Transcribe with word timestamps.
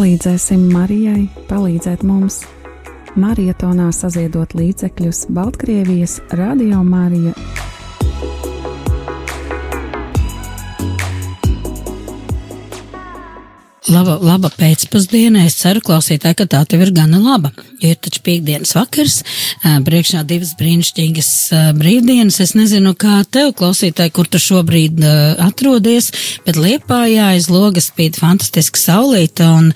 Palīdzēsim 0.00 0.62
Marijai 0.72 1.26
palīdzēt 1.50 2.06
mums. 2.08 2.38
Marietonā 3.20 3.90
saziedot 3.92 4.54
līdzekļus 4.56 5.26
Baltkrievijas 5.36 6.14
Radio 6.40 6.80
Marija 6.80 7.34
Laba, 13.90 14.20
laba 14.22 14.46
pēcpusdiena. 14.54 15.48
Es 15.48 15.56
ceru, 15.58 15.80
klausītāji, 15.82 16.36
ka 16.38 16.44
tā 16.46 16.60
tev 16.68 16.84
ir 16.84 16.92
gana 16.94 17.18
laba. 17.18 17.50
Ir 17.82 17.96
taču 17.98 18.20
piekdienas 18.22 18.74
vakars, 18.76 19.16
priekšā 19.82 20.20
divas 20.28 20.52
brīnišķīgas 20.60 21.30
brīvdienas. 21.74 22.36
Es 22.44 22.52
nezinu, 22.54 22.92
kā 22.94 23.24
tev, 23.26 23.50
klausītāji, 23.58 24.12
kur 24.14 24.28
tu 24.30 24.38
šobrīd 24.38 25.00
atrodies, 25.42 26.12
bet 26.46 26.60
Liepājā 26.60 27.32
aiz 27.32 27.48
logas 27.50 27.88
spīd 27.90 28.18
fantastiska 28.20 28.78
saulīta, 28.78 29.48
un, 29.58 29.72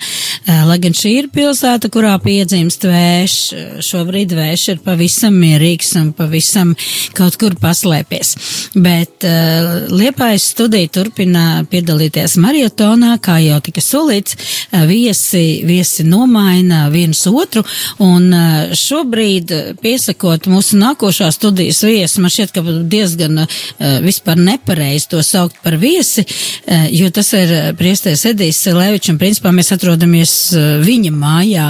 lai 0.69 0.77
gan 0.85 0.95
šī 0.95 1.11
ir 1.23 1.29
pilsēta, 1.33 1.91
kurā 1.91 2.13
piedzimst 2.23 2.87
vējš, 2.87 3.35
šobrīd 3.83 4.37
vējš 4.37 4.67
ir 4.75 4.81
pavisam 4.85 5.35
mierīgs 5.41 5.91
un 5.99 6.13
pavisam 6.15 6.71
kaut 7.17 7.35
kur 7.41 7.57
paslēpies. 7.59 8.31
Bet 8.79 9.27
Liepājas 9.91 10.47
studija 10.53 10.93
turpina 11.01 11.65
piedalīties 11.67 12.39
mariotonā, 12.39 13.17
kā 13.19 13.41
jau 13.43 13.59
tika 13.65 13.83
solīts 13.83 14.04
solīts, 14.05 14.35
viesi, 14.87 15.63
viesi 15.65 16.03
nomaina 16.05 16.89
viens 16.93 17.25
otru, 17.27 17.63
un 18.03 18.29
šobrīd, 18.75 19.53
piesakot 19.81 20.47
mūsu 20.51 20.77
nākošā 20.79 21.31
studijas 21.33 21.81
viesi, 21.83 22.21
man 22.21 22.33
šķiet, 22.33 22.53
ka 22.53 22.61
diezgan 22.85 23.45
vispār 24.05 24.37
nepareizi 24.37 25.09
to 25.09 25.23
saukt 25.23 25.57
par 25.63 25.77
viesi, 25.81 26.25
jo 26.91 27.09
tas 27.09 27.31
ir 27.33 27.53
priestēs 27.79 28.25
Edijs 28.29 28.63
Levičs, 28.65 29.11
un 29.13 29.19
principā 29.21 29.53
mēs 29.55 29.73
atrodamies 29.75 30.35
viņa 30.85 31.13
mājā, 31.15 31.69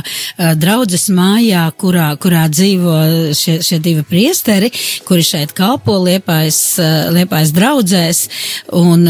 draudzes 0.60 1.08
mājā, 1.14 1.68
kurā, 1.80 2.12
kurā 2.22 2.46
dzīvo 2.52 2.98
šie, 3.38 3.60
šie 3.64 3.80
divi 3.84 4.04
priesteri, 4.08 4.72
kuri 5.08 5.26
šeit 5.26 5.56
kalpo 5.56 5.98
liepājas, 6.04 6.62
liepājas 7.16 7.54
draudzēs, 7.56 8.24
un 8.76 9.06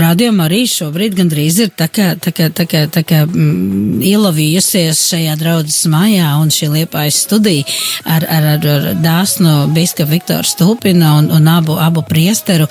rādījumā 0.00 0.46
arī 0.50 0.64
šobrīd 0.70 1.18
gandrīz 1.18 1.60
ir 1.64 1.74
tā 1.76 1.88
kā, 1.90 2.12
tā 2.20 2.32
kā, 2.34 2.50
tā 2.60 2.66
kā, 2.68 2.84
tā 2.92 3.02
kā 3.06 3.22
mm, 3.24 4.00
ielavījusies 4.04 5.00
šajā 5.10 5.36
draudzes 5.40 5.86
mājā 5.90 6.28
un 6.40 6.52
šī 6.52 6.70
liepājas 6.74 7.22
studija 7.24 7.64
ar, 8.04 8.26
ar, 8.26 8.48
ar, 8.54 8.66
ar 8.74 8.88
dāsnu 9.00 9.70
biska 9.74 10.06
Viktoru 10.08 10.48
Stulpina 10.48 11.14
un, 11.18 11.30
un 11.32 11.48
abu, 11.50 11.78
abu 11.80 12.04
priesteru 12.06 12.68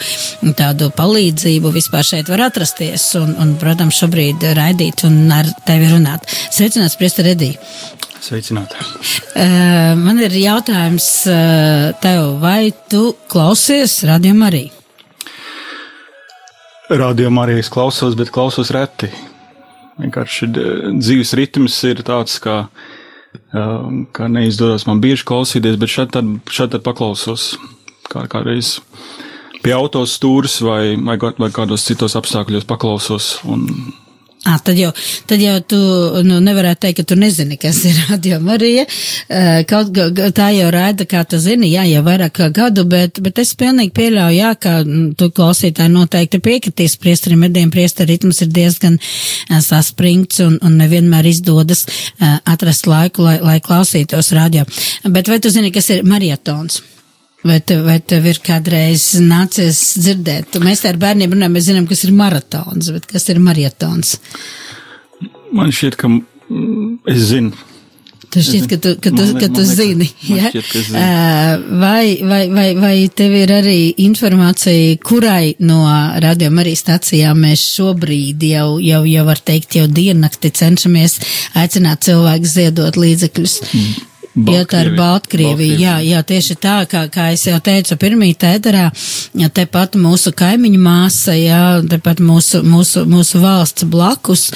tādu 0.57 0.91
palīdzību 0.95 1.73
vispār 1.73 2.05
šeit 2.05 2.29
var 2.29 2.49
atrasties 2.49 3.11
un, 3.19 3.33
un 3.41 3.55
protams, 3.61 3.97
šobrīd 3.99 4.45
raidīt 4.57 5.05
un 5.07 5.23
ar 5.33 5.49
tevi 5.65 5.89
runāt. 5.93 6.29
Sveicināts, 6.53 6.97
priester 6.99 7.31
Edī! 7.33 7.55
Sveicināti! 8.19 8.77
Uh, 9.31 9.95
man 9.97 10.19
ir 10.21 10.35
jautājums 10.35 11.07
uh, 11.31 11.89
tev, 12.03 12.35
vai 12.43 12.73
tu 12.91 13.13
klausies 13.31 14.01
Radio 14.09 14.35
Mariju? 14.37 14.75
Radio 16.89 17.29
Marijas 17.29 17.69
klausos, 17.69 18.15
bet 18.17 18.31
klausos 18.33 18.71
reti. 18.73 19.11
Vienkārši 19.99 20.49
dzīves 20.99 21.33
ritms 21.37 21.75
ir 21.89 22.03
tāds, 22.07 22.37
ka, 22.43 22.69
ka 24.15 24.29
neizdodas 24.31 24.87
man 24.87 25.01
bieži 25.03 25.27
klausīties, 25.27 25.79
bet 25.81 25.91
šeit 25.91 26.13
tad, 26.15 26.29
šeit 26.49 26.71
tad 26.75 26.85
paklausos 26.85 27.53
kā, 28.09 28.25
kādreiz 28.31 28.77
pie 29.63 29.73
autostūras 29.75 30.59
vai, 30.65 30.95
vai, 30.95 31.17
vai 31.19 31.49
kādos 31.53 31.85
citos 31.87 32.15
apstākļos 32.19 32.67
paklausos. 32.69 33.33
Un, 33.49 33.67
À, 34.47 34.55
tad, 34.63 34.77
jau, 34.79 34.93
tad 35.27 35.41
jau 35.43 35.57
tu 35.67 35.77
nu, 36.23 36.37
nevarētu 36.39 36.85
teikt, 36.85 37.01
ka 37.01 37.03
tu 37.11 37.15
nezini, 37.19 37.57
kas 37.59 37.81
ir 37.89 37.97
Radio 38.07 38.37
Marija. 38.39 38.85
Kaut 39.67 39.97
tā 40.37 40.45
jau 40.55 40.69
rāda, 40.71 41.03
kā 41.09 41.25
tu 41.27 41.35
zini, 41.43 41.73
jā, 41.73 41.83
jau 41.89 42.03
vairāk 42.05 42.37
kā 42.37 42.47
gadu, 42.55 42.85
bet, 42.87 43.19
bet 43.25 43.41
es 43.43 43.51
pilnīgi 43.59 43.91
pieļauju, 43.97 44.37
jā, 44.37 44.53
ka 44.63 44.77
tu 45.19 45.27
klausītāji 45.35 45.91
noteikti 45.91 46.39
piekritīs 46.45 46.95
priestarim 47.01 47.43
mediem, 47.43 47.71
priestari 47.73 48.15
ritms 48.15 48.39
ir 48.45 48.53
diezgan 48.55 48.95
saspringts 49.65 50.39
un, 50.45 50.55
un 50.63 50.79
nevienmēr 50.79 51.27
izdodas 51.33 51.83
atrast 52.47 52.87
laiku, 52.87 53.27
lai, 53.27 53.41
lai 53.43 53.57
klausītos 53.65 54.31
radio. 54.39 54.63
Bet 55.03 55.27
vai 55.27 55.41
tu 55.43 55.51
zini, 55.51 55.73
kas 55.75 55.91
ir 55.91 56.07
marietons? 56.07 56.79
Vai 57.39 57.61
tev, 57.63 57.85
vai 57.87 58.01
tev 58.03 58.25
ir 58.27 58.41
kādreiz 58.43 59.13
nācies 59.23 59.77
dzirdēt? 60.01 60.57
Mēs 60.59 60.83
tā 60.83 60.91
ar 60.91 60.99
bērniem 60.99 61.37
runājam, 61.37 61.55
mēs 61.55 61.69
zinām, 61.69 61.87
kas 61.87 62.03
ir 62.03 62.11
maratons, 62.11 62.91
bet 62.91 63.07
kas 63.07 63.29
ir 63.31 63.39
marietons? 63.39 64.17
Man 65.55 65.71
šķiet, 65.71 65.95
ka 65.99 66.11
es 67.07 67.29
zinu. 67.31 67.55
Tu 68.29 68.43
šķiet, 68.45 68.65
ka 68.69 68.77
tu, 68.83 68.91
ka 69.01 69.09
tu, 69.09 69.23
man, 69.23 69.39
ka 69.39 69.47
tu 69.47 69.63
man 69.63 69.69
zini, 69.71 70.09
ja? 70.27 70.51
Šķiet, 70.51 70.67
ka 70.67 70.83
zinu. 70.89 71.05
Vai, 71.79 72.03
vai, 72.27 72.41
vai, 72.51 72.67
vai 72.77 72.93
tev 73.15 73.37
ir 73.39 73.55
arī 73.55 73.77
informācija, 74.03 74.99
kurai 74.99 75.55
no 75.63 75.79
radio 76.19 76.51
arī 76.59 76.75
stacijām 76.77 77.39
mēs 77.47 77.63
šobrīd 77.71 78.43
jau, 78.51 78.67
jau, 78.83 79.01
jau 79.07 79.25
var 79.31 79.39
teikt, 79.47 79.79
jau 79.79 79.87
diennakti 79.87 80.51
cenšamies 80.59 81.21
aicināt 81.63 82.03
cilvēku 82.09 82.51
ziedot 82.51 82.99
līdzekļus? 82.99 83.59
Mm. 83.71 84.05
Jā, 84.37 84.63
tā 84.69 84.83
ir 84.85 84.91
Baltkrievija. 84.97 85.77
Jā, 85.79 85.95
jā, 86.05 86.21
tieši 86.23 86.55
tā, 86.61 86.75
kā, 86.89 87.03
kā 87.11 87.29
es 87.33 87.47
jau 87.47 87.57
teicu, 87.63 87.97
pirmī 87.99 88.29
tēterā, 88.39 88.85
ja 89.41 89.49
tepat 89.49 89.97
mūsu 89.99 90.33
kaimiņu 90.37 90.81
māsa, 90.83 91.33
jā, 91.35 91.61
tepat 91.89 92.21
mūsu, 92.23 92.61
mūsu, 92.63 93.05
mūsu 93.09 93.41
valsts 93.43 93.87
blakus. 93.89 94.49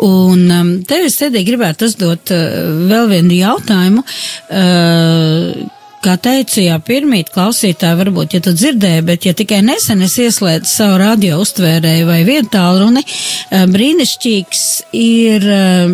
Un 0.00 0.46
um, 0.48 0.74
tev 0.88 1.06
es 1.10 1.20
tēdī 1.20 1.44
gribētu 1.46 1.90
uzdot 1.90 2.32
uh, 2.34 2.46
vēl 2.88 3.10
vienu 3.12 3.42
jautājumu. 3.42 4.06
Uh, 4.48 5.68
Kā 5.98 6.12
teicu, 6.22 6.60
jā, 6.62 6.76
pirmīt 6.78 7.32
klausītāji 7.34 7.98
varbūt, 7.98 8.36
ja 8.36 8.40
tu 8.44 8.52
dzirdēji, 8.54 9.02
bet 9.02 9.24
ja 9.26 9.32
tikai 9.34 9.58
nesen 9.66 10.04
es 10.06 10.12
ieslēdzu 10.22 10.68
savu 10.70 11.00
radio 11.00 11.40
uztvērēju 11.42 12.04
vai 12.06 12.18
vietālruni, 12.22 13.02
eh, 13.02 13.64
brīnišķīgs 13.66 14.60
ir 14.94 15.46
eh, 15.50 15.90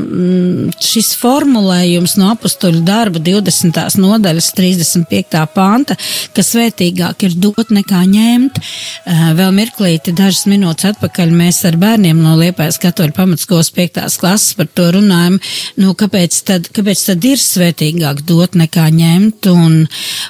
šis 0.84 1.14
formulējums 1.16 2.18
no 2.20 2.28
apustuļu 2.34 2.82
darba 2.84 3.22
20. 3.24 3.96
nodaļas 4.02 4.50
35. 4.58 5.46
panta, 5.54 5.96
ka 6.36 6.44
svētīgāk 6.44 7.24
ir 7.24 7.38
dot 7.40 7.72
nekā 7.72 8.02
ņemt. 8.04 8.60
Eh, 8.60 9.24
vēl 9.40 9.56
mirklīti 9.56 10.12
dažas 10.12 10.44
minūtes 10.52 10.90
atpakaļ 10.92 11.32
mēs 11.32 11.62
ar 11.64 11.80
bērniem 11.80 12.20
no 12.20 12.36
Liepājas 12.42 12.76
katoļu 12.82 13.16
pamatskolas 13.16 13.72
5. 13.72 14.20
klases 14.20 14.52
par 14.60 14.68
to 14.68 14.90
runājam, 14.98 15.40
nu, 15.80 15.96
kāpēc 15.96 16.42
tad, 16.44 16.68
kāpēc 16.76 17.08
tad 17.08 17.24
ir 17.24 17.40
svētīgāk 17.40 18.20
dot 18.28 18.60
nekā 18.60 18.90
ņemt 18.92 19.52
un 19.54 19.80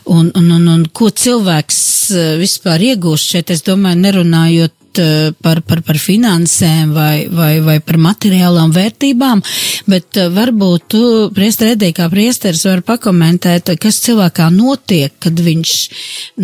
un, 0.04 0.30
un, 0.34 0.50
un, 0.58 0.68
un 0.76 0.86
ko 0.92 1.10
cilvēks 1.10 1.80
eh, 2.14 2.30
vispār 2.40 2.82
iegūst 2.92 3.34
šeit, 3.34 3.52
es 3.54 3.64
domāju, 3.66 4.02
nerunājot 4.04 4.74
Eh, 4.98 5.32
par, 5.42 5.58
par, 5.66 5.80
par 5.82 5.96
finansēm 5.98 6.92
vai, 6.94 7.26
vai, 7.26 7.58
vai 7.64 7.76
par 7.82 7.96
materiālām 7.98 8.70
vērtībām, 8.74 9.40
bet 9.90 10.18
eh, 10.20 10.28
varbūt 10.30 10.84
tu, 10.94 11.00
priester 11.34 11.72
Edī, 11.72 11.90
kā 11.96 12.06
priesteris, 12.12 12.62
var 12.68 12.84
pakomentēt, 12.86 13.72
kas 13.82 13.98
cilvēkā 14.04 14.46
notiek, 14.54 15.14
kad 15.22 15.40
viņš, 15.40 15.72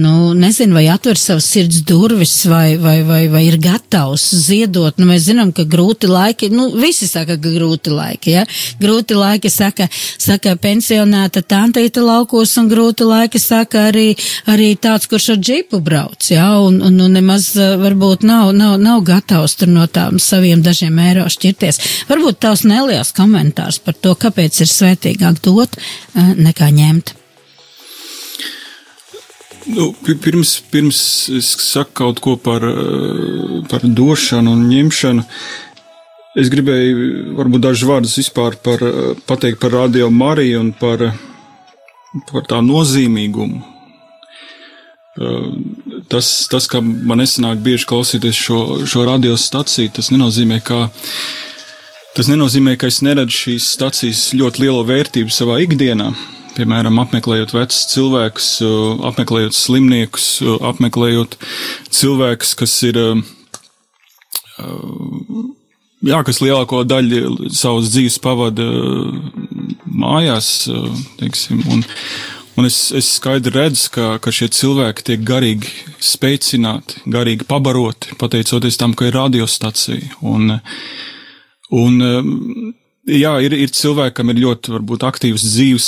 nu, 0.02 0.32
nezinu, 0.34 0.74
vai 0.78 0.86
atver 0.90 1.20
savas 1.20 1.46
sirds 1.52 1.82
durvis 1.86 2.32
vai, 2.50 2.74
vai, 2.80 2.96
vai, 3.06 3.20
vai 3.30 3.44
ir 3.46 3.58
gatavs 3.62 4.26
ziedot. 4.48 4.98
Nu, 4.98 5.06
mēs 5.12 5.28
zinām, 5.28 5.54
ka 5.54 5.64
grūti 5.68 6.10
laiki, 6.10 6.50
nu, 6.50 6.70
visi 6.74 7.06
saka, 7.10 7.38
ka 7.38 7.54
grūti 7.54 7.94
laiki, 7.94 8.34
ja? 8.34 8.44
Grūti 8.82 9.18
laiki 9.18 9.52
saka, 9.52 9.86
saka 9.94 10.56
pensionēta 10.58 11.44
tantīta 11.46 12.02
laukos 12.02 12.56
un 12.58 12.70
grūti 12.72 13.06
laiki 13.06 13.42
saka 13.42 13.86
arī, 13.92 14.08
arī 14.50 14.72
tāds, 14.80 15.06
kurš 15.10 15.36
ar 15.36 15.42
džipu 15.42 15.82
brauc, 15.84 16.32
ja? 16.32 16.50
Un, 16.66 16.82
un, 16.82 17.00
un 17.06 17.18
nemaz 17.20 17.52
eh, 17.54 17.76
varbūt 17.80 18.26
nav 18.26 18.39
nav, 18.40 18.52
nav, 18.56 18.80
nav 18.80 19.00
gatavs 19.04 19.56
tur 19.60 19.68
no 19.68 19.86
tām 19.86 20.18
saviem 20.22 20.62
dažiem 20.64 20.98
eiro 21.02 21.26
šķirties. 21.30 21.80
Varbūt 22.08 22.40
tavs 22.40 22.64
neliels 22.68 23.12
komentārs 23.16 23.80
par 23.84 23.96
to, 23.96 24.14
kāpēc 24.16 24.62
ir 24.62 24.70
svētīgāk 24.70 25.42
dot 25.44 25.76
eh, 25.76 26.34
nekā 26.36 26.70
ņemt. 26.76 27.14
Nu, 29.70 29.90
pirms, 30.08 30.54
pirms 30.72 31.00
es 31.36 31.50
saku 31.62 31.92
kaut 32.00 32.22
ko 32.24 32.36
par, 32.40 32.64
eh, 32.64 33.58
par 33.70 33.84
došanu 33.84 34.54
un 34.56 34.68
ņemšanu, 34.70 35.26
es 36.40 36.52
gribēju 36.52 37.34
varbūt 37.38 37.66
dažus 37.66 37.88
vārdus 37.90 38.16
vispār 38.22 38.56
par, 38.64 38.82
eh, 38.82 39.12
pateikt 39.28 39.60
par 39.60 39.76
Radio 39.76 40.08
Mariju 40.10 40.64
un 40.64 40.72
par, 40.72 41.10
par 42.32 42.48
tā 42.48 42.64
nozīmīgumu 42.64 43.76
tas, 46.10 46.28
tas, 46.50 46.66
ka 46.70 46.80
man 46.82 47.22
nesanāk 47.22 47.62
bieži 47.64 47.88
klausīties 47.90 48.36
šo, 48.36 48.60
šo 48.88 49.06
radiostaciju, 49.08 49.94
tas 50.00 50.10
nenozīmē, 50.14 50.60
ka. 50.66 50.88
Tas 52.10 52.26
nenozīmē, 52.26 52.74
ka 52.74 52.88
es 52.90 52.98
neredzu 53.06 53.36
šīs 53.36 53.68
stacijas 53.76 54.24
ļoti 54.34 54.64
lielu 54.64 54.80
vērtību 54.88 55.30
savā 55.30 55.60
ikdienā. 55.62 56.08
Piemēram, 56.56 56.98
apmeklējot 56.98 57.54
vecus 57.54 57.84
cilvēkus, 57.92 58.48
apmeklējot 59.06 59.54
slimniekus, 59.54 60.26
apmeklējot 60.72 61.36
cilvēkus, 61.94 62.56
kas 62.58 62.74
ir 62.88 62.98
jā, 66.10 66.18
kas 66.26 66.42
lielāko 66.42 66.82
daļu 66.88 67.52
savas 67.54 67.92
dzīves 67.94 68.18
pavada 68.24 68.66
mājās, 69.86 70.50
teiksim, 71.20 71.62
un, 71.70 71.86
un 72.58 72.66
es, 72.68 72.78
es 72.96 73.12
skaidri 73.18 73.54
redzu, 73.54 73.86
ka, 73.94 74.08
ka 74.22 74.32
šie 74.34 74.50
cilvēki 74.56 75.06
tiek 75.06 75.24
garīgi 75.26 75.70
spēcināti, 76.02 77.04
garīgi 77.10 77.46
pabaroti, 77.50 78.16
pateicoties 78.20 78.80
tam, 78.80 78.96
ka 78.96 79.10
ir 79.10 79.18
radiostacija. 79.18 80.20
Un, 80.26 80.58
un 81.70 82.74
Jā, 83.08 83.32
ir, 83.40 83.54
ir 83.56 83.70
cilvēki, 83.72 84.12
kam 84.18 84.28
ir 84.30 84.42
ļoti 84.42 84.74
varbūt, 84.74 85.04
aktīvs 85.08 85.44
dzīves 85.46 85.86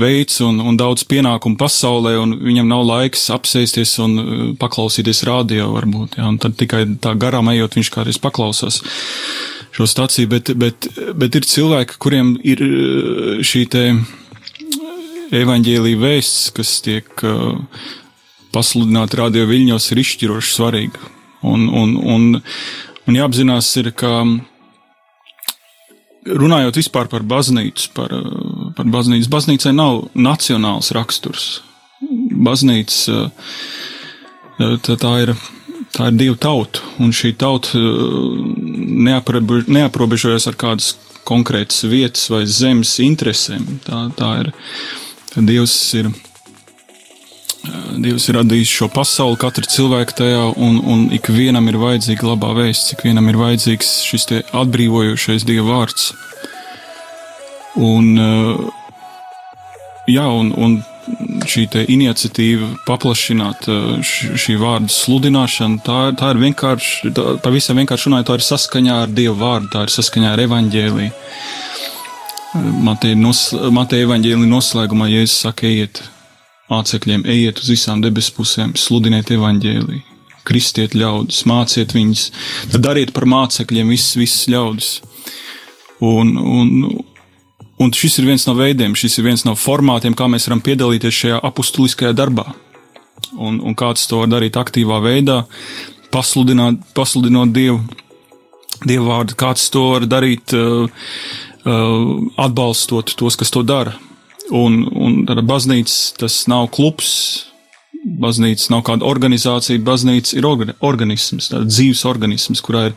veids 0.00 0.40
un, 0.42 0.58
un 0.58 0.76
daudz 0.76 1.04
pienākumu 1.08 1.54
pasaulē, 1.60 2.16
un 2.18 2.34
viņam 2.42 2.66
nav 2.68 2.82
laiks 2.88 3.28
apsēsties 3.32 3.94
un 4.02 4.16
paklausīties 4.60 5.22
radio, 5.28 5.70
varbūt. 5.76 6.18
Jā, 6.18 6.26
un 6.26 6.40
tad 6.42 6.58
tikai 6.58 6.82
tā 7.00 7.14
garām 7.14 7.52
ejot, 7.54 7.78
viņš 7.78 7.92
kādreiz 7.94 8.18
paklausās 8.20 8.80
šo 9.76 9.86
staciju, 9.86 10.32
bet, 10.34 10.50
bet, 10.58 10.90
bet 11.14 11.38
ir 11.38 11.46
cilvēki, 11.46 12.00
kuriem 12.02 12.34
ir 12.42 12.64
šī 13.46 13.64
te 13.70 13.86
evaņģēlīja 15.34 16.00
vēsts, 16.02 16.50
kas 16.56 16.76
tiek 16.84 17.08
pasludināta 18.54 19.20
radio 19.22 19.46
viļņos, 19.48 19.90
ir 19.92 20.02
izšķiroši 20.02 20.52
svarīga. 20.54 21.12
Un, 21.46 21.68
un, 21.68 21.96
un, 22.00 22.28
un 23.06 23.18
jāapzinās 23.18 23.68
ir, 23.82 23.92
ka 23.96 24.22
runājot 26.26 26.80
vispār 26.80 27.10
par 27.12 27.26
baznīcu, 27.26 27.90
par, 27.96 28.14
par 28.78 28.88
baznīcu, 28.90 29.30
baznīcai 29.30 29.74
nav 29.76 30.06
nacionāls 30.14 30.92
raksturs. 30.96 31.60
Baznīca 32.46 33.28
tā, 34.58 34.96
tā 34.96 35.14
ir. 35.26 35.36
Tā 35.96 36.10
ir 36.10 36.16
divu 36.18 36.36
tautu, 36.40 36.82
un 37.00 37.12
šī 37.14 37.30
tauta 37.40 37.78
neaprobežojas 39.72 40.44
ar 40.50 40.56
kādas 40.60 40.90
konkrētas 41.24 41.84
vietas 41.88 42.26
vai 42.28 42.42
zemes 42.44 42.98
interesēm. 43.00 43.64
Tā, 43.86 44.02
tā 44.18 44.30
ir. 44.42 44.50
Dievs 45.36 45.76
ir 45.98 46.08
Dievs 47.96 48.28
ir 48.28 48.36
radījis 48.38 48.70
šo 48.70 48.86
pasauli, 48.92 49.38
katru 49.40 49.66
cilvēku 49.70 50.14
tajā, 50.20 50.42
un, 50.62 50.78
un 50.86 51.06
ikvienam 51.16 51.66
ir 51.70 51.78
vajadzīga 51.80 52.28
labā 52.28 52.52
vēsts, 52.60 52.92
ikvienam 52.94 53.26
ir 53.30 53.38
vajadzīgs 53.40 53.92
šis 54.06 54.28
atbrīvojošais 54.54 55.46
Dieva 55.48 55.80
vārds. 55.80 56.10
Un, 57.76 58.12
jā, 60.08 60.26
un, 60.28 60.52
un 60.54 60.78
šī 61.46 61.66
iniciatīva 61.92 62.72
paplašināt 62.86 63.68
šī 64.06 64.56
vārda 64.60 64.92
sludināšanu, 64.92 65.82
tā, 65.86 66.00
tā 66.18 66.32
ir 66.34 66.42
vienkārši, 66.46 67.12
tā, 67.16 67.28
pavisam 67.44 67.80
vienkārši 67.80 68.10
runājot, 68.10 68.30
tā 68.30 68.38
ir 68.38 68.46
saskaņā 68.46 68.98
ar 69.04 69.14
Dieva 69.14 69.36
vārdu, 69.40 69.72
tā 69.74 69.86
ir 69.86 69.94
saskaņā 69.94 70.34
ar 70.34 70.44
evaņģēliju. 70.46 71.14
Mateja, 72.62 73.16
nos, 73.18 73.48
Mateja 73.74 74.06
evaņģēlija 74.06 74.50
noslēgumā 74.50 75.08
Jēzus 75.10 75.40
saka, 75.44 75.66
ejiet, 75.68 76.02
mācekļiem, 76.70 77.24
ejiet 77.30 77.60
uz 77.62 77.70
visām 77.72 78.02
debesu 78.04 78.34
pusēm, 78.36 78.74
sludiniet 78.78 79.30
evaņģēliju, 79.34 80.02
kristiet 80.46 80.94
ļaudis, 80.96 81.42
māciet 81.48 81.94
viņus, 81.96 82.28
tad 82.72 82.84
dariet 82.86 83.12
par 83.16 83.26
mācekļiem 83.30 83.90
visus, 83.92 84.16
visus 84.20 84.46
ļaudis. 84.52 84.90
Un, 86.06 86.34
un, 86.36 86.72
un 87.82 87.94
šis 87.96 88.20
ir 88.20 88.28
viens 88.30 88.46
no 88.48 88.56
veidiem, 88.58 88.96
šis 88.98 89.18
ir 89.18 89.28
viens 89.30 89.46
no 89.48 89.56
formātiem, 89.58 90.16
kā 90.16 90.28
mēs 90.30 90.48
varam 90.48 90.62
piedalīties 90.64 91.20
šajā 91.22 91.42
apustuliskajā 91.50 92.14
darbā. 92.16 92.46
Un, 93.36 93.58
un 93.60 93.74
kāds 93.76 94.06
to 94.08 94.22
var 94.22 94.30
darīt 94.32 94.56
aktīvā 94.60 95.00
veidā, 95.04 95.42
pasludināt, 96.14 96.82
pasludinot 96.96 97.52
Dievu, 97.56 97.80
Dievu 98.86 99.08
vārdu, 99.08 99.36
kāds 99.40 99.70
to 99.72 99.88
var 99.94 100.04
darīt, 100.08 100.52
uh, 100.56 100.86
atbalstot 101.66 103.16
tos, 103.18 103.36
kas 103.36 103.50
to 103.50 103.64
dara 103.66 103.96
Un, 104.54 104.84
un 104.94 105.24
baznīca 105.26 106.20
tas 106.20 106.44
nav 106.50 106.68
klubs, 106.74 107.46
baznīca 108.06 108.70
nav 108.70 108.84
kāda 108.86 109.06
organizācija, 109.08 109.82
baznīca 109.82 110.36
ir 110.38 110.46
organisms, 110.46 111.50
tāds 111.50 111.72
dzīves 111.74 112.04
organisms, 112.06 112.62
kurā 112.62 112.90
ir, 112.90 112.94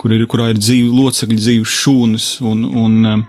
kur 0.00 0.14
ir, 0.16 0.24
kurā 0.30 0.52
ir 0.52 0.60
dzīvi 0.60 0.88
locekļi, 0.88 1.36
dzīves 1.42 1.74
šūnas. 1.82 2.28
Un, 2.40 2.64
un, 2.64 2.96
um, 3.10 3.26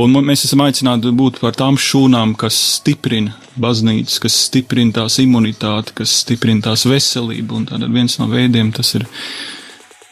un 0.00 0.16
mēs 0.24 0.46
esam 0.48 0.64
aicināti 0.64 1.12
būt 1.12 1.42
par 1.42 1.58
tām 1.58 1.76
šūnām, 1.76 2.32
kas 2.40 2.56
stiprina 2.78 3.36
baznīcas, 3.60 4.16
kas 4.24 4.40
stiprina 4.48 5.02
tās 5.02 5.18
imunitāti, 5.20 5.98
kas 6.00 6.16
stiprina 6.22 6.70
tās 6.70 6.86
veselību. 6.88 7.60
Un 7.60 7.68
tad 7.68 7.84
viens 7.92 8.16
no 8.22 8.30
veidiem 8.32 8.72
tas 8.72 8.94
ir, 8.96 9.04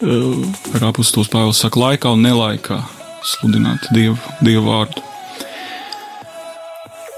uh, 0.05 0.44
kā 0.76 0.85
apustulis 0.93 1.32
Pāvils 1.32 1.64
saka, 1.64 1.81
laikā 1.87 2.12
un 2.12 2.29
nelaikā 2.29 2.82
sludināt 3.26 3.90
Dievu, 3.94 4.19
Dievu 4.44 4.67
vārdu. 4.69 5.02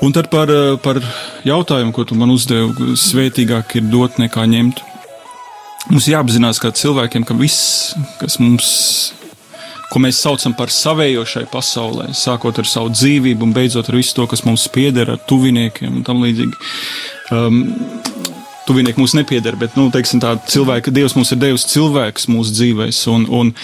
Un 0.01 0.13
tad 0.15 0.29
par, 0.31 0.51
eh, 0.51 0.77
par 0.79 1.01
jautājumu, 1.45 1.93
ko 1.93 2.05
tu 2.05 2.15
man 2.15 2.31
uzdevi, 2.31 2.95
svētīgāk 2.95 3.77
ir 3.77 3.89
dot 3.91 4.21
nekā 4.23 4.47
ņemt. 4.47 4.83
Mums 5.91 6.07
jāapzinās, 6.07 6.61
ka 6.61 6.71
cilvēkiem, 6.71 7.25
ka 7.27 7.35
viss, 7.35 7.95
kas 8.21 8.39
mums, 8.39 9.13
ko 9.91 9.99
mēs 9.99 10.21
saucam 10.21 10.55
par 10.55 10.69
savējo 10.69 11.25
šai 11.27 11.47
pasaulē, 11.51 12.11
sākot 12.13 12.59
ar 12.59 12.65
savu 12.65 12.91
dzīvību 12.91 13.43
un 13.43 13.55
beidzot 13.57 13.89
ar 13.89 13.97
visu 13.97 14.15
to, 14.15 14.27
kas 14.27 14.45
mums 14.45 14.69
pieder, 14.69 15.11
ar 15.11 15.19
tuviniekiem 15.19 15.97
un 15.97 16.05
tam 16.05 16.23
līdzīgi, 16.23 16.53
um, 17.33 17.63
tuvinieki 18.69 19.01
mums 19.01 19.15
nepieder, 19.17 19.57
bet, 19.59 19.77
nu, 19.79 19.89
teiksim 19.95 20.21
tā, 20.23 20.35
cilvēka, 20.53 20.93
Dievs 20.95 21.17
mums 21.17 21.33
ir 21.33 21.41
devis 21.41 21.67
cilvēks 21.73 22.29
mūsu 22.33 22.55
dzīvēs, 22.59 23.01
un, 23.13 23.25
un, 23.41 23.55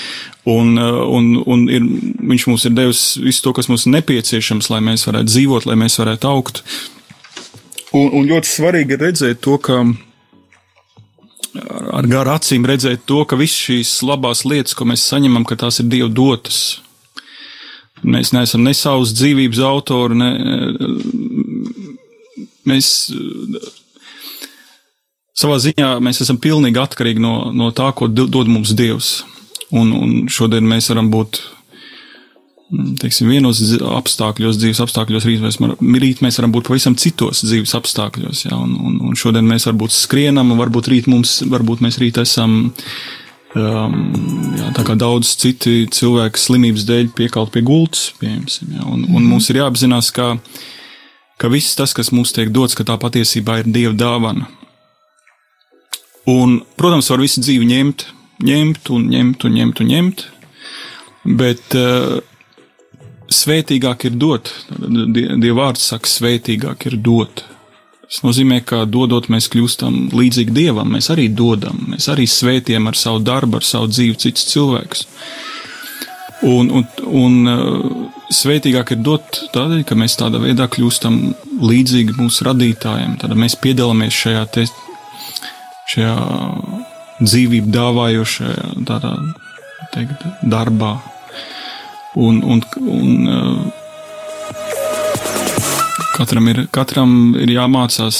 un, 0.51 0.73
un, 1.19 1.29
un 1.45 1.67
ir, 1.73 1.85
viņš 2.33 2.49
mums 2.51 2.65
ir 2.69 2.75
devis 2.77 3.05
visu 3.21 3.45
to, 3.45 3.55
kas 3.56 3.69
mums 3.71 3.87
ir 3.87 3.95
nepieciešams, 3.99 4.71
lai 4.73 4.81
mēs 4.85 5.06
varētu 5.09 5.31
dzīvot, 5.33 5.69
lai 5.69 5.79
mēs 5.85 6.01
varētu 6.01 6.31
augt. 6.31 6.65
Un, 7.95 8.09
un 8.11 8.27
ļoti 8.27 8.51
svarīgi 8.51 8.97
ir 8.97 9.06
redzēt 9.06 9.45
to, 9.45 9.59
ka 9.62 9.83
ar 11.95 12.09
garu 12.11 12.35
acīm 12.35 12.65
redzēt 12.67 13.05
to, 13.07 13.21
ka 13.29 13.39
visas 13.39 13.61
šīs 13.69 13.93
labās 14.07 14.43
lietas, 14.49 14.75
ko 14.75 14.89
mēs 14.89 15.05
saņemam, 15.07 15.47
ka 15.47 15.59
tās 15.61 15.79
ir 15.83 15.91
Dieva 15.93 16.11
dotas. 16.11 16.81
Mēs 18.05 18.35
neesam 18.35 18.65
ne 18.67 18.75
savas 18.77 19.15
dzīvības 19.17 19.61
autori, 19.65 20.19
ne, 20.19 20.31
mēs 22.69 22.91
savā 25.39 25.59
ziņā 25.63 25.97
mēs 26.05 26.23
esam 26.25 26.39
pilnīgi 26.43 26.81
atkarīgi 26.81 27.23
no, 27.23 27.35
no 27.55 27.71
tā, 27.75 27.91
ko 27.97 28.09
dod 28.09 28.51
mums 28.51 28.75
Dievs. 28.79 29.23
Un, 29.75 29.91
un 29.97 30.11
šodien 30.31 30.67
mēs 30.69 30.91
varam 30.93 31.09
būt 31.11 31.41
mm, 32.71 32.93
teiksim, 33.03 33.31
vienos 33.33 33.59
apstākļos, 33.75 34.61
dzīves 34.61 34.83
apstākļos, 34.85 35.26
rīt 35.26 35.43
mēs, 35.43 35.59
rīt 36.05 36.23
mēs 36.23 36.38
varam 36.38 36.55
būt 36.55 36.71
pavisam 36.71 36.95
citos 37.00 37.43
dzīves 37.47 37.75
apstākļos. 37.81 38.45
Ja? 38.47 38.61
Un, 38.61 38.76
un, 38.79 39.00
un 39.09 39.19
šodien 39.19 39.47
mēs 39.49 39.67
varbūt 39.71 39.97
skrienam, 39.97 40.55
varbūt 40.61 40.93
rīt 40.93 41.11
mums, 41.11 41.41
varbūt 41.50 41.83
mēs 41.85 42.00
rīt 42.03 42.23
esam. 42.23 42.62
Um, 43.55 44.09
jā, 44.59 44.73
tā 44.75 44.83
kā 44.83 44.97
daudz 44.99 45.29
citi 45.38 45.85
cilvēki 45.95 46.41
slimības 46.43 46.88
dēļ 46.88 47.12
piekalt 47.14 47.53
pie 47.55 47.62
gultas, 47.62 48.09
piemēram. 48.19 48.73
Ja? 48.75 48.87
Un, 48.91 49.05
un 49.14 49.29
mums 49.31 49.47
ir 49.50 49.61
jāapzinās, 49.61 50.11
ka, 50.14 50.33
ka 51.38 51.50
viss 51.53 51.79
tas, 51.79 51.95
kas 51.95 52.11
mums 52.14 52.35
tiek 52.35 52.50
dots, 52.55 52.75
ka 52.75 52.87
tā 52.87 52.99
patiesībā 52.99 53.62
ir 53.62 53.71
Dieva 53.71 53.95
dāvana. 53.95 54.50
Un, 56.31 56.61
protams, 56.81 57.11
var 57.12 57.21
visu 57.21 57.43
dzīvi 57.45 57.66
ņemt, 57.69 58.07
ņemt 58.45 58.93
un 58.95 59.09
ņemt 59.12 59.45
un 59.45 59.59
ņemt 59.59 59.83
un 59.83 59.90
ņemt, 59.93 60.23
bet 61.40 61.76
uh, 61.76 62.21
svētīgāk 63.28 64.07
ir 64.09 64.16
dot. 64.21 64.52
Dieva 64.78 65.66
vārds 65.66 65.90
saka, 65.90 66.09
svētīgāk 66.09 66.88
ir 66.88 66.97
dot. 67.04 67.45
Tas 68.04 68.23
nozīmē, 68.25 68.61
ka 68.64 68.85
dodot, 68.88 69.28
mēs 69.33 69.49
kļūstam 69.52 70.14
līdzīgi 70.14 70.54
dievam, 70.54 70.93
mēs 70.97 71.11
arī 71.12 71.26
dodam, 71.33 71.81
mēs 71.93 72.09
arī 72.12 72.28
svētiem 72.31 72.88
ar 72.88 72.97
savu 73.00 73.23
darbu, 73.25 73.59
ar 73.61 73.66
savu 73.66 73.88
dzīvi 73.93 74.16
citus 74.25 74.49
cilvēkus. 74.52 75.07
Un, 76.45 76.69
un, 76.76 76.85
un 77.09 77.49
uh, 77.49 78.25
svētīgāk 78.33 78.95
ir 78.95 79.04
dot 79.04 79.43
tādēļ, 79.54 79.85
ka 79.88 79.97
mēs 79.97 80.16
tādā 80.21 80.40
veidā 80.43 80.69
kļūstam 80.73 81.21
līdzīgi 81.64 82.16
mūsu 82.19 82.49
radītājiem. 82.49 83.16
Tad 83.21 83.37
mēs 83.38 83.57
piedalāmies 83.61 84.25
šajā 84.25 84.45
te 84.52 84.66
šajā 85.93 86.14
dzīvību 87.23 87.73
dāvājošajā 87.75 88.69
tādā, 88.88 89.14
teikt, 89.95 90.26
darbā. 90.50 90.97
Un, 92.14 92.41
un, 92.47 92.62
un 92.79 93.73
katram, 96.14 96.50
ir, 96.53 96.64
katram 96.75 97.35
ir 97.41 97.57
jāmācās 97.57 98.19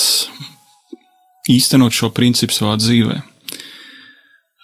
īstenot 1.51 1.95
šo 1.95 2.11
principu 2.15 2.57
savā 2.57 2.75
dzīvē. 2.81 3.21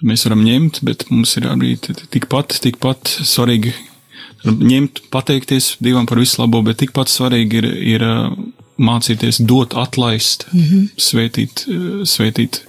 Mēs 0.06 0.24
varam 0.24 0.42
ņemt, 0.46 0.80
bet 0.86 1.04
mums 1.12 1.36
ir 1.36 1.46
arī 1.50 1.74
tikpat, 1.82 2.56
tikpat 2.64 3.10
svarīgi 3.28 3.74
ņemt, 4.48 5.02
pateikties 5.12 5.74
Dievam 5.84 6.06
par 6.08 6.20
visu 6.22 6.40
labo, 6.40 6.62
bet 6.64 6.80
tikpat 6.80 7.12
svarīgi 7.12 7.60
ir, 7.60 7.66
ir 7.94 8.04
mācīties 8.80 9.42
dot, 9.44 9.76
atlaist, 9.78 10.46
mm 10.52 10.60
-hmm. 10.60 10.88
svētīt, 10.96 11.64
svētīt 12.08 12.62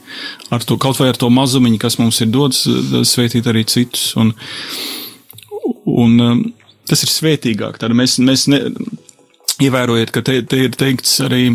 ar 0.51 0.63
to, 0.63 0.77
kaut 0.77 1.00
vai 1.00 1.10
ar 1.10 1.18
to 1.18 1.30
mazumiņu, 1.30 1.80
kas 1.80 1.98
mums 2.00 2.22
ir 2.22 2.32
dots, 2.34 2.68
svētīt 3.08 3.48
arī 3.48 3.63
citus. 3.65 4.12
Un, 4.15 4.34
un 5.86 6.53
tas 6.88 7.03
ir 7.03 7.12
svētīgāk. 7.12 7.80
Tad 7.82 7.96
mēs, 7.96 8.18
mēs 8.20 8.48
ne, 8.51 8.63
ievērojiet, 9.62 10.12
ka 10.12 10.24
te, 10.25 10.41
te 10.44 10.65
ir 10.65 10.75
teikts 10.77 11.20
arī, 11.25 11.46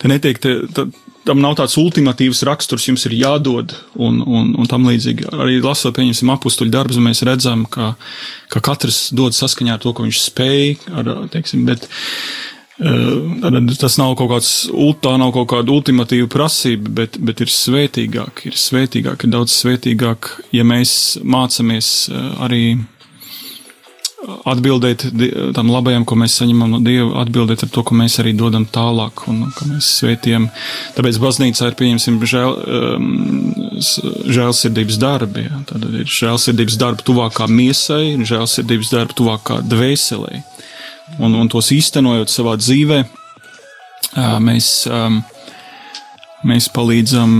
te 0.00 0.08
netiek, 0.08 0.40
te, 0.42 0.54
te, 0.72 0.86
tam 1.26 1.42
nav 1.42 1.56
tāds 1.58 1.76
ultimatīvs 1.80 2.44
raksturs, 2.46 2.86
jums 2.88 3.06
ir 3.08 3.16
jādod 3.18 3.74
un, 3.94 4.20
un, 4.22 4.52
un 4.56 4.70
tam 4.70 4.86
līdzīgi. 4.88 5.28
Arī 5.34 5.58
lasot, 5.60 5.94
pieņemsim, 5.96 6.30
apstuļu 6.36 6.72
darbus, 6.72 7.00
mēs 7.02 7.24
redzam, 7.26 7.66
ka, 7.70 7.94
ka 8.52 8.62
katrs 8.64 9.08
dod 9.16 9.36
saskaņā 9.36 9.76
ar 9.76 9.82
to, 9.82 9.92
ko 9.92 10.06
viņš 10.06 10.22
spēj, 10.28 10.76
ar, 11.02 11.12
teiksim, 11.32 11.66
bet, 11.68 11.88
tas 13.80 13.96
nav 14.00 14.16
kaut 14.18 14.34
kāds, 14.34 14.50
tā 15.00 15.14
nav 15.20 15.32
kaut 15.36 15.48
kāda 15.54 15.72
ultimatīva 15.72 16.28
prasība, 16.32 16.92
bet, 17.02 17.16
bet 17.24 17.40
ir 17.40 17.52
svētīgāk, 17.52 18.44
ir 18.50 18.58
svētīgāk, 18.60 19.24
ir 19.24 19.32
daudz 19.32 19.54
svētīgāk, 19.62 20.34
ja 20.52 20.66
mēs 20.66 21.16
mācāmies 21.24 21.94
arī 22.44 22.76
atbildēt 24.26 25.04
tam 25.54 25.70
labajam, 25.70 26.04
ko 26.08 26.16
mēs 26.18 26.38
saņemam 26.40 26.72
no 26.72 26.80
Dieva, 26.82 27.22
atbildēt 27.22 27.62
ar 27.66 27.70
to, 27.72 27.84
ko 27.86 27.94
mēs 27.98 28.18
arī 28.22 28.32
dodam 28.36 28.66
tālāk 28.66 29.26
un 29.30 29.44
ko 29.54 29.68
mēs 29.70 29.90
svētījam. 30.00 30.48
Tāpēc 30.96 31.20
baznīcā 31.22 31.70
ir, 31.70 31.76
pieņemsim, 31.78 32.18
žēl, 32.32 32.56
um, 32.96 33.06
žēlsirdības 34.36 34.98
darbi. 35.02 35.46
Ja? 35.46 35.62
Tad 35.70 35.86
ir 35.92 36.10
žēlsirdības 36.10 36.80
darbi 36.80 37.06
tuvākā 37.06 37.48
miesai 37.50 38.16
žēlsirdības 38.26 38.92
darbi 38.96 39.18
tuvākā 39.20 39.60
dvēselē 39.68 40.42
un, 41.18 41.34
un 41.34 41.50
tos 41.52 41.70
īstenojot 41.74 42.32
savā 42.32 42.56
dzīvē, 42.60 43.02
mēs, 44.42 44.70
mēs 46.46 46.70
palīdzam. 46.74 47.36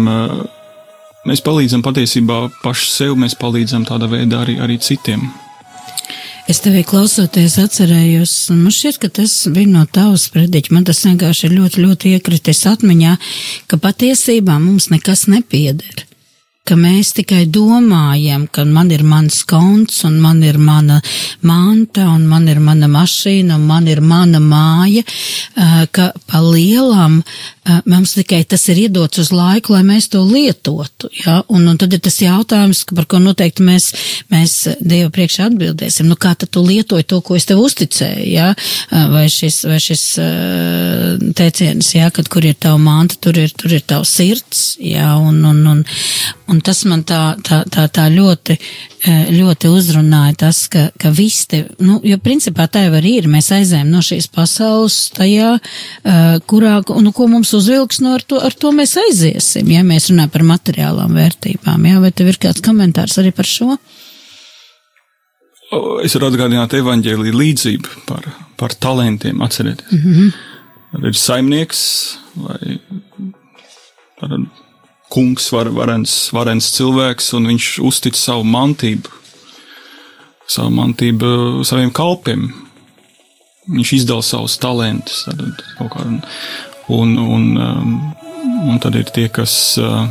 Mēs 1.26 1.40
palīdzam 1.42 1.82
patiesībā 1.82 2.36
paši 2.62 2.90
sev, 2.92 3.16
mēs 3.18 3.34
palīdzam 3.34 3.82
tādā 3.88 4.06
veidā 4.06 4.44
arī, 4.44 4.60
arī 4.62 4.76
citiem. 4.78 5.24
Es 6.46 6.60
tevī 6.62 6.84
klausoties 6.86 7.56
atcerējos, 7.58 8.34
man 8.54 8.70
šķiet, 8.70 9.00
ka 9.02 9.10
tas 9.18 9.32
bija 9.50 9.72
no 9.72 9.82
tavas 9.90 10.28
prediķa. 10.30 10.70
Man 10.76 10.86
tas 10.86 11.02
vienkārši 11.02 11.48
ir 11.48 11.56
ļoti, 11.56 11.82
ļoti 11.82 12.12
iekritis 12.14 12.62
atmiņā, 12.70 13.16
ka 13.66 13.80
patiesībā 13.82 14.54
mums 14.62 14.86
nekas 14.94 15.26
nepieder 15.32 16.06
ka 16.66 16.76
mēs 16.78 17.12
tikai 17.16 17.44
domājam, 17.52 18.46
ka 18.50 18.64
man 18.68 18.90
ir 18.94 19.04
mans 19.06 19.42
konts 19.48 20.02
un 20.08 20.18
man 20.22 20.42
ir 20.46 20.58
mana 20.58 21.00
manta 21.46 22.08
un 22.12 22.26
man 22.28 22.48
ir 22.50 22.60
mana 22.60 22.88
mašīna 22.90 23.56
un 23.58 23.66
man 23.68 23.88
ir 23.90 24.02
mana 24.02 24.40
māja, 24.42 25.04
ka 25.92 26.10
pa 26.26 26.42
lielam 26.42 27.22
mums 27.86 28.14
tikai 28.16 28.42
tas 28.48 28.62
ir 28.70 28.80
iedots 28.86 29.20
uz 29.20 29.32
laiku, 29.34 29.74
lai 29.74 29.82
mēs 29.86 30.08
to 30.12 30.22
lietotu. 30.26 31.10
Ja? 31.24 31.40
Un, 31.52 31.66
un 31.70 31.78
tad 31.80 31.94
ir 31.94 32.02
tas 32.04 32.18
jautājums, 32.22 32.84
par 32.94 33.08
ko 33.10 33.20
noteikti 33.22 33.66
mēs, 33.66 33.88
mēs 34.32 34.56
Dieva 34.80 35.10
priekšā 35.14 35.48
atbildēsim. 35.50 36.08
Nu, 36.10 36.18
kā 36.20 36.34
tad 36.38 36.52
tu 36.54 36.62
lietoji 36.66 37.08
to, 37.10 37.20
ko 37.26 37.38
es 37.38 37.48
tev 37.48 37.62
uzticēju? 37.64 38.26
Ja? 38.30 38.52
Vai 39.12 39.26
šis, 39.32 39.62
vai 39.68 39.80
šis 39.82 40.04
teiciens, 41.36 41.92
ja, 41.96 42.10
kad 42.14 42.30
kur 42.32 42.46
ir 42.46 42.58
tava 42.58 42.78
manta, 42.82 43.18
tur 43.20 43.38
ir, 43.40 43.54
tur 43.56 43.74
ir 43.74 43.84
tavs 43.86 44.14
sirds. 44.18 44.66
Ja? 44.82 45.16
Un, 45.18 45.42
un, 45.48 45.62
un, 45.74 45.84
un 46.50 46.60
tas 46.64 46.82
man 46.88 47.02
tā, 47.06 47.20
tā, 47.44 47.60
tā, 47.72 47.86
tā 47.92 48.06
ļoti, 48.12 48.56
ļoti 49.34 49.70
uzrunāja 49.70 50.36
tas, 50.46 50.62
ka, 50.72 50.86
ka 51.00 51.10
viss 51.14 51.48
te, 51.50 51.64
nu, 51.82 51.98
jo 52.06 52.18
principā 52.22 52.68
tā 52.70 52.86
jau 52.86 52.94
arī 52.98 53.16
ir. 53.20 53.28
Mēs 53.30 53.50
aizējām 53.56 53.90
no 53.90 54.02
šīs 54.04 54.28
pasaules 54.34 54.98
tajā, 55.16 55.56
kurā, 56.50 56.78
nu, 57.02 57.12
ko 57.16 57.28
mums 57.32 57.52
uzvilks, 57.58 58.00
no 58.02 58.12
nu, 58.12 58.18
ar 58.20 58.26
to, 58.26 58.40
ar 58.48 58.54
to 58.54 58.72
mēs 58.76 58.96
aiziesim, 59.02 59.70
ja 59.74 59.84
mēs 59.86 60.10
runājam 60.12 60.34
par 60.34 60.46
materiālām 60.54 61.16
vērtībām, 61.18 61.88
jā, 61.90 62.02
vai 62.02 62.12
tev 62.14 62.32
ir 62.32 62.40
kāds 62.46 62.64
komentārs 62.64 63.18
arī 63.22 63.34
par 63.36 63.50
šo? 63.50 63.76
Es 66.06 66.14
varu 66.14 66.28
atgādināt 66.30 66.76
evaņģēlī 66.78 67.32
līdzību 67.34 68.04
par, 68.06 68.28
par 68.60 68.74
talantiem, 68.78 69.42
atcerieties. 69.42 69.90
Mm 69.92 70.12
-hmm. 70.14 71.08
Ir 71.10 71.16
saimnieks 71.18 71.80
vai 72.38 72.78
kungs, 75.16 75.48
var, 75.54 75.72
varens, 75.72 76.14
varens 76.36 76.68
cilvēks, 76.76 77.32
un 77.38 77.48
viņš 77.54 77.72
uztic 77.88 78.20
savu 78.20 78.44
mantību, 78.44 79.10
savu 80.46 80.76
mantību 80.76 81.64
saviem 81.66 81.90
kalpiem. 81.96 82.50
Viņš 83.66 83.92
izdala 83.96 84.22
savus 84.22 84.54
talantus, 84.62 85.24
tad 85.26 85.40
kaut 85.80 85.94
kādu 85.96 86.20
Un, 86.86 87.16
un, 87.16 87.56
um, 87.56 88.16
un 88.70 88.78
tad 88.78 88.94
ir 88.94 89.08
tie, 89.10 89.26
kas 89.26 89.74
uh, 89.82 90.04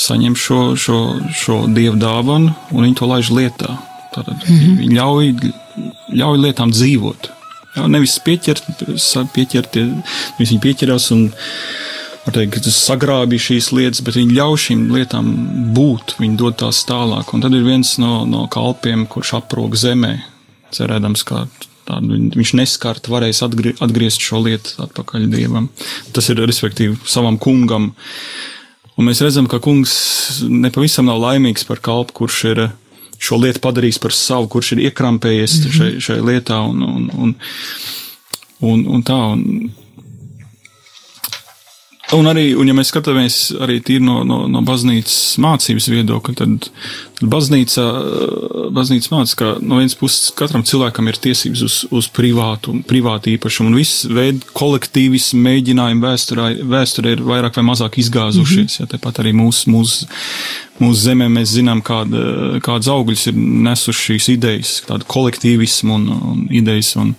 saņem 0.00 0.36
šo, 0.38 0.60
šo, 0.80 1.00
šo 1.36 1.58
dievu 1.68 1.98
dāvanu, 2.00 2.54
un 2.72 2.86
viņi 2.86 2.96
to 2.96 3.08
laiž 3.10 3.30
lietā. 3.36 3.76
Tad 4.14 4.30
mm 4.30 4.40
-hmm. 4.40 4.78
viņi 4.80 4.96
ļauj, 4.96 5.52
ļauj 6.22 6.40
lietām 6.46 6.72
dzīvot. 6.72 7.28
Jā, 7.76 7.86
nevis 7.90 8.16
pieķert, 8.24 8.64
pieķert, 9.34 9.76
viņi 10.38 10.60
pieķerās 10.62 11.10
un 11.12 11.28
teikt, 12.32 12.64
sagrābīja 12.72 13.48
šīs 13.48 13.68
lietas, 13.76 14.00
bet 14.04 14.16
viņi 14.16 14.36
ļauj 14.38 14.60
šīm 14.62 14.84
lietām 14.94 15.26
būt, 15.76 16.16
viņi 16.20 16.38
dod 16.40 16.56
tās 16.62 16.80
tālāk. 16.88 17.34
Un 17.36 17.44
tad 17.44 17.52
ir 17.56 17.66
viens 17.66 17.96
no, 18.00 18.22
no 18.28 18.46
kalpiem, 18.52 19.04
kurš 19.10 19.34
aprok 19.42 19.76
zemē, 19.76 20.14
cerēdams, 20.72 21.24
ka 21.28 21.44
tādu 21.84 22.16
viņš 22.32 22.54
neskārt 22.56 23.10
varēs 23.12 23.42
atgrie, 23.44 23.74
atgriezt 23.84 24.24
šo 24.24 24.40
lietu 24.46 24.78
atpakaļ 24.86 25.28
dievam. 25.32 25.68
Tas 26.16 26.30
ir 26.32 26.40
respektīvi 26.40 26.96
savam 27.04 27.36
kungam. 27.36 27.92
Un 28.94 29.08
mēs 29.10 29.20
redzam, 29.24 29.50
ka 29.50 29.60
kungs 29.60 29.92
nepavisam 30.48 31.10
nav 31.10 31.20
laimīgs 31.20 31.66
par 31.68 31.82
kalpu, 31.84 32.14
kurš 32.22 32.40
ir 32.52 32.64
šo 33.20 33.38
lietu 33.42 33.60
padarījis 33.64 34.00
par 34.02 34.14
savu, 34.16 34.48
kurš 34.52 34.74
ir 34.74 34.86
iekrampējies 34.88 35.58
mm 35.58 35.64
-hmm. 35.64 35.78
šai, 35.78 35.90
šai 36.00 36.18
lietā 36.24 36.60
un, 36.64 36.82
un, 36.82 37.10
un, 37.14 37.34
un, 38.60 38.86
un 38.96 39.02
tā. 39.02 39.20
Un, 39.34 39.72
Un 42.14 42.28
arī, 42.30 42.52
un 42.58 42.68
ja 42.68 42.74
mēs 42.76 42.90
skatāmies 42.92 43.36
arī 43.64 43.78
tīri 43.82 44.04
no, 44.04 44.20
no, 44.28 44.44
no 44.50 44.60
baznīcas 44.66 45.36
mācības 45.42 45.86
viedokļa, 45.90 46.34
tad, 46.38 46.66
tad 47.18 47.30
baznīca, 47.32 47.84
baznīca 48.74 49.12
māca, 49.14 49.36
ka 49.40 49.48
no 49.64 49.80
vienas 49.80 49.96
puses 49.98 50.30
katram 50.36 50.62
cilvēkam 50.66 51.08
ir 51.10 51.18
tiesības 51.24 51.64
uz, 51.66 51.78
uz 51.94 52.08
privātu, 52.14 52.76
privātu 52.90 53.32
īpašumu, 53.32 53.72
un 53.72 53.78
viss 53.80 54.04
veid 54.06 54.44
kolektīvismu 54.54 55.40
mēģinājumi 55.46 56.04
vēsturē, 56.04 56.50
vēsturē 56.74 57.16
ir 57.16 57.24
vairāk 57.26 57.58
vai 57.58 57.66
mazāk 57.72 57.98
izgāzušies, 58.04 58.60
mm 58.60 58.70
-hmm. 58.76 58.80
ja 58.84 58.92
tepat 58.94 59.22
arī 59.24 59.34
mūsu, 59.34 59.72
mūsu, 59.74 60.08
mūsu 60.82 61.00
zemē 61.08 61.30
mēs 61.32 61.56
zinām, 61.56 61.82
kāda, 61.82 62.60
kādas 62.62 62.92
augļas 62.94 63.26
ir 63.32 63.40
nesuši 63.70 64.06
šīs 64.12 64.30
idejas, 64.36 64.76
tāda 64.86 65.08
kolektīvismu 65.08 65.98
un, 65.98 66.08
un 66.30 66.46
idejas 66.50 66.94
un, 66.96 67.14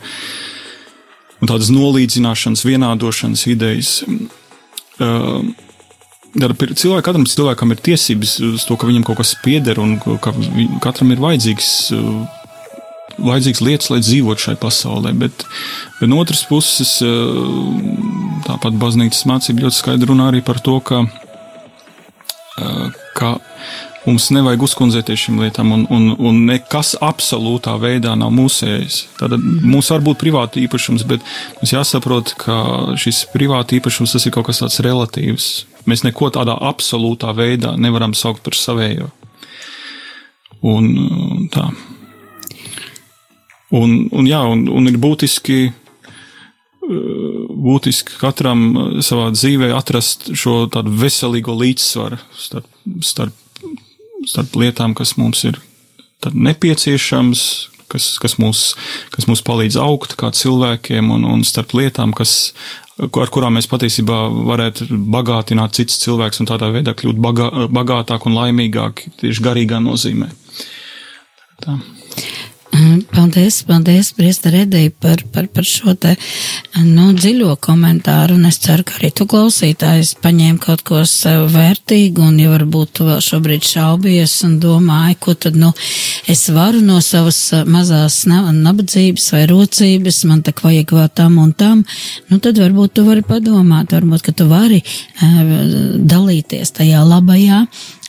un 1.42 1.52
tādas 1.52 1.74
nolīdzināšanas, 1.74 2.66
vienādošanas 2.66 3.48
idejas. 3.52 4.02
Cilvēkam, 6.36 7.04
katram 7.06 7.28
cilvēkam 7.32 7.72
ir 7.72 7.84
tiesības 7.84 8.34
uz 8.44 8.66
to, 8.68 8.76
ka 8.76 8.90
viņam 8.90 9.06
kaut 9.08 9.22
kas 9.22 9.36
pieder 9.44 9.80
un 9.80 9.96
ka 10.04 10.34
katram 10.84 11.14
ir 11.16 11.22
vajadzīgs, 11.24 11.70
vajadzīgs 13.16 13.64
lietas, 13.64 13.92
lai 13.94 14.02
dzīvotu 14.04 14.50
šai 14.50 14.56
pasaulē. 14.60 15.14
Bet, 15.16 15.46
bet 16.02 16.12
no 16.12 16.20
otras 16.20 16.44
puses, 16.50 16.98
tāpat 18.48 18.80
baznīcas 18.82 19.24
mācība 19.32 19.68
ļoti 19.68 19.80
skaidri 19.80 20.12
runā 20.12 20.30
arī 20.34 20.44
par 20.44 20.60
to, 20.64 20.80
ka, 20.84 21.06
ka 23.16 23.36
Mums 24.06 24.28
nevajag 24.36 24.62
uzkundzēties 24.68 25.22
šīm 25.24 25.40
lietām, 25.42 25.72
un, 25.74 25.86
un, 25.90 26.12
un 26.30 26.44
nekas 26.46 26.94
absolūtā 27.02 27.74
veidā 27.82 28.14
nav 28.20 28.30
mūsējais. 28.38 29.00
Tad 29.18 29.34
mums 29.42 29.90
var 29.90 30.04
būt 30.06 30.20
privāta 30.22 30.62
īpašums, 30.62 31.06
bet 31.10 31.24
mums 31.58 31.74
jāsaprot, 31.74 32.36
ka 32.38 32.58
šis 33.02 33.24
privāta 33.34 33.80
īpašums 33.80 34.14
tas 34.14 34.28
ir 34.28 34.36
kaut 34.36 34.46
kas 34.52 34.62
tāds 34.62 34.78
relatīvs. 34.86 35.48
Mēs 35.90 36.06
neko 36.06 36.30
tādā 36.38 36.54
absolūtā 36.70 37.34
veidā 37.38 37.74
nevaram 37.82 38.14
saukt 38.18 38.46
par 38.46 38.58
savējo. 38.58 39.10
Un 40.66 41.50
tā. 41.54 41.66
Un, 43.74 43.98
un 44.14 44.30
jā, 44.30 44.44
un, 44.46 44.68
un 44.70 44.92
ir 44.92 45.02
būtiski 45.02 45.64
būtiski 46.86 48.20
katram 48.22 48.68
savā 49.02 49.32
dzīvē 49.34 49.72
atrast 49.74 50.30
šo 50.38 50.68
tādu 50.70 50.94
veselīgo 50.94 51.56
līdzsvaru 51.58 52.20
starp, 52.38 52.70
starp 53.02 53.45
starp 54.30 54.58
lietām, 54.60 54.96
kas 54.98 55.16
mums 55.20 55.44
ir 55.48 55.60
nepieciešams, 56.26 57.42
kas, 57.92 58.08
kas, 58.22 58.38
mūs, 58.42 58.64
kas 59.14 59.28
mūs 59.30 59.44
palīdz 59.46 59.78
augt 59.82 60.16
kā 60.20 60.32
cilvēkiem, 60.36 61.12
un, 61.16 61.28
un 61.30 61.44
starp 61.48 61.76
lietām, 61.78 62.14
kas, 62.18 62.54
ar 63.00 63.34
kurām 63.34 63.58
mēs 63.60 63.70
patiesībā 63.72 64.26
varētu 64.50 64.90
bagātināt 65.14 65.78
cits 65.78 66.00
cilvēks 66.04 66.42
un 66.42 66.50
tādā 66.50 66.72
veidā 66.74 66.96
kļūt 66.98 67.22
bagā, 67.22 67.52
bagātāk 67.74 68.26
un 68.30 68.40
laimīgāk 68.40 69.06
tieši 69.22 69.46
garīgā 69.46 69.82
nozīmē. 69.84 70.32
Tā. 71.64 71.78
Paldies, 73.16 73.62
paldies, 73.64 74.10
Priesta 74.14 74.50
Redī, 74.52 74.90
par, 74.90 75.22
par, 75.32 75.46
par 75.48 75.64
šo 75.64 75.94
te, 76.02 76.16
nu, 76.84 77.12
dziļo 77.16 77.54
komentāru, 77.64 78.36
un 78.36 78.50
es 78.50 78.58
ceru, 78.64 78.84
ka 78.88 78.98
arī 78.98 79.12
tu 79.16 79.28
klausītājs 79.30 80.16
paņēma 80.24 80.60
kaut 80.64 80.84
ko 80.88 81.04
sev 81.08 81.46
vērtīgu, 81.54 82.26
un 82.26 82.40
ja 82.42 82.52
varbūt 82.52 82.92
tu 82.98 83.08
vēl 83.08 83.22
šobrīd 83.24 83.64
šaubies 83.70 84.34
un 84.48 84.58
domāji, 84.64 85.18
ko 85.24 85.36
tad, 85.46 85.56
nu, 85.62 85.72
es 86.32 86.44
varu 86.52 86.82
no 86.84 87.00
savas 87.06 87.40
mazās 87.70 88.24
nabadzības 88.28 89.30
vai 89.38 89.44
rocības, 89.52 90.24
man 90.28 90.44
tak 90.46 90.64
vajag 90.66 90.96
vēl 90.98 91.12
tam 91.16 91.38
un 91.46 91.54
tam, 91.56 91.86
nu, 92.32 92.42
tad 92.44 92.60
varbūt 92.60 92.98
tu 92.98 93.06
vari 93.08 93.24
padomāt, 93.26 93.96
varbūt, 93.96 94.26
ka 94.26 94.36
tu 94.36 94.50
vari 94.52 94.82
uh, 94.82 96.02
dalīties 96.02 96.76
tajā 96.76 97.06
labajā, 97.08 97.64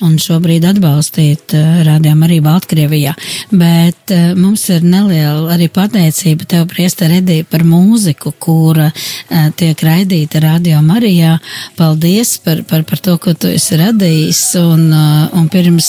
un 0.04 0.18
šobrīd 0.20 0.64
atbalstīt 0.68 1.54
uh, 1.56 1.78
rādījām 1.86 2.24
arī 2.26 2.36
Baltkrievijā, 2.44 3.14
bet 3.48 4.12
uh, 4.12 4.34
mums 4.36 4.66
ir 4.72 4.84
neliela 4.84 5.54
arī 5.54 5.70
pateicība 5.72 6.44
tev, 6.50 6.66
Priesta 6.68 7.08
Redī, 7.08 7.38
par 7.48 7.64
mūziku, 7.64 8.34
kura 8.42 8.90
uh, 8.90 9.46
tiek 9.56 9.80
raidīta 9.80 10.42
Radio 10.44 10.82
Marijā. 10.84 11.38
Paldies 11.78 12.34
par, 12.44 12.60
par, 12.68 12.84
par 12.88 13.00
to, 13.00 13.16
ko 13.22 13.32
tu 13.32 13.48
esi 13.48 13.78
radījis, 13.80 14.42
un, 14.60 14.90
un 14.92 15.48
pirms 15.52 15.88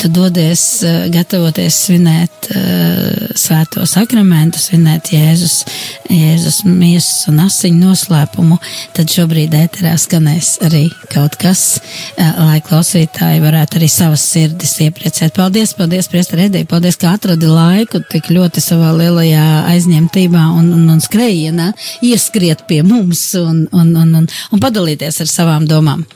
tu 0.00 0.08
dodies 0.10 0.62
gatavoties 1.12 1.78
svinēt 1.86 2.48
svēto 3.36 3.84
sakramentu, 3.88 4.60
svinēt 4.62 5.10
Jēzus, 5.12 5.56
Jēzus 6.10 6.62
miesas 6.66 7.26
un 7.30 7.42
asiņu 7.44 7.82
noslēpumu, 7.82 8.58
tad 8.96 9.12
šobrīd 9.12 9.54
ēterā 9.58 9.94
skanēs 10.00 10.56
arī 10.66 10.86
kaut 11.12 11.36
kas, 11.40 11.66
lai 12.16 12.60
klausītāji 12.96 13.42
varētu 13.44 13.76
arī 13.76 13.86
savas 13.92 14.22
sirdis 14.24 14.70
iepriecēt. 14.80 15.34
Paldies, 15.36 15.74
paldies, 15.76 16.06
Priesta 16.08 16.36
Redī, 16.38 16.62
paldies, 16.64 16.96
ka 16.96 17.10
atradi 17.12 17.46
laiku 17.46 18.00
tik 18.08 18.30
ļoti 18.32 18.62
savā 18.64 18.94
lielajā 18.96 19.66
aizņemtībā 19.68 20.44
un, 20.56 20.70
un, 20.72 20.86
un 20.94 21.02
skrejienā 21.04 21.74
ieskriet 22.00 22.64
pie 22.66 22.80
mums 22.86 23.34
un, 23.36 23.66
un, 23.72 23.90
un, 24.00 24.14
un, 24.22 24.28
un 24.28 24.62
padalīties 24.62 25.20
ar 25.20 25.28
savām 25.28 25.66
domām. 25.68 26.06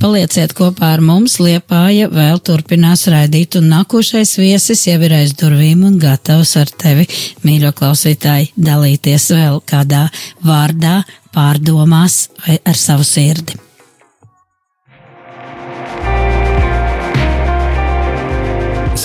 Palieciet 0.00 0.56
kopā 0.56 0.94
ar 0.96 1.04
mums, 1.04 1.36
Liepāja 1.36 2.08
vēl 2.08 2.40
turpinās 2.40 3.04
raidīt 3.12 3.60
un 3.60 3.68
nākošais 3.74 4.38
viesis 4.40 4.86
jau 4.88 4.96
ir 5.04 5.18
aiz 5.18 5.36
durvīm 5.36 5.84
un 5.84 6.00
gatavs 6.00 6.56
ar 6.56 6.72
tevi, 6.80 7.04
mīļo 7.44 7.74
klausītāji, 7.76 8.54
dalīties 8.56 9.28
vēl 9.36 9.60
kādā 9.68 10.06
vārdā, 10.48 11.02
pārdomās 11.36 12.30
vai 12.40 12.56
ar 12.64 12.84
savu 12.86 13.04
sirdi. 13.04 13.65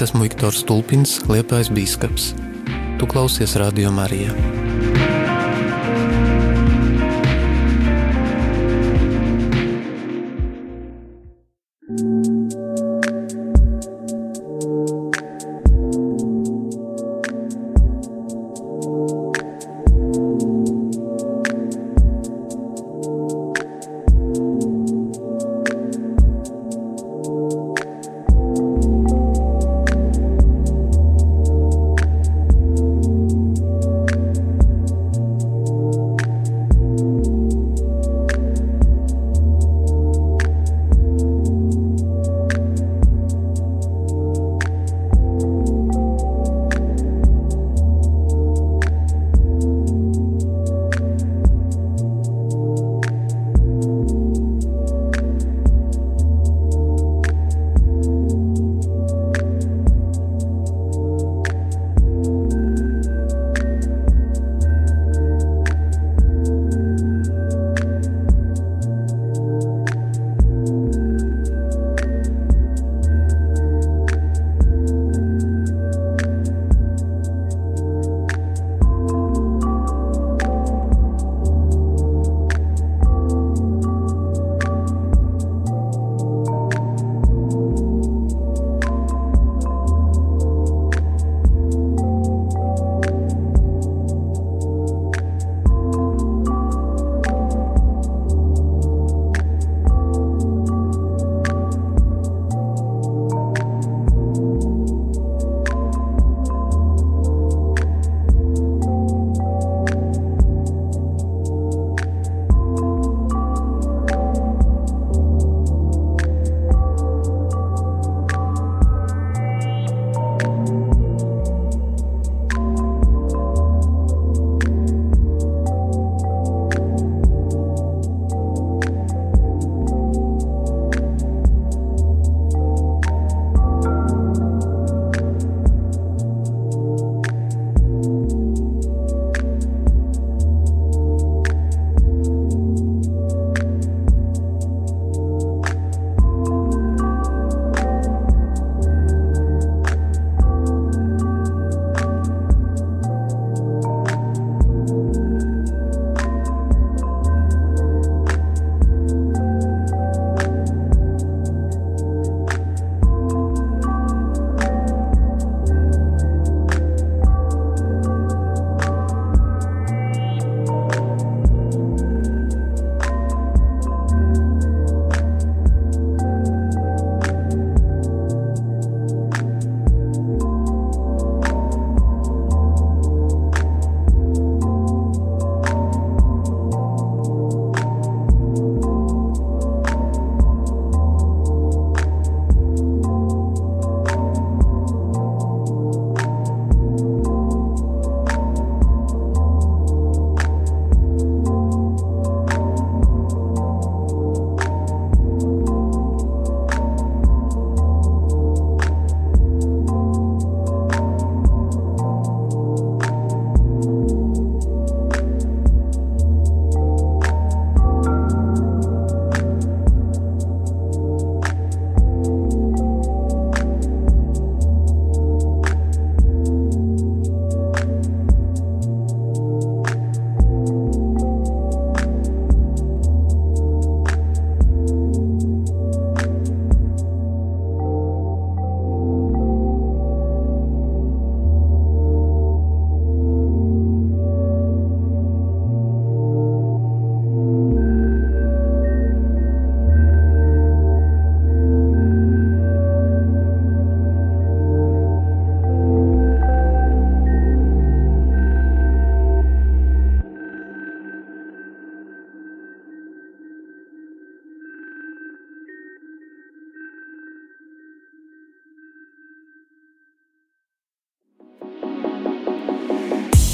Es 0.02 0.08
esmu 0.10 0.24
Viktors 0.26 0.64
Stulpins, 0.64 1.12
Liepais 1.30 1.70
bīskaps. 1.70 2.32
Tu 2.98 3.06
klausies 3.14 3.54
Radio 3.62 3.94
Marijā. 3.94 4.34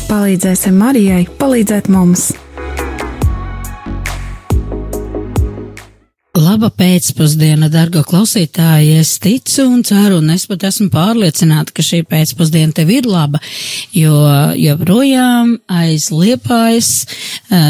Palīdzēsim 0.07 0.77
Marijai 0.79 1.25
palīdzēt 1.41 1.89
mums! 1.91 2.29
Laba 6.57 6.71
pēcpusdiena, 6.73 7.67
dargo 7.69 8.01
klausītāji. 8.01 8.95
Es 8.97 9.11
ticu 9.21 9.67
un 9.69 9.83
ceru, 9.85 10.15
un 10.23 10.31
es 10.33 10.47
pat 10.49 10.63
esmu 10.65 10.87
pārliecināta, 10.89 11.69
ka 11.69 11.83
šī 11.85 11.99
pēcpusdiena 12.09 12.73
tev 12.73 12.89
ir 12.95 13.05
laba, 13.05 13.37
jo 13.93 14.23
joprojām 14.57 15.51
aiz 15.69 16.07
liepājas 16.09 16.89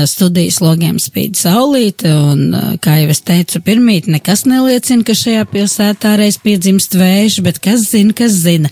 studijas 0.08 0.62
logiem 0.63 1.02
spīd 1.04 1.36
saulīte, 1.36 2.13
un, 2.15 2.56
kā 2.80 2.95
jau 3.02 3.10
es 3.12 3.19
teicu 3.28 3.60
pirmīt, 3.65 4.08
nekas 4.08 4.45
neliecina, 4.47 5.04
ka 5.04 5.17
šajā 5.19 5.43
pilsētā 5.52 6.15
reiz 6.21 6.39
piedzimst 6.39 6.95
vējš, 6.95 7.41
bet 7.43 7.60
kas 7.67 7.89
zina, 7.89 8.15
kas 8.15 8.39
zina. 8.39 8.71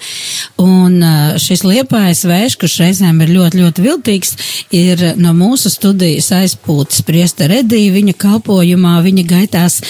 Un 0.64 0.96
šis 1.44 1.66
liepājas 1.68 2.24
vējš, 2.32 2.58
kurš 2.64 2.78
reizēm 2.86 3.20
ir 3.28 3.36
ļoti, 3.36 3.66
ļoti 3.66 3.86
viltīgs, 3.90 4.34
ir 4.80 5.06
no 5.20 5.36
mūsu 5.36 5.76
studijas 5.76 6.32
aizpūtis 6.40 7.04
priesta 7.04 7.52
redī 7.52 7.84
viņa 8.00 8.16
kalpojumā, 8.24 8.96
viņa 9.12 9.28
gaitās 9.36 9.82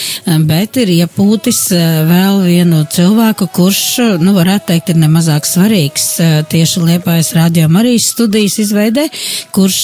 bet 0.47 0.77
ir 0.81 0.91
iepūtis 0.93 1.59
eh, 1.75 2.01
vēl 2.07 2.41
vienu 2.45 2.81
cilvēku, 2.91 3.47
kurš, 3.55 3.81
eh, 4.03 4.11
nu, 4.21 4.33
varētu 4.35 4.69
teikt, 4.71 4.91
ir 4.91 4.99
nemazāk 5.01 5.47
svarīgs 5.47 6.07
eh, 6.23 6.35
tieši 6.51 6.83
Liepājas 6.85 7.33
radio 7.37 7.67
Marijas 7.71 8.09
studijas 8.13 8.57
izveidē, 8.61 9.07
kurš, 9.55 9.79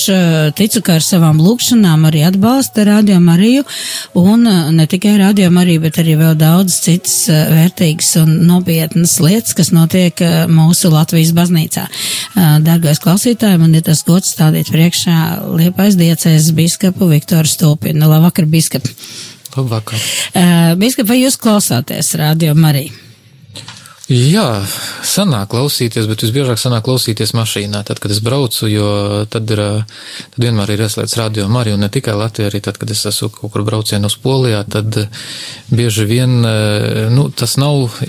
ticu, 0.57 0.81
ka 0.85 0.97
ar 0.99 1.05
savām 1.05 1.39
lūkšanām 1.41 2.05
arī 2.09 2.23
atbalsta 2.27 2.85
radio 2.87 3.19
Mariju 3.23 3.63
un 4.19 4.47
ne 4.75 4.85
tikai 4.89 5.15
radio 5.19 5.49
Mariju, 5.53 5.83
bet 5.85 5.99
arī 6.01 6.17
vēl 6.19 6.35
daudz 6.39 6.77
citas 6.85 7.15
vērtīgas 7.29 8.13
un 8.21 8.33
nopietnas 8.49 9.17
lietas, 9.23 9.55
kas 9.57 9.71
notiek 9.75 10.21
mūsu 10.51 10.91
Latvijas 10.93 11.33
baznīcā. 11.37 11.87
Dargais 12.65 13.01
klausītāji, 13.03 13.61
man 13.61 13.75
ir 13.77 13.85
tas 13.87 14.03
gods 14.07 14.33
stādīt 14.35 14.71
priekšā 14.73 15.17
Liepājas 15.57 15.99
diecēs 15.99 16.51
biskapu 16.57 17.09
Viktoru 17.11 17.49
Stulpinu. 17.49 18.09
Labvakar, 18.11 18.49
biskap! 18.49 18.87
Labvakar. 19.57 19.99
Uh, 20.31 20.73
Bīskap, 20.79 21.09
vai 21.11 21.21
jūs 21.21 21.39
klausāties 21.41 22.15
radio 22.19 22.55
Mariju? 22.57 23.10
Jā, 24.11 24.65
sanāk 25.07 25.53
klausīties, 25.53 26.03
bet 26.09 26.25
visbiežāk 26.25 26.59
sanāk 26.59 26.83
klausīties 26.83 27.31
mašīnā, 27.31 27.79
tad, 27.87 28.01
kad 28.03 28.11
es 28.11 28.19
braucu, 28.19 28.67
jo 28.67 28.87
tad, 29.31 29.47
ir, 29.55 29.61
tad 30.33 30.43
vienmēr 30.43 30.73
ir 30.73 30.83
ieslēgts 30.83 31.15
radio 31.15 31.45
Marija, 31.47 31.77
un 31.77 31.85
ne 31.85 31.87
tikai 31.91 32.17
Latvijā, 32.19 32.49
arī 32.51 32.59
tad, 32.65 32.75
kad 32.81 32.91
es 32.91 33.05
esmu 33.07 33.29
kaut 33.37 33.53
kur 33.53 33.63
braucienu 33.63 34.11
uz 34.11 34.17
Polijā, 34.19 34.65
tad 34.67 34.97
bieži 35.71 36.07
vien, 36.09 36.33
nu, 37.15 37.29
tas 37.31 37.55
nav 37.61 38.01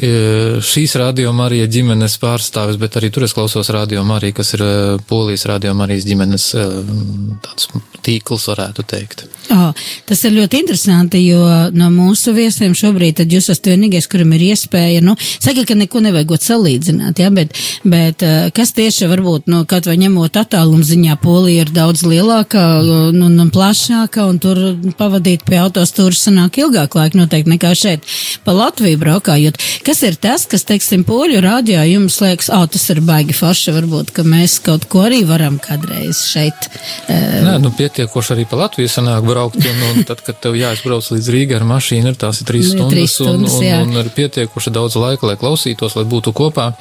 šīs 0.73 0.97
radio 0.99 1.31
Marija 1.39 1.71
ģimenes 1.71 2.19
pārstāvis, 2.23 2.81
bet 2.83 2.99
arī 2.99 3.13
tur 3.15 3.29
es 3.29 3.37
klausos 3.39 3.71
radio 3.71 4.03
Marija, 4.03 4.41
kas 4.41 4.57
ir 4.59 4.67
Polijas 5.07 5.47
radio 5.53 5.77
Marijas 5.79 6.09
ģimenes 6.11 6.49
tāds 7.47 7.71
tīkls, 8.03 8.49
varētu 8.51 8.87
teikt. 8.91 9.29
Oh, 9.53 9.73
tas 10.07 10.23
ir 10.25 10.37
ļoti 10.37 10.61
interesanti, 10.63 11.21
jo 11.27 11.43
no 11.77 11.89
mūsu 11.93 12.33
viesiem 12.37 12.77
šobrīd 12.79 13.19
tad 13.21 13.33
jūs 13.33 13.51
esat 13.53 13.69
vienīgais, 13.73 14.07
kuram 14.11 14.33
ir 14.37 14.47
iespēja, 14.53 15.03
nu, 15.05 15.17
saka, 15.19 15.67
ka 15.69 15.77
neko 15.77 15.92
nevajagot 16.01 16.45
salīdzināt, 16.47 17.21
ja, 17.21 17.31
bet, 17.35 17.57
bet 17.85 18.23
eh, 18.25 18.49
kas 18.55 18.73
tieši 18.77 19.11
varbūt, 19.11 19.51
nu, 19.53 19.65
kaut 19.69 19.87
vai 19.91 19.99
ņemot 20.01 20.39
attālumu 20.41 20.87
ziņā, 20.87 21.19
Polija 21.23 21.67
ir 21.67 21.73
daudz 21.75 22.07
lielāka 22.07 22.63
un, 22.81 23.21
un, 23.27 23.37
un 23.45 23.51
plašāka, 23.53 24.25
un 24.29 24.41
tur 24.43 24.61
pavadīt 24.99 25.45
pie 25.49 25.61
autostūras 25.63 26.25
sanāk 26.29 26.59
ilgāk 26.63 26.97
laika 26.99 27.19
noteikti 27.19 27.53
nekā 27.53 27.75
šeit 27.79 28.09
pa 28.45 28.55
Latviju 28.57 29.01
braukājot. 29.01 29.59
Kas 29.87 30.03
ir 30.07 30.17
tas, 30.21 30.47
kas, 30.51 30.65
teiksim, 30.69 31.05
poļu 31.09 31.41
rādījā 31.45 31.85
jums 31.91 32.19
liekas, 32.23 32.51
o, 32.53 32.63
oh, 32.63 32.69
tas 32.71 32.85
ir 32.93 33.03
baigi 33.07 33.37
forši, 33.37 33.75
varbūt, 33.77 34.13
ka 34.17 34.25
mēs 34.27 34.59
kaut 34.65 34.87
ko 34.91 35.05
arī 35.09 35.23
varam 35.29 35.59
kādreiz 35.63 36.25
šeit. 36.31 36.69
Uh, 37.07 37.43
Nē, 37.47 37.57
nu, 37.63 37.73
pietiekoši 37.77 38.35
arī 38.37 38.47
pa 38.51 38.61
Latviju 38.65 38.91
sanāk 38.91 39.27
braukt, 39.27 39.61
un, 39.61 39.85
un 39.91 40.07
tad, 40.09 40.23
kad 40.27 40.39
tev 40.43 40.57
jāizbrauc 40.59 41.13
līdz 41.15 41.31
Rīgai 41.35 41.59
ar 41.61 41.67
mašīnu, 41.69 42.13
ir 42.13 42.21
tās 42.21 42.43
ir 42.43 42.49
trīs 42.49 42.73
stundas, 42.73 42.93
trīs 42.95 43.17
stundas 43.19 43.59
un, 43.59 43.69
un, 43.69 43.95
un 43.95 44.03
ir 44.03 44.13
pietiekoši 44.17 44.75
daudz 44.75 44.99
laika, 45.01 45.29
lai 45.29 45.39
klausītos, 45.73 45.97
lai 45.97 46.05
būtu 46.05 46.33
kopā. 46.33 46.73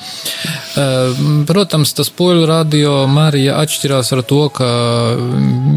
Protams, 1.47 1.93
tas 1.93 2.09
poļu 2.09 2.45
radio 2.47 3.07
Marija 3.07 3.59
atšķirās 3.61 4.13
ar 4.13 4.23
to, 4.23 4.49
ka 4.49 4.67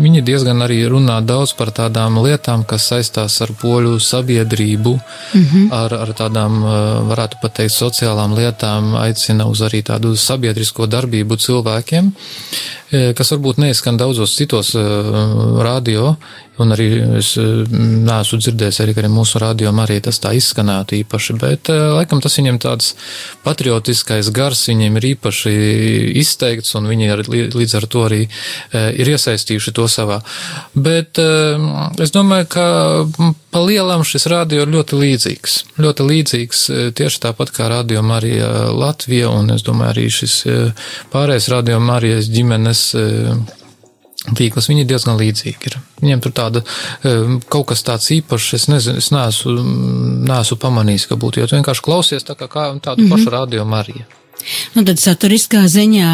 viņi 0.03 0.23
diezgan 0.23 0.63
arī 0.63 0.85
runā 0.89 1.21
daudz 1.25 1.55
par 1.55 1.71
tādām 1.71 2.19
lietām, 2.23 2.65
kas 2.65 2.89
saistās 2.91 3.41
ar 3.43 3.51
poļu 3.61 3.99
sabiedrību, 4.01 4.95
mm 4.95 5.45
-hmm. 5.45 5.69
ar, 5.73 5.95
ar 5.95 6.15
tādām, 6.15 6.63
varētu 7.09 7.41
pateikt, 7.43 7.73
sociālām 7.73 8.35
lietām, 8.35 8.95
aicina 8.97 9.47
uz 9.47 9.61
arī 9.63 9.83
tādu 9.83 10.17
sabiedrisko 10.17 10.87
darbību 10.87 11.37
cilvēkiem 11.37 12.13
kas 13.17 13.33
varbūt 13.35 13.61
neizskan 13.63 13.99
daudzos 14.01 14.37
citos 14.39 14.75
radio, 15.65 16.15
un 16.63 16.71
arī 16.71 16.87
es 17.19 17.33
neesmu 17.35 18.39
dzirdējis 18.39 18.81
arī, 18.85 18.95
arī 19.01 19.11
mūsu 19.11 19.41
radio 19.43 19.73
arī 19.83 19.97
tas 20.05 20.21
tā 20.23 20.31
izskanētu 20.39 21.01
īpaši, 21.01 21.35
bet 21.41 21.71
laikam 21.71 22.21
tas 22.23 22.39
viņiem 22.39 22.61
tāds 22.63 22.93
patriotiskais 23.43 24.31
gars 24.35 24.63
viņiem 24.71 25.01
ir 25.01 25.09
īpaši 25.15 25.55
izteikts, 26.23 26.77
un 26.79 26.87
viņi 26.93 27.11
ar, 27.11 27.25
līdz 27.27 27.75
ar 27.81 27.89
to 27.91 28.05
arī 28.07 28.21
ir 28.75 29.11
iesaistījuši 29.17 29.75
to 29.75 29.89
savā. 29.91 30.21
Bet 30.75 31.19
es 31.19 32.15
domāju, 32.15 32.51
ka 32.55 32.67
pa 33.55 33.63
lielam 33.63 34.03
šis 34.07 34.29
radio 34.31 34.63
ir 34.63 34.71
ļoti 34.71 34.99
līdzīgs. 34.99 35.59
Ļoti 35.83 36.07
līdzīgs 36.07 36.63
tieši 36.99 37.21
tāpat 37.27 37.51
kā 37.55 37.69
radio 37.71 38.03
Marija 38.07 38.71
Latvija, 38.75 39.31
un 39.35 39.51
es 39.55 39.67
domāju 39.67 39.95
arī 39.95 40.07
šis 40.21 40.39
pārējais 41.11 41.51
radio 41.51 41.83
Marijas 41.83 42.31
ģimenes 42.31 42.84
tīkls, 44.33 44.69
viņi 44.71 44.87
diezgan 44.89 45.19
līdzīgi 45.21 45.71
ir. 45.71 45.79
Viņiem 46.01 46.25
tur 46.25 46.35
tāda 46.37 46.65
kaut 47.53 47.69
kas 47.73 47.85
tāds 47.87 48.11
īpašs, 48.17 48.51
es 48.59 48.69
nezinu, 48.73 49.01
es 49.03 49.11
neesmu, 49.13 49.57
neesmu 50.31 50.61
pamanījis, 50.63 51.09
ka 51.11 51.21
būtu, 51.21 51.43
jo 51.43 51.49
tu 51.51 51.59
vienkārši 51.59 51.85
klausies 51.85 52.27
tā 52.27 52.37
kā, 52.39 52.49
kā 52.49 52.69
tādu 52.81 53.05
mm 53.05 53.07
-hmm. 53.07 53.11
pašu 53.11 53.35
radio 53.35 53.65
Mariju. 53.65 54.05
Nu, 54.75 54.85
tad 54.87 55.01
saturiskā 55.01 55.65
ziņā, 55.71 56.11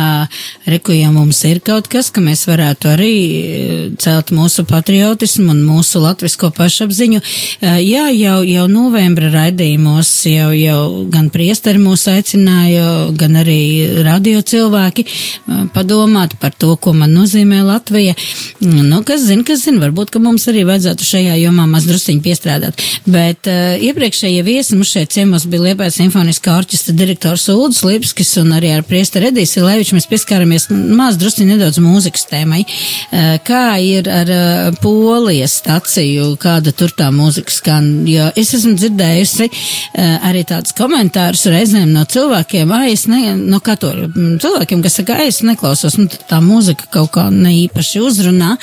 reku, 0.71 0.95
ja 0.97 1.11
mums 1.15 1.43
ir 1.49 1.61
kaut 1.65 1.89
kas, 1.91 2.11
ka 2.15 2.23
mēs 2.25 2.47
varētu 2.49 2.91
arī 2.93 3.15
eh, 3.15 3.83
celt 4.01 4.33
mūsu 4.35 4.65
patriotismu 4.69 5.51
un 5.55 5.63
mūsu 5.67 6.03
latvisko 6.03 6.53
pašapziņu. 6.57 7.21
Eh, 7.21 7.79
jā, 7.85 8.07
jau, 8.15 8.41
jau 8.47 8.67
novembra 8.71 9.31
raidījumos 9.35 10.11
jau, 10.31 10.51
jau 10.57 10.81
gan 11.13 11.31
priesteri 11.33 11.81
mūs 11.83 12.07
aicināja, 12.13 13.11
gan 13.19 13.41
arī 13.41 13.61
radio 14.07 14.43
cilvēki 14.43 15.07
eh, 15.07 15.65
padomāt 15.75 16.37
par 16.41 16.55
to, 16.57 16.75
ko 16.77 16.95
man 16.97 17.15
nozīmē 17.17 17.63
Latvija. 17.67 18.17
Nu, 18.61 19.03
kas 19.07 19.25
zina, 19.27 19.45
kas 19.47 19.65
zina, 19.67 19.81
varbūt, 19.85 20.13
ka 20.15 20.23
mums 20.23 20.47
arī 20.51 20.65
vajadzētu 20.69 21.07
šajā 21.07 21.37
jomā 21.41 21.67
maz 21.71 21.87
drusciņi 21.89 22.23
piestrādāt. 22.25 22.81
Bet 23.11 23.49
uh, 23.51 23.77
iepriekšējie 23.81 24.43
viesi 24.47 24.77
mums 24.77 24.93
šeit 24.95 25.13
ciemos 25.15 25.47
bija 25.51 25.71
Liepājas 25.71 25.99
simfoniskā 26.01 26.55
orķestra 26.59 26.95
direktors 26.97 27.47
Uldis 27.53 27.83
Lips, 27.87 28.15
Levskis 28.21 28.37
un 28.43 28.51
arī 28.53 28.69
ar 28.75 28.83
priesteri 28.85 29.31
Edīsi 29.31 29.63
Leviču 29.65 29.95
mēs 29.97 30.05
pieskaramies 30.11 30.67
maz 30.69 31.17
drusci 31.17 31.47
nedaudz 31.49 31.79
mūzikas 31.81 32.27
tēmai. 32.29 32.67
Eh, 32.67 33.39
kā 33.47 33.81
ir 33.81 34.11
ar 34.13 34.29
eh, 34.29 34.77
Polijas 34.83 35.55
staciju, 35.63 36.35
kāda 36.37 36.75
tur 36.77 36.93
tā 36.93 37.09
mūzika 37.15 37.55
skan? 37.55 37.89
Jo 38.05 38.29
es 38.37 38.53
esmu 38.59 38.75
dzirdējusi 38.77 39.49
eh, 39.49 40.29
arī 40.29 40.45
tādus 40.45 40.77
komentārus 40.77 41.47
reizēm 41.49 41.95
no 41.95 42.05
cilvēkiem, 42.05 42.77
ai, 42.77 42.93
es 42.93 43.07
ne, 43.09 43.39
no 43.41 43.63
katoļu 43.65 44.13
cilvēkiem, 44.43 44.85
kas 44.85 45.01
saka, 45.01 45.17
ai, 45.17 45.31
es 45.33 45.41
neklausos, 45.41 45.97
nu 45.97 46.11
tā 46.11 46.43
mūzika 46.45 46.93
kaut 46.93 47.15
kā 47.17 47.31
neīpaši 47.33 48.05
uzrunā. 48.05 48.59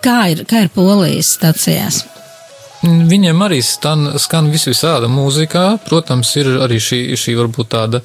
Kā 0.00 0.20
ir, 0.32 0.42
kā 0.48 0.64
ir 0.64 0.74
Polijas 0.74 1.36
stacijās? 1.36 2.02
Viņiem 2.80 3.42
arī 3.44 3.58
stan, 3.60 4.06
skan 4.16 4.46
vis 4.48 4.64
visāda 4.64 5.08
mūzikā. 5.12 5.64
Protams, 5.84 6.30
ir 6.40 6.48
arī 6.64 6.78
šī, 6.80 7.00
šī 7.20 7.34
varbūt 7.36 7.68
tāda, 7.74 8.00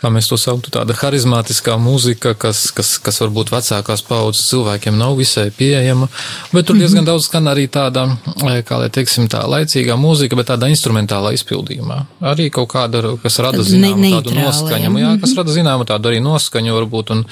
kā 0.00 0.10
mēs 0.12 0.30
to 0.30 0.38
sauktu, 0.40 0.72
tāda 0.74 0.94
harizmātiskā 0.96 1.76
mūzika, 1.80 2.32
kas, 2.40 2.68
kas, 2.76 2.94
kas 3.04 3.20
varbūt 3.22 3.52
vecākās 3.52 4.02
paudzes 4.08 4.46
cilvēkiem 4.50 4.96
nav 4.98 5.18
visai 5.20 5.50
pieejama. 5.54 6.08
Bet 6.54 6.66
tur 6.66 6.78
diezgan 6.78 7.02
mm 7.02 7.04
-hmm. 7.04 7.10
daudz 7.12 7.28
skan 7.28 7.50
arī 7.52 7.66
tāda, 7.68 8.06
eh, 8.26 8.62
kā 8.64 8.78
lai 8.80 8.88
teiksim, 8.88 9.28
tā 9.28 9.44
laicīgā 9.44 9.96
mūzika, 9.96 10.36
bet 10.36 10.48
tāda 10.52 10.70
instrumentālā 10.72 11.34
izpildījumā. 11.36 12.04
Arī 12.20 12.50
kaut 12.50 12.68
kāda, 12.68 13.18
kas 13.22 13.38
rada 13.38 13.62
zināmu 13.62 14.00
ne, 14.00 14.10
tādu 14.10 14.34
noskaņu, 14.34 14.98
jā, 14.98 15.20
kas 15.20 15.36
rada 15.36 15.52
zināmu 15.52 15.84
tādu 15.84 16.08
arī 16.08 16.20
noskaņu 16.20 16.80
varbūt. 16.80 17.10
Un, 17.10 17.26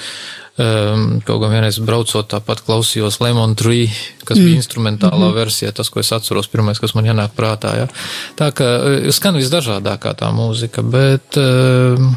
Um, 0.59 1.21
kaut 1.23 1.39
gan 1.39 1.53
vienreiz 1.53 1.77
braucot 1.79 2.27
tāpat 2.27 2.59
klausījos 2.67 3.21
Lemon 3.23 3.55
Tree, 3.55 3.87
kas 4.25 4.37
mm. 4.37 4.43
bija 4.43 4.55
instrumentālā 4.59 5.15
mm 5.15 5.29
-hmm. 5.29 5.35
versija, 5.35 5.71
tas, 5.71 5.89
ko 5.89 5.99
es 5.99 6.11
atceros, 6.11 6.47
pirmais, 6.47 6.79
kas 6.79 6.95
man 6.95 7.05
jānāk 7.05 7.29
prātā. 7.37 7.77
Ja? 7.77 7.87
Tā 8.35 8.51
ka 8.51 8.65
uh, 8.65 9.09
skan 9.11 9.39
visdažādākā 9.39 10.13
tā 10.19 10.33
mūzika, 10.35 10.83
bet. 10.83 11.37
Uh, 11.37 12.11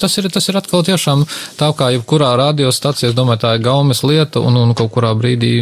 Tas 0.00 0.16
ir, 0.18 0.30
tas 0.32 0.48
ir 0.48 0.58
atkal 0.60 0.84
tiešām 0.86 1.24
tā, 1.60 1.70
kā 1.76 1.90
jebkurā 1.94 2.32
radiostacijā, 2.40 3.10
es 3.10 3.16
domāju, 3.18 3.42
tā 3.44 3.54
ir 3.56 3.64
gaumes 3.64 4.02
lieta, 4.06 4.40
un, 4.40 4.56
un 4.64 4.74
kaut 4.78 4.92
kurā 4.96 5.12
brīdī, 5.18 5.54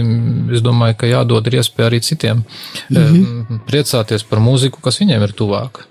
es 0.55 0.65
domāju, 0.65 0.99
ka 1.01 1.11
jādod 1.11 1.51
ir 1.51 1.61
iespēja 1.61 1.91
arī 1.91 2.03
citiem 2.05 2.43
mm 2.91 2.97
-hmm. 2.97 3.61
priecāties 3.69 4.25
par 4.29 4.39
mūziku, 4.39 4.83
kas 4.83 5.01
viņiem 5.01 5.23
ir 5.23 5.33
tuvāk. 5.33 5.89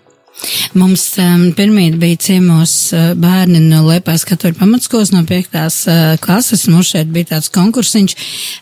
Mums 0.78 1.04
um, 1.18 1.48
pirmīt 1.58 1.96
bija 1.98 2.18
ciemos 2.22 2.72
uh, 2.94 3.12
bērni 3.18 3.62
no 3.64 3.82
Liepājas 3.88 4.26
katoļu 4.28 4.58
pamatskolas 4.60 5.12
no 5.14 5.24
piektās 5.28 5.80
uh, 5.90 6.14
klases. 6.22 6.68
Mums 6.70 6.92
šeit 6.94 7.10
bija 7.14 7.32
tāds 7.34 7.50
konkursiņš, 7.54 8.16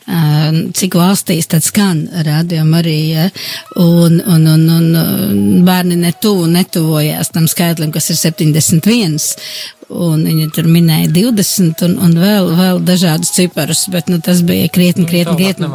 uh, 0.08 0.60
cik 0.78 0.96
valstīs 1.00 1.50
tad 1.52 1.66
skan 1.66 2.06
rādījumi 2.28 2.80
arī, 2.80 2.98
ja? 3.16 3.28
un, 3.82 4.22
un, 4.22 4.48
un, 4.54 4.66
un 4.78 5.66
bērni 5.68 6.00
netuvu, 6.00 6.48
netuvojās 6.54 7.34
tam 7.36 7.50
skaitlim, 7.52 7.92
kas 7.96 8.12
ir 8.14 8.22
71 8.22 9.20
un 9.90 10.24
viņi 10.26 10.50
tur 10.56 10.68
minēja 10.70 11.10
20 11.14 11.84
un, 11.88 11.96
un 12.08 12.16
vēl, 12.20 12.50
vēl 12.58 12.82
dažādus 12.86 13.34
ciparus, 13.36 13.86
bet 13.94 14.10
nu, 14.12 14.20
tas 14.24 14.42
bija 14.46 14.70
krietni, 14.74 15.06
krietni, 15.10 15.36
krietni. 15.38 15.70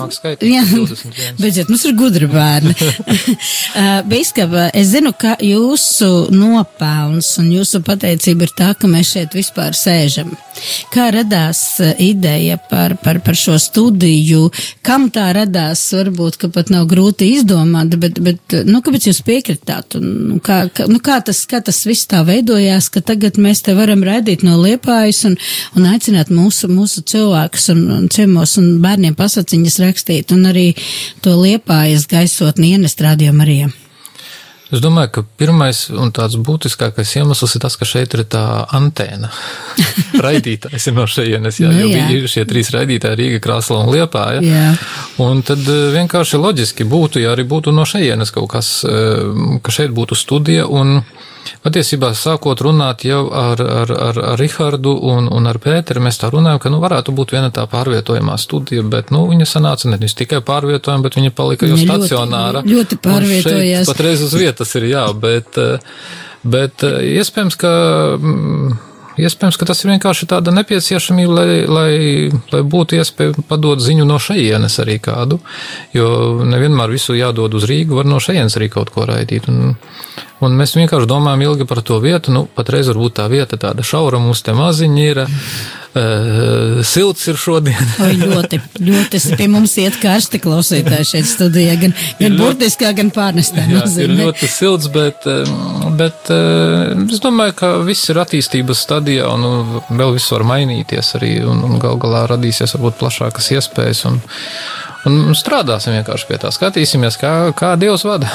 Jā, 0.50 0.64
beidziet, 1.42 1.70
mums 1.70 1.84
ir 1.86 1.96
gudri 1.98 2.30
bērni. 2.30 2.74
Uh, 3.70 4.00
Biskapa, 4.08 4.64
es 4.74 4.90
zinu, 4.90 5.12
ka 5.14 5.36
jūsu 5.44 6.30
nopelns 6.34 7.28
un 7.38 7.50
jūsu 7.54 7.80
pateicība 7.86 8.48
ir 8.48 8.52
tā, 8.58 8.70
ka 8.74 8.88
mēs 8.90 9.12
šeit 9.14 9.36
vispār 9.36 9.76
sēžam. 9.78 10.32
Kā 10.90 11.06
radās 11.14 11.60
uh, 11.78 11.92
ideja 12.02 12.58
par, 12.70 12.96
par, 13.00 13.20
par 13.24 13.38
šo 13.38 13.54
studiju? 13.62 14.48
Kam 14.86 15.06
tā 15.14 15.28
radās? 15.36 15.84
Varbūt, 15.94 16.40
ka 16.42 16.50
pat 16.52 16.72
nav 16.74 16.88
grūti 16.90 17.30
izdomāt, 17.36 17.94
bet, 18.02 18.18
bet 18.24 18.56
nu, 18.66 18.82
kāpēc 18.84 19.06
jūs 19.10 19.22
piekritāt? 19.26 19.96
Un, 20.00 20.08
nu, 20.32 20.40
kā, 20.44 20.64
kā, 20.74 20.88
nu, 20.90 20.98
kā, 21.04 21.20
tas, 21.24 21.44
kā 21.50 21.62
tas 21.64 21.78
viss 21.86 22.10
tā 22.10 22.24
veidojās, 22.26 22.90
ka 22.90 23.04
tagad 23.06 23.38
mēs 23.40 23.62
te 23.66 23.76
varam 23.78 23.99
raidīt 24.06 24.44
no 24.46 24.56
liepājas 24.60 25.24
un, 25.28 25.36
un 25.78 25.90
aicināt 25.90 26.32
mūsu, 26.34 26.70
mūsu 26.72 27.04
cilvēkus 27.10 27.70
un, 27.74 27.84
un 27.98 28.08
ciemos 28.12 28.56
un 28.60 28.72
bērniem 28.84 29.18
pasaciņas 29.18 29.78
rakstīt 29.84 30.34
un 30.36 30.48
arī 30.50 30.72
to 31.24 31.36
liepājas 31.38 32.08
gaisotni 32.10 32.74
ienest 32.76 33.02
rādījumam 33.04 33.46
arī. 33.46 33.60
Es 34.70 34.78
domāju, 34.78 35.10
ka 35.16 35.22
pirmais 35.40 35.78
un 35.90 36.12
tāds 36.14 36.36
būtiskākais 36.38 37.16
iemesls 37.18 37.56
ir 37.56 37.62
tas, 37.64 37.74
ka 37.74 37.86
šeit 37.88 38.12
ir 38.14 38.22
tā 38.30 38.42
antēna. 38.76 39.30
Raidītājs 40.24 40.86
ir 40.86 40.94
no 40.94 41.08
šejienes, 41.10 41.58
jā, 41.58 41.72
nu, 41.74 41.88
jā. 41.90 42.04
jo 42.06 42.20
ir 42.20 42.28
šie 42.30 42.44
trīs 42.46 42.70
raidītāji 42.76 43.18
Rīga, 43.18 43.40
Krāsla 43.42 43.80
un 43.82 43.90
Liepāja. 43.90 44.44
Jā. 44.46 44.68
Un 45.26 45.42
tad 45.46 45.66
eh, 45.66 45.88
vienkārši 45.96 46.38
loģiski 46.38 46.86
būtu, 46.86 47.18
ja 47.24 47.34
arī 47.34 47.48
būtu 47.50 47.74
no 47.74 47.82
šejienes 47.88 48.30
kaut 48.36 48.52
kas, 48.54 48.70
eh, 48.86 49.58
ka 49.58 49.74
šeit 49.74 49.90
būtu 49.96 50.18
studija 50.18 50.68
un 50.70 51.00
Patiesībā 51.64 52.12
sākot 52.16 52.60
runāt 52.64 53.04
jau 53.04 53.22
ar, 53.36 53.60
ar, 53.60 53.92
ar, 53.92 54.20
ar 54.32 54.40
Rihardu 54.40 54.94
un, 55.12 55.28
un 55.28 55.48
ar 55.50 55.60
Pēteru, 55.60 56.02
mēs 56.04 56.20
tā 56.22 56.30
runājam, 56.32 56.60
ka 56.62 56.72
nu, 56.72 56.80
varētu 56.80 57.14
būt 57.16 57.34
viena 57.36 57.50
tā 57.54 57.66
pārvietojamā 57.70 58.36
studija, 58.40 58.84
bet 58.86 59.12
nu, 59.14 59.26
viņa 59.28 59.48
sanāca 59.48 59.90
nevis 59.92 60.16
tikai 60.18 60.40
pārvietojama, 60.46 61.04
bet 61.04 61.18
viņa 61.20 61.34
palika 61.36 61.68
jau 61.68 61.80
stacionāra. 61.80 62.64
Ļoti, 62.64 62.76
ļoti 62.76 63.00
pārvietojās. 63.04 63.90
Patreiz 63.92 64.24
uz 64.24 64.36
vietas 64.40 64.72
ir 64.80 64.88
jā, 64.92 65.08
bet, 65.26 65.60
bet 66.56 66.86
iespējams, 66.86 67.60
ka. 67.60 67.74
Mm, 68.16 68.78
iespējams, 69.20 69.58
ka 69.60 69.68
tas 69.68 69.82
ir 69.82 69.92
vienkārši 69.94 70.28
tāda 70.30 70.52
nepieciešamība, 70.54 71.34
lai, 71.34 71.56
lai, 71.68 71.92
lai 72.52 72.62
būtu 72.74 72.98
iespēja 73.00 73.44
padot 73.48 73.82
ziņu 73.82 74.06
no 74.08 74.18
šejienes 74.22 74.78
arī 74.82 74.96
kādu, 75.02 75.40
jo 75.96 76.08
nevienmēr 76.48 76.94
visu 76.94 77.16
jādod 77.18 77.56
uz 77.58 77.66
Rīgu, 77.68 77.98
var 78.00 78.08
no 78.08 78.20
šejienes 78.22 78.56
arī 78.56 78.70
kaut 78.72 78.92
ko 78.94 79.04
raidīt. 79.10 79.48
Un, 79.50 79.74
Un 80.40 80.56
mēs 80.56 80.72
vienkārši 80.78 81.08
domājam 81.08 81.44
ilgi 81.50 81.66
par 81.68 81.82
to 81.84 81.98
vietu. 82.00 82.32
Nu, 82.32 82.46
patreiz 82.56 82.88
varbūt 82.88 83.18
tā 83.18 83.26
vieta 83.28 83.58
tāda 83.60 83.84
šaura, 83.84 84.20
mums 84.22 84.40
te 84.44 84.56
maziņa 84.56 85.04
ir. 85.04 85.26
Uh, 85.90 86.80
silts 86.86 87.24
ir 87.26 87.38
šodien. 87.40 87.88
Oi, 88.04 88.12
ļoti, 88.20 88.60
ļoti 88.86 89.20
pie 89.34 89.48
mums 89.50 89.72
iet 89.82 89.96
karsti 89.98 90.38
klausītāji 90.38 91.08
šeit 91.08 91.26
studijā, 91.26 91.74
gan, 91.80 91.94
gan 92.20 92.36
burtiskā, 92.38 92.92
gan 92.94 93.10
pārnestā 93.10 93.64
jā, 93.64 93.80
nozīmē. 93.80 94.06
Ir 94.06 94.14
ļoti 94.20 94.50
silts, 94.52 94.86
bet, 94.94 95.26
bet 95.98 96.30
es 96.30 97.24
domāju, 97.24 97.56
ka 97.58 97.72
viss 97.82 98.06
ir 98.12 98.22
attīstības 98.22 98.84
stadijā 98.86 99.32
un 99.34 99.42
nu, 99.42 99.82
vēl 99.90 100.14
viss 100.14 100.30
var 100.30 100.46
mainīties 100.46 101.16
arī 101.18 101.32
un, 101.42 101.64
un 101.66 101.82
gal 101.82 101.98
galā 101.98 102.22
radīsies 102.36 102.78
varbūt 102.78 103.00
plašākas 103.02 103.50
iespējas. 103.58 104.06
Un, 104.12 104.22
Un 105.08 105.32
strādāsim 105.36 105.94
vienkārši 105.96 106.28
pie 106.28 106.36
tā, 106.42 106.50
skatīsimies, 106.52 107.16
kā, 107.20 107.32
kā 107.56 107.72
Dievs 107.80 108.04
vada. 108.04 108.28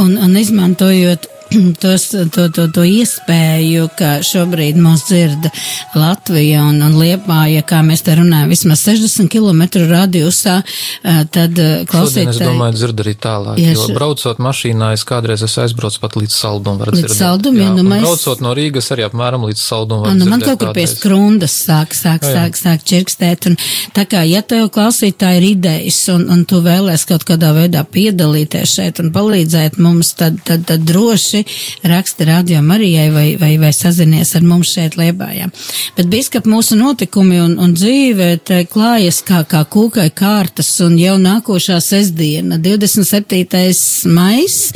Un, 0.00 0.14
un 0.16 0.36
izmantojot 0.40 1.28
tos, 1.82 2.06
to, 2.32 2.48
to, 2.54 2.66
to 2.70 2.84
iespēju, 2.86 3.88
ka 3.98 4.10
šobrīd 4.26 4.78
mūs 4.78 5.06
dzird 5.08 5.48
Latvija 5.98 6.62
un, 6.68 6.78
un 6.84 6.94
Liepāja, 7.00 7.64
kā 7.66 7.80
mēs 7.86 8.04
te 8.06 8.14
runājam, 8.18 8.52
vismaz 8.52 8.84
60 8.86 9.30
km 9.32 9.64
radiusā, 9.90 10.60
tad 11.34 11.58
klausītāji. 11.90 12.36
Es 12.36 12.42
domāju, 12.42 12.76
dzird 12.78 13.02
arī 13.02 13.14
tālāk, 13.18 13.58
ja 13.60 13.74
jo 13.74 13.88
braucot 13.96 14.42
mašīnā, 14.42 14.92
es 14.94 15.04
kādreiz 15.08 15.42
es 15.46 15.56
aizbraucu 15.62 16.02
pat 16.02 16.18
līdz 16.20 16.36
saldumu. 16.36 16.90
Līdz 16.94 17.16
saldumu, 17.18 17.62
jā, 17.64 17.72
nu 17.74 17.86
mēs. 17.88 18.04
Braucot 18.06 18.44
no 18.44 18.54
Rīgas 18.56 18.92
arī 18.94 19.06
apmēram 19.08 19.48
līdz 19.48 19.64
saldumu. 19.64 20.14
Nu, 20.14 20.28
man 20.30 20.44
kaut 20.44 20.62
kur 20.62 20.74
pie 20.76 20.86
skrundas 20.90 21.56
sāk, 21.66 21.96
sāk, 21.98 22.26
jā, 22.26 22.30
jā. 22.30 22.44
sāk, 22.46 22.60
sāk 22.60 22.86
čirkstēt. 22.86 23.50
Un 23.50 23.58
tā 23.96 24.06
kā, 24.10 24.22
ja 24.28 24.44
tev 24.46 24.70
klausītāji 24.74 25.42
ir 25.42 25.48
idejas 25.50 26.00
un, 26.14 26.28
un 26.30 26.46
tu 26.48 26.62
vēlēs 26.64 27.06
kaut 27.10 27.26
kādā 27.28 27.52
veidā 27.56 27.82
piedalīties 27.82 28.78
šeit 28.78 29.02
un 29.02 29.10
palīdzēt 29.14 29.80
mums, 29.82 30.14
tad, 30.18 30.38
tad, 30.46 30.66
tad 30.68 30.86
droši 30.86 31.39
droši 31.40 31.80
raksti 31.82 32.24
radio 32.24 32.62
Marijai 32.62 33.10
vai, 33.10 33.36
vai, 33.36 33.58
vai 33.58 33.72
sazinies 33.72 34.34
ar 34.34 34.42
mums 34.42 34.72
šeit 34.74 34.96
Liebājā. 34.96 35.48
Bet 35.96 36.08
biskap 36.10 36.46
mūsu 36.46 36.76
notikumi 36.76 37.40
un, 37.40 37.56
un 37.58 37.74
dzīve 37.74 38.38
klājas 38.70 39.22
kā, 39.22 39.44
kā 39.48 39.64
kūkai 39.64 40.10
kārtas 40.14 40.80
un 40.84 40.98
jau 40.98 41.16
nākošā 41.18 41.80
sestdiena, 41.80 42.58
27. 42.58 43.46
mais, 44.10 44.72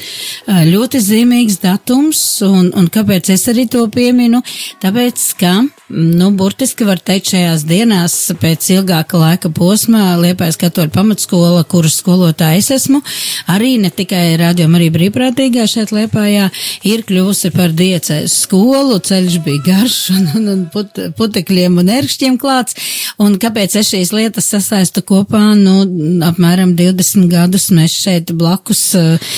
ļoti 0.46 1.00
zīmīgs 1.00 1.60
datums 1.62 2.20
un, 2.46 2.72
un 2.74 2.88
kāpēc 2.88 3.30
es 3.34 3.48
arī 3.48 3.66
to 3.70 3.86
pieminu? 3.88 4.42
Tāpēc, 4.82 5.24
ka, 5.40 5.54
nu, 5.90 6.30
burtiski 6.34 6.86
var 6.88 7.00
teikt 7.00 7.34
šajās 7.34 7.66
dienās 7.68 8.16
pēc 8.40 8.70
ilgāka 8.78 9.20
laika 9.20 9.52
posmā 9.54 10.14
Liepājas 10.20 10.58
katoļu 10.60 10.92
pamatskola, 10.94 11.64
kuras 11.68 11.98
skolotāja 12.00 12.60
es 12.60 12.70
esmu, 12.74 13.02
arī 13.50 13.76
ne 13.82 13.90
tikai 13.94 14.34
radio 14.40 14.68
Marija 14.72 14.94
brīvprātīgā 14.94 15.66
šeit 15.70 15.92
Liepājā, 15.94 16.48
ir 16.86 17.04
kļuvusi 17.06 17.50
par 17.54 17.74
diecēs 17.76 18.34
skolu, 18.44 18.98
ceļš 19.04 19.38
bija 19.44 19.62
garš 19.68 19.98
un, 20.14 20.24
un, 20.38 20.48
un 20.54 20.64
put, 20.72 20.98
putekļiem 21.18 21.78
un 21.82 21.90
ērkšķiem 21.98 22.38
klāts. 22.40 22.76
Un 23.22 23.36
kāpēc 23.40 23.76
es 23.80 23.92
šīs 23.92 24.12
lietas 24.14 24.48
sasaistu 24.52 25.04
kopā? 25.06 25.42
Nu, 25.58 25.82
apmēram 26.26 26.74
20 26.78 27.28
gadus 27.32 27.70
mēs 27.74 27.94
šeit 28.04 28.32
blakus 28.34 28.82
uh, 28.98 29.32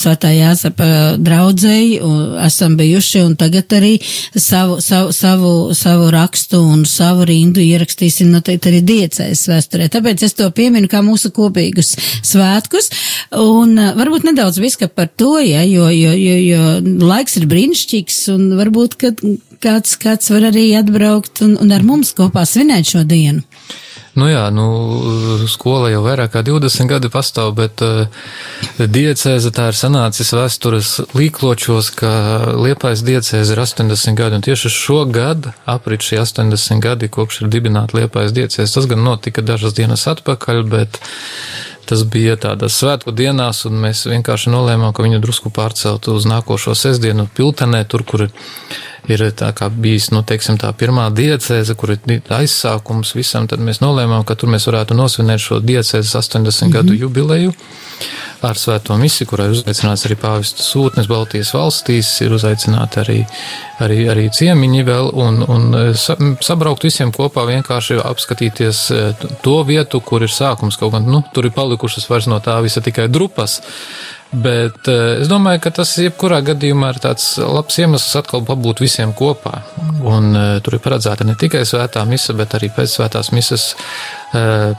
Svētā 0.00 0.30
Jāzepa 0.34 1.16
draudzēji 1.20 2.00
esam 2.44 2.76
bijuši 2.78 3.22
un 3.24 3.36
tagad 3.38 3.72
arī 3.76 3.92
savu, 4.36 4.80
savu, 4.84 5.12
savu, 5.12 5.52
savu 5.76 6.10
rakstu 6.14 6.60
un 6.72 6.84
savu 6.88 7.26
rindu 7.28 7.62
ierakstīsim 7.62 8.30
noteikti 8.32 8.70
arī 8.70 8.80
diecēs 8.86 9.46
vēsturē. 9.50 9.90
Tāpēc 9.92 10.24
es 10.26 10.36
to 10.38 10.48
pieminu 10.54 10.90
kā 10.90 11.02
mūsu 11.04 11.32
kopīgus 11.34 11.94
svētkus. 12.26 12.90
Un 13.40 13.76
uh, 13.78 13.92
varbūt 13.98 14.26
nedaudz 14.30 14.60
viska 14.62 14.88
par 14.88 15.10
to, 15.16 15.36
ja, 15.44 15.62
jo, 15.66 15.88
jo, 15.94 16.12
jo, 16.16 16.36
jo 16.40 16.49
laiks 16.56 17.36
ir 17.40 17.46
brīnišķīgs 17.50 18.22
un 18.34 18.48
varbūt, 18.58 18.96
ka 19.00 19.12
kāds, 19.62 19.96
kāds 20.00 20.32
var 20.32 20.50
arī 20.50 20.70
atbraukt 20.78 21.44
un, 21.46 21.56
un 21.60 21.76
ar 21.76 21.86
mums 21.86 22.14
kopā 22.16 22.46
svinēt 22.48 22.92
šo 22.94 23.04
dienu. 23.08 23.44
Nu 24.18 24.26
jā, 24.26 24.42
nu, 24.50 24.64
skola 25.48 25.92
jau 25.92 26.00
vairāk 26.02 26.32
kā 26.34 26.40
20 26.42 26.88
gadi 26.90 27.08
pastāv, 27.12 27.52
bet 27.54 27.82
uh, 27.86 28.08
diecēze 28.82 29.52
tā 29.54 29.68
ir 29.70 29.78
sanācis 29.78 30.32
vēstures 30.34 30.90
līkločos, 31.14 31.92
ka 31.94 32.10
Liepājas 32.58 33.04
diecēze 33.06 33.54
ir 33.54 33.62
80 33.62 34.18
gadi, 34.18 34.40
un 34.40 34.44
tieši 34.44 34.72
šogad 34.74 35.52
aprit 35.62 36.02
šie 36.02 36.18
80 36.24 36.82
gadi, 36.82 37.10
kopš 37.12 37.44
ir 37.44 37.52
dibināta 37.54 38.00
Liepājas 38.00 38.34
diecēze. 38.34 38.74
Tas 38.74 38.90
gan 38.90 39.04
notika 39.06 39.46
dažas 39.46 39.78
dienas 39.78 40.08
atpakaļ, 40.10 40.64
bet 40.74 40.98
Tas 41.90 42.04
bija 42.06 42.36
tādās 42.38 42.76
svētku 42.78 43.10
dienās, 43.10 43.64
un 43.66 43.80
mēs 43.82 44.04
vienkārši 44.06 44.52
nolēmām, 44.52 44.92
ka 44.94 45.02
viņu 45.02 45.18
drusku 45.24 45.50
pārcelt 45.50 46.06
uz 46.12 46.26
nākošo 46.30 46.76
sestdienu 46.78 47.24
Piltenē, 47.34 47.80
tur, 47.90 48.04
kur 48.06 48.28
ir, 48.28 48.34
ir 49.14 49.24
bijis, 49.76 50.10
nu, 50.14 50.22
teiksim, 50.26 50.58
tā 50.60 50.72
pirmā 50.72 51.08
diecēze, 51.14 51.74
kur 51.74 51.94
ir 51.94 52.22
aizsākums 52.28 53.14
visam, 53.14 53.46
tad 53.50 53.60
mēs 53.60 53.82
nolēmām, 53.84 54.24
ka 54.24 54.34
tur 54.34 54.50
mēs 54.52 54.66
varētu 54.70 54.94
nosvinēt 54.94 55.40
šo 55.40 55.60
diecēzes 55.60 56.14
80 56.14 56.40
mm 56.40 56.50
-hmm. 56.50 56.72
gadu 56.72 56.94
jubileju 56.94 57.52
ar 58.40 58.56
svēto 58.56 58.96
misiju, 58.96 59.28
kurā 59.30 59.46
ir 59.48 59.56
uzaicināts 59.56 60.06
arī 60.08 60.16
pāvests 60.20 60.68
sūtnes 60.72 61.08
Baltijas 61.10 61.52
valstīs, 61.54 62.08
ir 62.24 62.32
uzaicināti 62.32 63.00
arī, 63.02 63.18
arī, 63.84 63.98
arī 64.12 64.28
ciemiņi 64.36 64.84
vēl, 64.86 65.10
un, 65.24 65.42
un 65.48 65.66
e, 65.76 65.82
sabraukt 66.44 66.86
visiem 66.88 67.12
kopā 67.12 67.44
vienkārši 67.50 68.00
apskatīties 68.00 68.82
e, 68.90 69.02
to 69.44 69.58
vietu, 69.68 70.00
kur 70.00 70.24
ir 70.24 70.32
sākums, 70.32 70.80
kaut 70.80 70.94
gan, 70.96 71.10
nu, 71.10 71.22
tur 71.34 71.50
ir 71.50 71.56
palikušas 71.56 72.08
vairs 72.10 72.30
no 72.32 72.40
tā 72.44 72.56
visa 72.64 72.80
tikai 72.84 73.10
drupas, 73.12 73.60
Bet 74.30 74.86
es 74.86 75.26
domāju, 75.30 75.58
ka 75.64 75.72
tas 75.80 75.96
jebkurā 75.98 76.38
gadījumā 76.46 76.92
ir 76.92 77.00
tāds 77.02 77.32
labs 77.42 77.80
iemesls 77.82 78.14
atkal 78.20 78.44
pabūt 78.46 78.82
visiem 78.84 79.10
kopā. 79.16 79.64
Un 80.06 80.36
tur 80.62 80.76
ir 80.76 80.82
paredzēta 80.84 81.26
ne 81.26 81.34
tikai 81.38 81.64
svētā 81.66 82.04
mise, 82.06 82.36
bet 82.38 82.54
arī 82.54 82.70
pēc 82.76 82.94
svētās 82.94 83.32
mises 83.34 83.72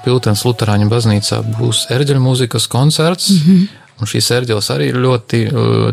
Piltens 0.05 0.45
Luterāņu 0.47 0.87
baznīcā 0.91 1.41
būs 1.59 1.89
erģeļu 1.91 2.23
mūzikas 2.23 2.69
koncerts. 2.71 3.33
Mm 3.35 3.43
-hmm. 3.47 3.67
Un 4.01 4.09
šīs 4.09 4.31
ērģeles 4.33 4.71
arī 4.73 4.87
ir 4.89 4.95
ļoti 4.97 5.41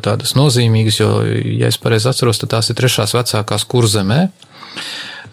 tādas 0.00 0.32
nozīmīgas, 0.38 1.00
jo, 1.00 1.10
ja 1.58 1.66
es 1.68 1.76
pareizi 1.76 2.08
atceros, 2.08 2.38
tad 2.38 2.54
tās 2.54 2.70
ir 2.70 2.78
trešās 2.78 3.12
vecākās 3.12 3.66
kurzemē. 3.68 4.20
Eh, 4.22 4.48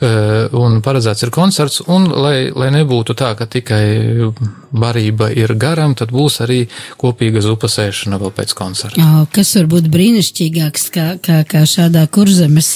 un 0.02 0.80
paredzēts 0.86 1.26
ir 1.26 1.32
koncerts, 1.34 1.82
un 1.88 2.08
lai, 2.12 2.52
lai 2.56 2.72
nebūtu 2.76 3.16
tā, 3.18 3.34
ka 3.38 3.48
tikai 3.50 4.34
barība 4.76 5.30
ir 5.36 5.56
garam, 5.60 5.96
tad 5.98 6.12
būs 6.14 6.42
arī 6.44 6.66
kopīga 7.00 7.42
zupas 7.44 7.78
ēšana 7.82 8.20
vēl 8.22 8.34
pēc 8.36 8.54
koncerta. 8.58 9.02
O, 9.02 9.26
kas 9.34 9.54
var 9.60 9.70
būt 9.72 9.88
brīnišķīgāks, 9.94 10.88
kā, 10.94 11.06
kā, 11.24 11.42
kā 11.48 11.64
šādā 11.70 12.06
kurzemes 12.12 12.72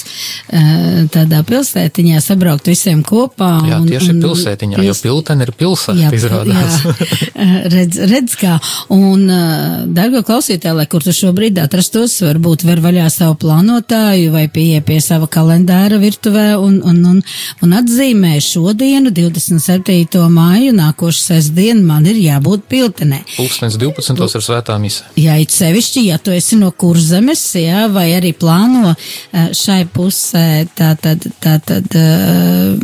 eh, 0.48 1.04
tādā 1.12 1.42
pilsētiņā 1.46 2.22
sabraukt 2.24 2.70
visiem 2.70 3.02
kopā? 3.06 3.52
Jā, 3.68 3.80
tieši 3.86 4.14
un, 4.14 4.22
pilsētiņā, 4.24 4.80
pils... 4.80 4.88
jo 4.88 5.08
pilteni 5.08 5.46
ir 5.46 5.54
pilsēta, 5.60 6.06
jā, 6.06 6.12
izrādās. 6.16 6.80
Jā, 6.80 7.50
redz, 7.74 8.00
redz 8.10 8.36
kā. 8.40 8.56
Un, 8.94 9.26
eh, 9.28 9.84
dargo 9.96 10.24
klausītāji, 10.26 10.76
lai 10.80 10.88
kur 10.90 11.04
tu 11.04 11.14
šobrīd 11.16 11.60
atrastos, 11.62 12.16
varbūt 12.24 12.64
ver 12.68 12.82
vaļā 12.84 13.08
savu 13.12 13.36
plānotāju 13.44 14.32
vai 14.34 14.46
pieeja 14.52 14.84
pie 14.86 15.00
sava 15.04 15.28
kalendāra 15.30 16.00
virtuvē 16.00 16.48
un, 16.60 16.80
un 16.86 17.02
un, 17.10 17.20
un 17.64 17.76
atzīmē 17.76 18.36
šodienu, 18.44 19.12
27. 19.14 20.20
māju, 20.32 20.74
nākošu 20.76 21.24
sestdienu, 21.26 21.84
man 21.86 22.08
ir 22.10 22.18
jābūt 22.20 22.66
piltenē. 22.70 23.22
Pūkstens 23.36 23.78
12. 23.80 24.26
ir 24.40 24.46
svētā 24.46 24.78
mise. 24.82 25.06
Jā, 25.20 25.38
it 25.42 25.54
sevišķi, 25.54 26.06
ja 26.10 26.20
tu 26.22 26.34
esi 26.34 26.58
no 26.60 26.72
kurzemes, 26.72 27.44
jā, 27.58 27.86
vai 27.92 28.10
arī 28.16 28.32
plāno 28.36 28.94
eh, 28.94 29.50
šai 29.56 29.82
pusē 29.90 30.46
tā 30.78 30.92
tad, 31.00 31.26
tā 31.42 31.56
tad 31.66 31.96
uh, 31.98 32.76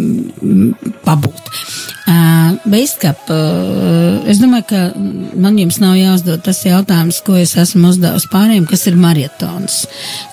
pabūt. 1.07 1.53
Uh, 2.07 2.57
Beiskap, 2.71 3.29
es 4.31 4.39
domāju, 4.39 4.67
ka 4.71 4.81
man 5.43 5.57
jums 5.59 5.81
nav 5.83 5.97
jāuzdod 5.99 6.45
tas 6.47 6.61
jautājums, 6.67 7.19
ko 7.27 7.35
es 7.41 7.57
esmu 7.59 7.91
uzdevusi 7.91 8.31
pāriem, 8.31 8.67
kas 8.69 8.87
ir 8.91 8.99
maratons. 9.01 9.85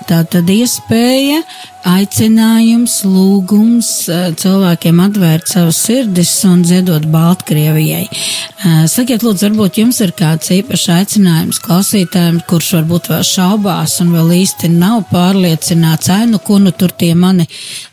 Tā 0.09 0.21
tad 0.29 0.49
iespēja 0.53 1.41
aicinājums, 1.89 2.99
lūgums 3.09 3.82
eh, 4.11 4.29
cilvēkiem 4.39 5.01
atvērt 5.03 5.49
savas 5.51 5.79
sirdis 5.85 6.31
un 6.49 6.63
ziedot 6.67 7.05
Baltkrievijai. 7.13 8.07
Sakiet, 8.87 9.25
lūdzu, 9.25 9.49
varbūt 9.49 9.77
jums 9.81 9.97
ir 10.05 10.13
kāds 10.15 10.47
īpašs 10.55 10.85
aicinājums 10.93 11.57
klausītājiem, 11.65 12.37
kurš 12.47 12.69
varbūt 12.77 13.09
vēl 13.11 13.23
šaubās 13.27 13.97
un 13.99 14.13
vēl 14.15 14.29
īsti 14.37 14.69
nav 14.71 15.01
pārliecināts, 15.09 16.07
ai, 16.13 16.29
nu, 16.31 16.39
ko 16.39 16.61
nu 16.63 16.71
tur 16.71 16.93
tie 16.95 17.11
mani 17.11 17.43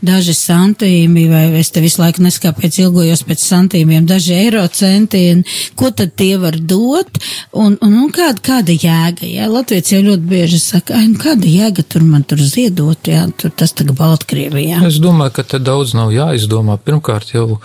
daži 0.07 0.35
santīmi, 0.37 1.25
vai 1.33 1.43
es 1.59 1.73
te 1.75 1.83
visu 1.83 1.99
laiku 2.05 2.23
neskāpēc 2.23 2.79
ilgojos 2.85 3.25
pēc 3.27 3.43
santīmiem, 3.49 4.07
daži 4.07 4.37
eiro 4.37 4.63
centieni, 4.71 5.43
ko 5.75 5.91
tad 5.91 6.15
tie 6.21 6.37
var 6.39 6.55
dot, 6.55 7.19
un, 7.51 7.75
un, 7.83 7.99
un 8.05 8.15
kāda, 8.15 8.39
kāda 8.53 8.77
jēga, 8.77 9.27
jā, 9.27 9.51
Latvijas 9.51 9.91
jau 9.91 10.05
ļoti 10.07 10.31
bieži 10.31 10.63
saka, 10.63 11.01
ai, 11.01 11.09
nu, 11.11 11.19
kāda 11.19 11.51
jēga 11.51 11.83
tur 11.83 12.07
man 12.07 12.23
tur 12.23 12.39
ziedot, 12.47 13.11
jā, 13.11 13.25
tur 13.43 13.51
tas 13.51 13.75
tagad 13.75 13.99
Baltkrievijā? 13.99 14.85
Es 14.87 15.03
domāju, 15.03 15.35
ka 15.41 15.49
te 15.51 15.59
daudz 15.59 15.80
nav 15.97 16.13
jāizdomā. 16.15 16.77
Pirmkārt, 16.85 17.35
jau 17.35 17.61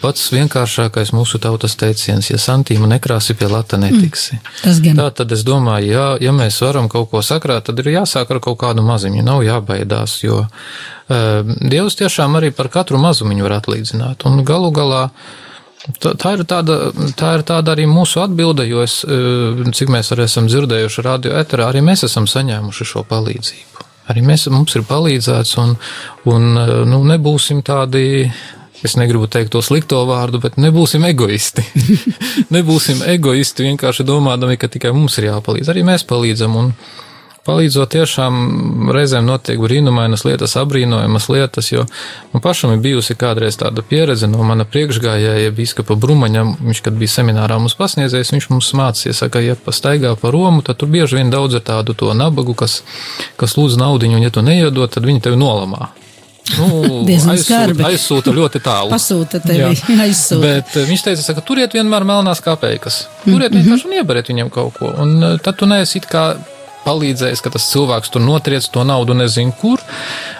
pats 0.00 0.26
vienkāršākais 0.32 1.12
mūsu 1.16 1.40
tautas 1.42 1.76
teiciens, 1.78 2.28
ja 2.30 2.38
santīma 2.40 2.88
nekrāsi 2.90 3.36
pie 3.38 3.48
lata 3.50 3.78
netiksi. 3.80 4.36
Mm, 4.36 4.42
Tā 4.98 5.08
tad 5.20 5.32
es 5.34 5.44
domāju, 5.46 5.88
ja, 5.90 6.04
ja 6.22 6.34
mēs 6.36 6.60
varam 6.64 6.90
kaut 6.92 7.10
ko 7.12 7.22
sakrāt, 7.24 7.68
tad 7.68 7.80
ir 7.82 7.94
jāsāk 7.94 8.30
ar 8.30 8.42
kaut 8.44 8.58
kādu 8.60 8.84
maziņu, 8.86 9.24
nav 9.26 9.42
jābaidās, 9.46 10.18
jo 10.24 10.44
uh, 10.44 11.56
Dievs 11.72 11.98
tiešām 11.98 12.38
arī 12.38 12.52
par 12.54 12.70
katru 12.72 13.00
mazumiņu 13.02 13.48
var 13.48 13.58
atlīdzināt. 13.60 14.26
Un 14.28 14.44
galu 14.46 14.70
galā. 14.74 15.08
Tā, 16.02 16.16
tā, 16.18 16.32
ir 16.34 16.42
tāda, 16.50 16.90
tā 17.14 17.36
ir 17.38 17.44
tāda 17.46 17.76
arī 17.76 17.84
mūsu 17.86 18.18
atbilde, 18.18 18.64
jo 18.66 18.82
es, 18.82 19.04
cik 19.06 19.92
mēs 19.94 20.10
arī 20.16 20.26
esam 20.26 20.48
dzirdējuši 20.50 21.04
radio 21.06 21.36
eterā, 21.38 21.70
arī 21.70 21.84
mēs 21.86 22.02
esam 22.08 22.26
saņēmuši 22.26 22.88
šo 22.90 23.04
palīdzību 23.06 23.85
arī 24.12 24.24
mēs, 24.26 24.46
mums 24.52 24.76
ir 24.78 24.84
palīdzēts, 24.88 25.56
un, 25.62 25.74
un 26.32 26.52
nu, 26.90 27.00
nebūsim 27.14 27.64
tādi. 27.66 28.30
Es 28.84 28.92
negribu 29.00 29.24
teikt 29.32 29.54
to 29.54 29.62
slikto 29.64 30.02
vārdu, 30.06 30.36
bet 30.42 30.58
nebūsim 30.60 31.06
egoisti. 31.08 31.64
nebūsim 32.54 33.00
egoisti 33.08 33.64
vienkārši 33.70 34.04
domādami, 34.06 34.58
ka 34.60 34.68
tikai 34.70 34.92
mums 34.94 35.16
ir 35.16 35.30
jāpalīdz. 35.30 35.70
Arī 35.72 35.82
mēs 35.88 36.04
palīdzam. 36.06 36.58
Un, 36.60 36.68
palīdzot 37.46 37.92
tiešām 37.94 38.90
reizēm 38.94 39.26
notiek 39.28 39.60
brīnumainas 39.62 40.26
lietas, 40.26 40.56
abrīnojamas 40.60 41.28
lietas, 41.32 41.70
jo 41.72 41.84
man 42.32 42.44
pašam 42.44 42.74
ir 42.74 42.82
bijusi 42.84 43.16
kādreiz 43.18 43.58
tāda 43.60 43.84
pieredze 43.86 44.28
no 44.30 44.44
mana 44.46 44.66
priekšgājēja 44.68 45.54
bīskapa 45.56 45.96
Brumaņa, 46.02 46.46
viņš, 46.60 46.82
kad 46.86 46.98
bija 47.00 47.14
seminārā 47.16 47.58
mums 47.62 47.78
pasniedzējis, 47.78 48.32
viņš 48.36 48.50
mums 48.52 48.72
mācīja, 48.78 49.14
saka, 49.16 49.42
ja 49.44 49.56
pastaigā 49.56 50.16
pa 50.20 50.34
Romu, 50.34 50.64
tad 50.66 50.80
tur 50.82 50.90
bieži 50.92 51.20
vien 51.20 51.30
daudz 51.32 51.58
ir 51.58 51.66
tādu 51.66 51.96
to 51.98 52.12
nabagu, 52.14 52.56
kas, 52.58 52.82
kas 53.40 53.56
lūdz 53.58 53.78
naudiņu, 53.80 54.18
un 54.18 54.26
ja 54.26 54.34
tu 54.34 54.44
neiedod, 54.44 54.90
tad 54.92 55.06
viņi 55.06 55.24
tevi 55.28 55.40
nolamā. 55.40 55.92
Nu, 56.54 57.02
aizsūta, 57.32 57.88
aizsūta 57.88 58.32
ļoti 58.34 58.60
tālu. 58.62 58.92
Pasūta 58.94 59.40
tevi, 59.42 59.72
aizsūta. 60.06 60.42
Bet 60.44 60.76
viņš 60.90 61.02
teica, 61.08 61.34
ka 61.34 61.42
turiet 61.46 61.74
vienmēr 61.74 62.06
melnās 62.06 62.42
kāpeikas. 62.44 63.06
Turiet 63.24 63.50
mm 63.50 63.56
-hmm. 63.56 63.64
vienkārši 63.64 63.88
un 63.88 63.96
ieberiet 63.98 64.30
viņiem 64.30 64.52
kaut 64.54 64.78
ko. 64.78 64.92
Un 65.02 65.16
eh, 65.22 65.38
tad 65.42 65.58
tu 65.58 65.66
neesi 65.66 65.98
it 65.98 66.06
kā 66.06 66.36
palīdzējis, 66.86 67.42
ka 67.44 67.52
tas 67.56 67.66
cilvēks 67.72 68.14
tur 68.14 68.24
notriec 68.24 68.66
to 68.72 68.84
naudu 68.86 69.16
nezinu 69.18 69.54
kur, 69.60 69.82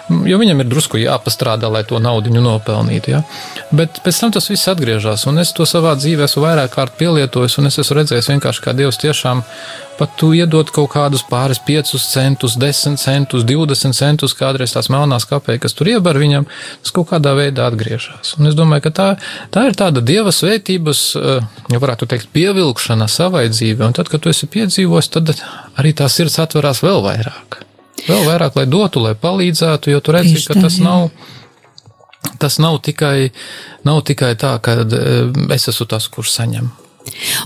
jo 0.09 0.39
viņam 0.39 0.63
ir 0.63 0.69
drusku 0.69 1.01
jāpastrādā, 1.01 1.69
lai 1.71 1.83
to 1.87 1.99
naudu 2.03 2.33
nopelnītu. 2.33 3.15
Ja? 3.15 3.23
Bet 3.71 4.01
pēc 4.05 4.21
tam 4.21 4.35
tas 4.35 4.49
viss 4.51 4.69
atgriežas, 4.71 5.27
un 5.29 5.41
es 5.43 5.51
to 5.55 5.67
savā 5.67 5.95
dzīvē 5.99 6.27
esmu 6.27 6.45
vairāk 6.45 6.75
kārt 6.75 6.95
pielietojis, 6.99 7.57
un 7.59 7.71
es 7.71 7.79
esmu 7.81 8.01
redzējis 8.01 8.31
vienkārši, 8.33 8.63
kā 8.63 8.75
Dievs 8.77 9.01
tiešām 9.03 9.43
pat 9.97 10.13
tu 10.17 10.29
iedod 10.37 10.69
kaut 10.73 10.91
kādus 10.93 11.23
pāris 11.25 11.59
5 11.65 11.97
centus, 11.97 12.55
10 12.61 12.99
centus, 13.01 13.45
20 13.49 13.97
centus, 13.97 14.35
kādreiz 14.37 14.75
tās 14.75 14.91
melnās 14.93 15.25
kapeikas 15.29 15.73
tur 15.77 15.89
iebar 15.89 16.19
viņam, 16.21 16.45
tas 16.85 16.93
kaut 16.93 17.09
kādā 17.11 17.33
veidā 17.37 17.65
atgriežas. 17.67 18.35
Un 18.37 18.51
es 18.51 18.57
domāju, 18.57 18.87
ka 18.87 18.93
tā, 18.99 19.07
tā 19.53 19.67
ir 19.69 19.77
tāda 19.79 20.03
dieva 20.05 20.33
svētības, 20.35 21.03
eh, 21.17 21.47
ja 21.73 21.81
varētu 21.81 22.09
teikt, 22.09 22.29
pievilkšana 22.35 23.09
savai 23.09 23.47
dzīvē, 23.49 23.89
un 23.89 23.97
tad, 23.97 24.11
kad 24.13 24.21
tu 24.21 24.29
esi 24.33 24.49
piedzīvos, 24.49 25.09
tad 25.17 25.33
arī 25.77 25.95
tā 25.97 26.09
sirds 26.11 26.37
atverās 26.45 26.85
vēl 26.85 27.01
vairāk. 27.05 27.66
Vēl 28.07 28.23
vairāk, 28.27 28.55
lai 28.59 28.65
dotu, 28.71 29.03
lai 29.03 29.15
palīdzētu, 29.19 29.91
jo 29.91 30.01
tu 30.03 30.15
redzi, 30.15 30.39
ka 30.47 30.57
tas 30.59 30.79
nav. 30.83 31.09
Tas 32.41 32.57
nav 32.59 32.79
tikai, 32.83 33.31
nav 33.87 34.01
tikai 34.05 34.33
tā, 34.37 34.57
ka 34.61 34.81
eh, 34.83 35.29
es 35.55 35.67
esmu 35.71 35.87
tas, 35.89 36.09
kurš 36.11 36.33
saņem. 36.39 36.67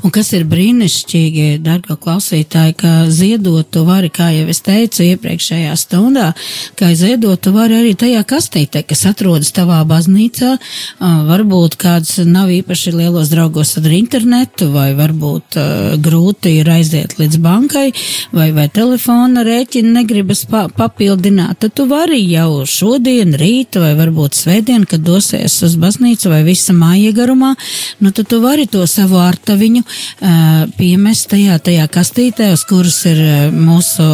Un 0.05 0.13
kas 0.13 0.31
ir 0.37 0.45
brīnišķīgi, 0.49 1.59
dargo 1.63 1.97
klausītāji, 2.01 2.75
ka 2.79 2.91
ziedot 3.11 3.67
tu 3.71 3.83
vari, 3.87 4.09
kā 4.13 4.31
jau 4.33 4.47
es 4.51 4.61
teicu 4.65 5.05
iepriekšējā 5.05 5.75
stundā, 5.79 6.31
ka 6.79 6.91
ziedot 6.97 7.41
tu 7.41 7.53
vari 7.55 7.77
arī 7.81 7.93
tajā 7.99 8.23
kastītē, 8.27 8.83
kas 8.87 9.05
atrodas 9.09 9.53
tavā 9.55 9.81
baznīcā. 9.87 10.55
Varbūt 11.01 11.77
kāds 11.81 12.17
nav 12.27 12.51
īpaši 12.53 12.95
lielos 12.95 13.31
draugos 13.33 13.75
ar 13.79 13.91
internetu, 13.95 14.71
vai 14.73 14.91
varbūt 14.97 15.59
uh, 15.59 15.93
grūti 16.01 16.57
ir 16.61 16.71
aiziet 16.71 17.17
līdz 17.19 17.39
bankai, 17.43 17.87
vai, 18.35 18.49
vai 18.55 18.67
telefona 18.73 19.45
rēķinu 19.47 19.93
negribas 19.99 20.43
pa 20.49 20.65
papildināt. 20.71 21.59
Tad 21.61 21.75
tu 21.77 21.87
vari 21.89 22.21
jau 22.25 22.63
šodien, 22.69 23.35
rīt, 23.37 23.77
vai 23.81 23.93
varbūt 23.99 24.37
svētdien, 24.37 24.87
kad 24.89 25.03
dosies 25.05 25.59
uz 25.65 25.77
baznīcu 25.81 26.31
vai 26.31 26.41
visa 26.47 26.73
māja 26.77 27.13
garumā, 27.15 27.53
nu 28.01 28.13
tad 28.15 28.29
tu 28.31 28.41
vari 28.43 28.67
to 28.71 28.85
savu 28.89 29.19
ārtu 29.21 29.50
viņu 29.59 29.83
uh, 29.83 30.65
piemest 30.77 31.29
tajā, 31.31 31.57
tajā 31.63 31.87
kastītē, 31.91 32.51
uz 32.55 32.63
kuras 32.69 32.99
ir 33.09 33.21
mūsu 33.53 34.05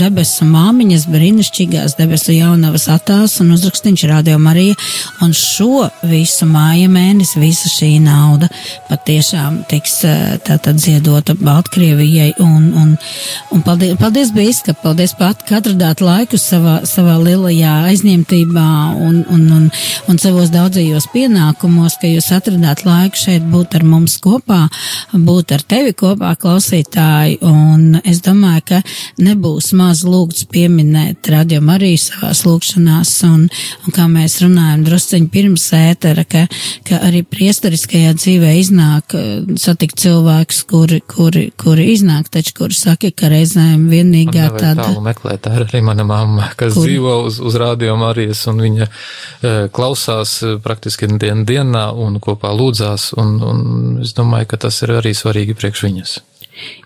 debesu 0.00 0.46
māmiņas, 0.48 1.06
brīnišķīgās 1.10 1.96
debesu 1.98 2.34
jaunavas 2.36 2.88
attēls 2.92 3.38
un 3.44 3.54
uzrakstīņš 3.56 4.06
Radio 4.10 4.38
Marija. 4.42 4.76
Un 5.24 5.34
šo 5.36 5.88
visu 6.06 6.48
māja 6.48 6.88
mēnesi, 6.90 7.40
visa 7.42 7.70
šī 7.70 7.92
nauda 8.02 8.50
patiešām 8.88 9.62
tiks 9.70 10.00
tātad 10.46 10.80
ziedota 10.80 11.34
Baltkrievijai. 11.38 12.32
Un, 12.42 12.70
un, 12.76 12.94
un 13.54 13.64
paldies, 13.66 13.96
paldies 14.00 14.32
bīskap, 14.34 14.80
paldies 14.84 15.14
pat, 15.18 15.44
ka 15.48 15.60
atradāt 15.60 16.02
laiku 16.04 16.40
savā, 16.40 16.80
savā 16.88 17.16
lielajā 17.22 17.74
aizņemtībā 17.90 18.68
un, 19.00 19.20
un, 19.30 19.46
un, 19.56 19.68
un 20.08 20.22
savos 20.22 20.52
daudzajos 20.54 21.10
pienākumos, 21.14 21.98
ka 22.00 22.10
jūs 22.10 22.30
atradāt 22.36 22.84
laiku 22.88 23.20
šeit 23.20 23.46
būt 23.52 23.78
ar 23.78 23.86
mums 23.86 24.18
kopā. 24.22 24.66
Būt 25.12 25.54
ar 25.56 25.64
tevi 25.66 25.94
kopā, 25.96 26.32
klausītāji, 26.40 27.40
un 27.46 28.00
es 28.04 28.22
domāju, 28.24 28.64
ka 28.72 28.80
nebūs 29.22 29.72
maz 29.78 30.02
lūgts 30.06 30.46
pieminēt 30.50 31.28
radiom 31.30 31.70
arī 31.72 31.94
savās 32.00 32.44
lūgšanās, 32.48 33.14
un, 33.28 33.46
un 33.86 33.96
kā 33.96 34.06
mēs 34.10 34.40
runājam 34.44 34.84
drusciņi 34.86 35.30
pirms 35.32 35.66
ētera, 35.76 36.24
ka, 36.28 36.46
ka 36.88 37.00
arī 37.08 37.22
priestariskajā 37.26 38.14
dzīvē 38.18 38.54
iznāk 38.60 39.16
satikt 39.60 40.00
cilvēkus, 40.00 40.62
kuri, 40.70 41.00
kuri, 41.06 41.46
kuri 41.60 41.90
iznāk, 41.94 42.30
taču 42.32 42.54
kuri 42.60 42.76
saka, 42.76 43.10
ka 43.14 43.30
reizēm 43.32 43.88
vienīgā 43.90 44.50
tāda. 44.56 44.88
Meklēt, 45.04 45.42
tā 45.44 45.54
ir 45.58 45.66
arī 45.66 45.82
mana 45.84 46.04
mamma, 46.06 46.50
kas 46.58 46.74
kur... 46.76 46.86
dzīvo 46.86 47.16
uz, 47.26 47.40
uz 47.44 47.56
radio 47.60 47.96
Marijas, 48.00 48.42
un 48.50 48.62
viņa 48.64 48.86
e, 48.86 49.52
klausās 49.74 50.36
e, 50.44 50.54
praktiski 50.62 51.08
dien 51.20 51.44
dienā 51.48 51.86
un 51.96 52.18
kopā 52.22 52.52
lūdzās, 52.56 53.10
un, 53.20 53.34
un 53.50 53.60
es 54.04 54.14
domāju, 54.16 54.50
ka 54.52 54.60
tas 54.66 54.69
ir 54.84 54.94
arī 54.98 55.14
svarīgi 55.16 55.56
priekš 55.58 55.86
viņas. 55.88 56.18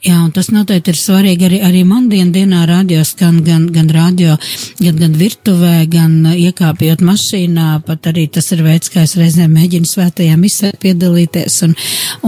Jā, 0.05 0.19
un 0.21 0.33
tas 0.37 0.51
noteikti 0.53 0.93
ir 0.93 0.99
svarīgi. 1.01 1.47
Arī, 1.49 1.59
arī 1.65 1.81
man 1.89 2.11
dien 2.11 2.29
dienā 2.33 2.67
radio 2.69 3.01
skan 3.09 3.39
gan, 3.45 3.65
gan 3.73 3.89
radio, 3.89 4.35
gan, 4.77 4.99
gan 5.01 5.15
virtuvē, 5.17 5.87
gan 5.89 6.19
iekāpjot 6.29 7.01
mašīnā, 7.01 7.69
pat 7.87 8.11
arī 8.11 8.27
tas 8.35 8.53
ir 8.53 8.61
veids, 8.67 8.93
kā 8.93 9.07
es 9.07 9.17
reizēm 9.17 9.55
mēģinu 9.57 9.89
svētajā 9.89 10.37
misē 10.37 10.75
piedalīties, 10.83 11.57
un, 11.65 11.73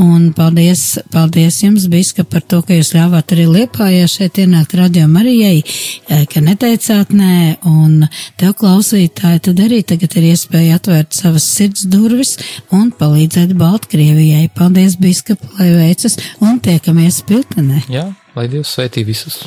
un 0.01 0.31
paldies, 0.37 0.87
paldies 1.13 1.61
jums, 1.67 1.85
Biska, 1.93 2.25
par 2.25 2.47
to, 2.49 2.63
ka 2.65 2.79
jūs 2.79 2.95
ļāvāt 2.97 3.37
arī 3.37 3.45
Liepājā 3.59 4.09
šeit 4.09 4.41
ienākt 4.41 4.73
radio 4.81 5.05
Marijai, 5.13 5.61
eh, 5.61 6.25
ka 6.33 6.41
neteicāt 6.41 7.13
nē, 7.13 7.59
un 7.69 8.09
tev 8.41 8.57
klausītāji, 8.57 9.45
tad 9.51 9.63
arī 9.67 9.83
tagad 9.85 10.17
ir 10.17 10.31
iespēja 10.33 10.81
atvērt 10.81 11.13
savas 11.21 11.45
sirds 11.45 11.85
durvis 11.93 12.39
un 12.73 12.89
palīdzēt 12.89 13.53
Baltkrievijai. 13.61 14.49
Paldies, 14.57 14.97
Biska, 14.97 15.37
lai 15.61 15.71
veicas, 15.77 16.17
un 16.41 16.57
tiekamies 16.65 17.21
pie 17.29 17.36
piltenē. 17.37 17.85
Jā, 17.93 18.09
lai 18.37 18.49
Dievs 18.49 18.73
sveitī 18.73 19.05
visus. 19.05 19.43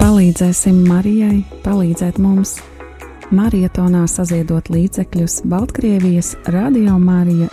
Palīdzēsim 0.00 0.80
Marijai, 0.88 1.42
palīdzēt 1.66 2.20
mums. 2.22 2.56
Marietonā 3.34 4.04
saziedot 4.08 4.70
līdzekļus 4.70 5.42
Baltkrievijas 5.50 6.36
Radio 6.54 6.94
Marija 7.02 7.50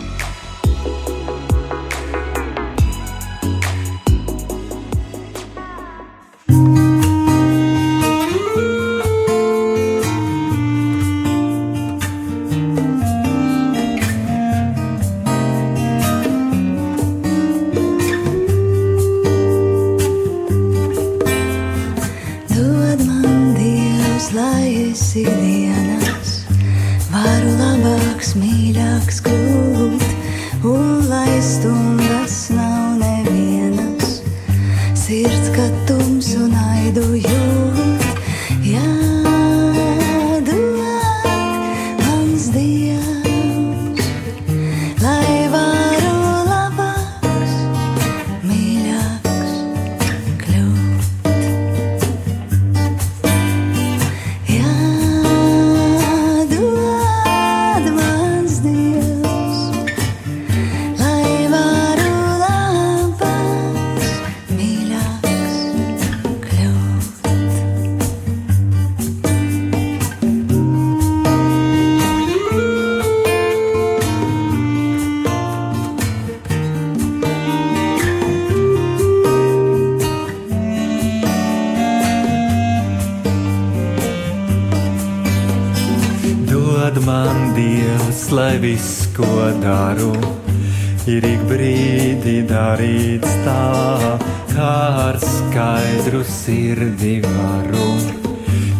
darīts 92.54 93.34
tā, 93.44 94.14
kā 94.54 94.72
ar 95.08 95.18
skaidru 95.22 96.22
sirdi 96.28 97.16
varu. 97.24 97.90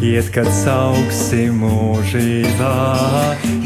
Iet, 0.04 0.30
kad 0.34 0.50
sauksi 0.62 1.48
mūžībā, 1.62 2.74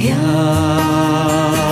jādod 0.08 1.67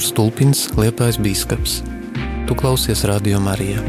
Viktors 0.00 0.14
Stulpins, 0.16 0.60
Liepais 0.80 1.18
bīskaps. 1.20 1.82
Tu 2.48 2.54
klausies 2.56 3.02
Radio 3.04 3.36
Marijā. 3.36 3.82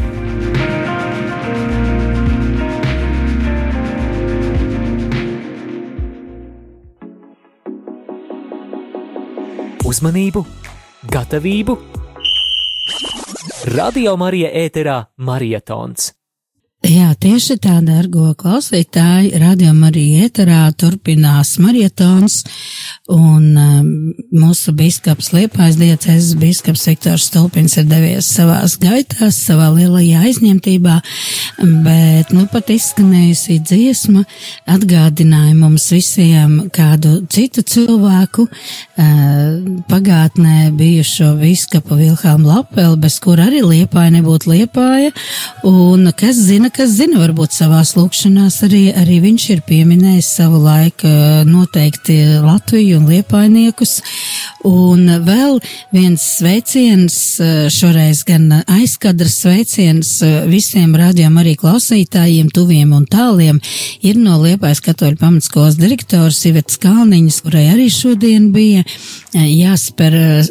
Uzmanību, 9.88 10.44
gatavību! 11.08 11.78
Radio 13.72 14.18
Marija 14.20 14.52
ēterā 14.52 15.06
marietons. 15.16 16.12
Jā, 16.82 17.12
tieši 17.14 17.60
tā, 17.62 17.76
dargo 17.86 18.32
klausītāji, 18.34 19.36
radījuma 19.38 19.92
arī 19.92 20.24
ēterā 20.26 20.64
turpinās 20.74 21.52
marietons, 21.62 22.40
un 23.14 23.44
um, 23.54 23.92
mūsu 24.34 24.74
biskaps 24.74 25.30
Liepājas 25.36 25.78
diecēzes 25.78 26.40
biskaps 26.42 26.88
Viktors 26.90 27.28
Stulpins 27.30 27.78
ir 27.78 27.86
devies 27.86 28.26
savās 28.34 28.80
gaitās, 28.82 29.38
savā 29.38 29.68
lielajā 29.76 30.24
aizņemtībā, 30.26 30.96
bet, 31.86 32.32
nu, 32.34 32.48
pat 32.50 32.74
izskanējusi 32.74 33.60
dziesma 33.62 34.26
atgādināja 34.74 35.54
mums 35.60 35.86
visiem 35.94 36.58
kādu 36.74 37.20
citu 37.30 37.62
cilvēku, 37.62 38.48
uh, 38.50 39.86
pagātnē 39.92 40.72
bijušo 40.82 41.36
biskapu 41.46 42.02
Vilhelmu 42.02 42.50
Lapeli, 42.56 42.98
bez 43.06 43.22
kur 43.22 43.46
arī 43.46 43.62
Liepāja 43.70 44.18
nebūtu 44.18 44.56
Liepāja, 44.56 45.14
un 45.70 46.10
kas 46.18 46.42
zina, 46.42 46.71
kas 46.76 46.94
zina, 46.96 47.20
varbūt 47.22 47.54
savās 47.56 47.94
lūkšanās 47.98 48.62
arī, 48.68 48.82
arī 48.98 49.20
viņš 49.24 49.46
ir 49.54 49.62
pieminējis 49.68 50.30
savu 50.38 50.62
laiku 50.64 51.10
noteikti 51.48 52.18
Latviju 52.44 53.00
un 53.00 53.08
liepainiekus. 53.12 53.98
Un 54.68 55.08
vēl 55.26 55.58
viens 55.94 56.22
sveiciens, 56.38 57.16
šoreiz 57.74 58.22
gan 58.28 58.62
aizkadras 58.62 59.40
sveiciens 59.42 60.12
visiem 60.52 60.94
rādījām 60.98 61.40
arī 61.42 61.56
klausītājiem, 61.60 62.52
tuviem 62.54 62.94
un 62.98 63.08
tāliem, 63.10 63.62
ir 64.06 64.20
no 64.22 64.38
Liepājas 64.42 64.84
katoļu 64.86 65.18
pamatskolas 65.22 65.80
direktors 65.82 66.44
Ivets 66.50 66.78
Kalniņas, 66.82 67.42
kurai 67.46 67.66
arī 67.74 67.90
šodien 67.94 68.52
bija 68.54 68.86
jāspēr 69.34 70.46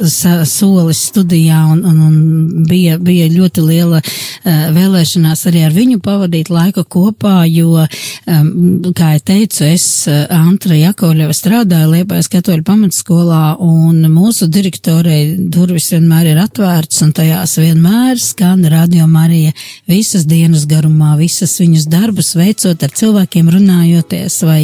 solis 0.48 1.04
studijā 1.10 1.62
un, 1.70 1.84
un, 1.86 2.02
un 2.08 2.66
bija, 2.68 2.98
bija 2.98 3.30
ļoti 3.30 3.66
liela 3.66 4.02
vēlēšanās 4.44 5.46
arī 5.50 5.64
ar 5.68 5.74
viņu 5.76 6.00
pavadīt 6.10 6.50
laiku 6.52 6.84
kopā, 6.84 7.44
jo, 7.50 7.86
kā 8.26 9.12
jau 9.14 9.22
teicu, 9.30 9.64
es 9.68 9.86
Antra 10.34 10.76
Jakovļeva 10.78 11.34
strādāju 11.36 11.92
Liepājas 11.94 12.30
katoļu 12.32 12.66
pamatskolā 12.66 13.42
un 13.64 14.02
mūsu 14.10 14.48
direktorei 14.50 15.36
durvis 15.52 15.90
vienmēr 15.94 16.32
ir 16.32 16.42
atvērts 16.42 17.02
un 17.06 17.14
tajās 17.16 17.56
vienmēr 17.60 18.20
skan 18.20 18.64
radio 18.70 19.06
Marija 19.10 19.54
visas 19.90 20.26
dienas 20.28 20.66
garumā, 20.70 21.14
visas 21.20 21.56
viņas 21.60 21.86
darbus 21.90 22.34
veicot 22.38 22.82
ar 22.86 22.94
cilvēkiem 23.00 23.50
runājoties 23.54 24.40
vai, 24.46 24.60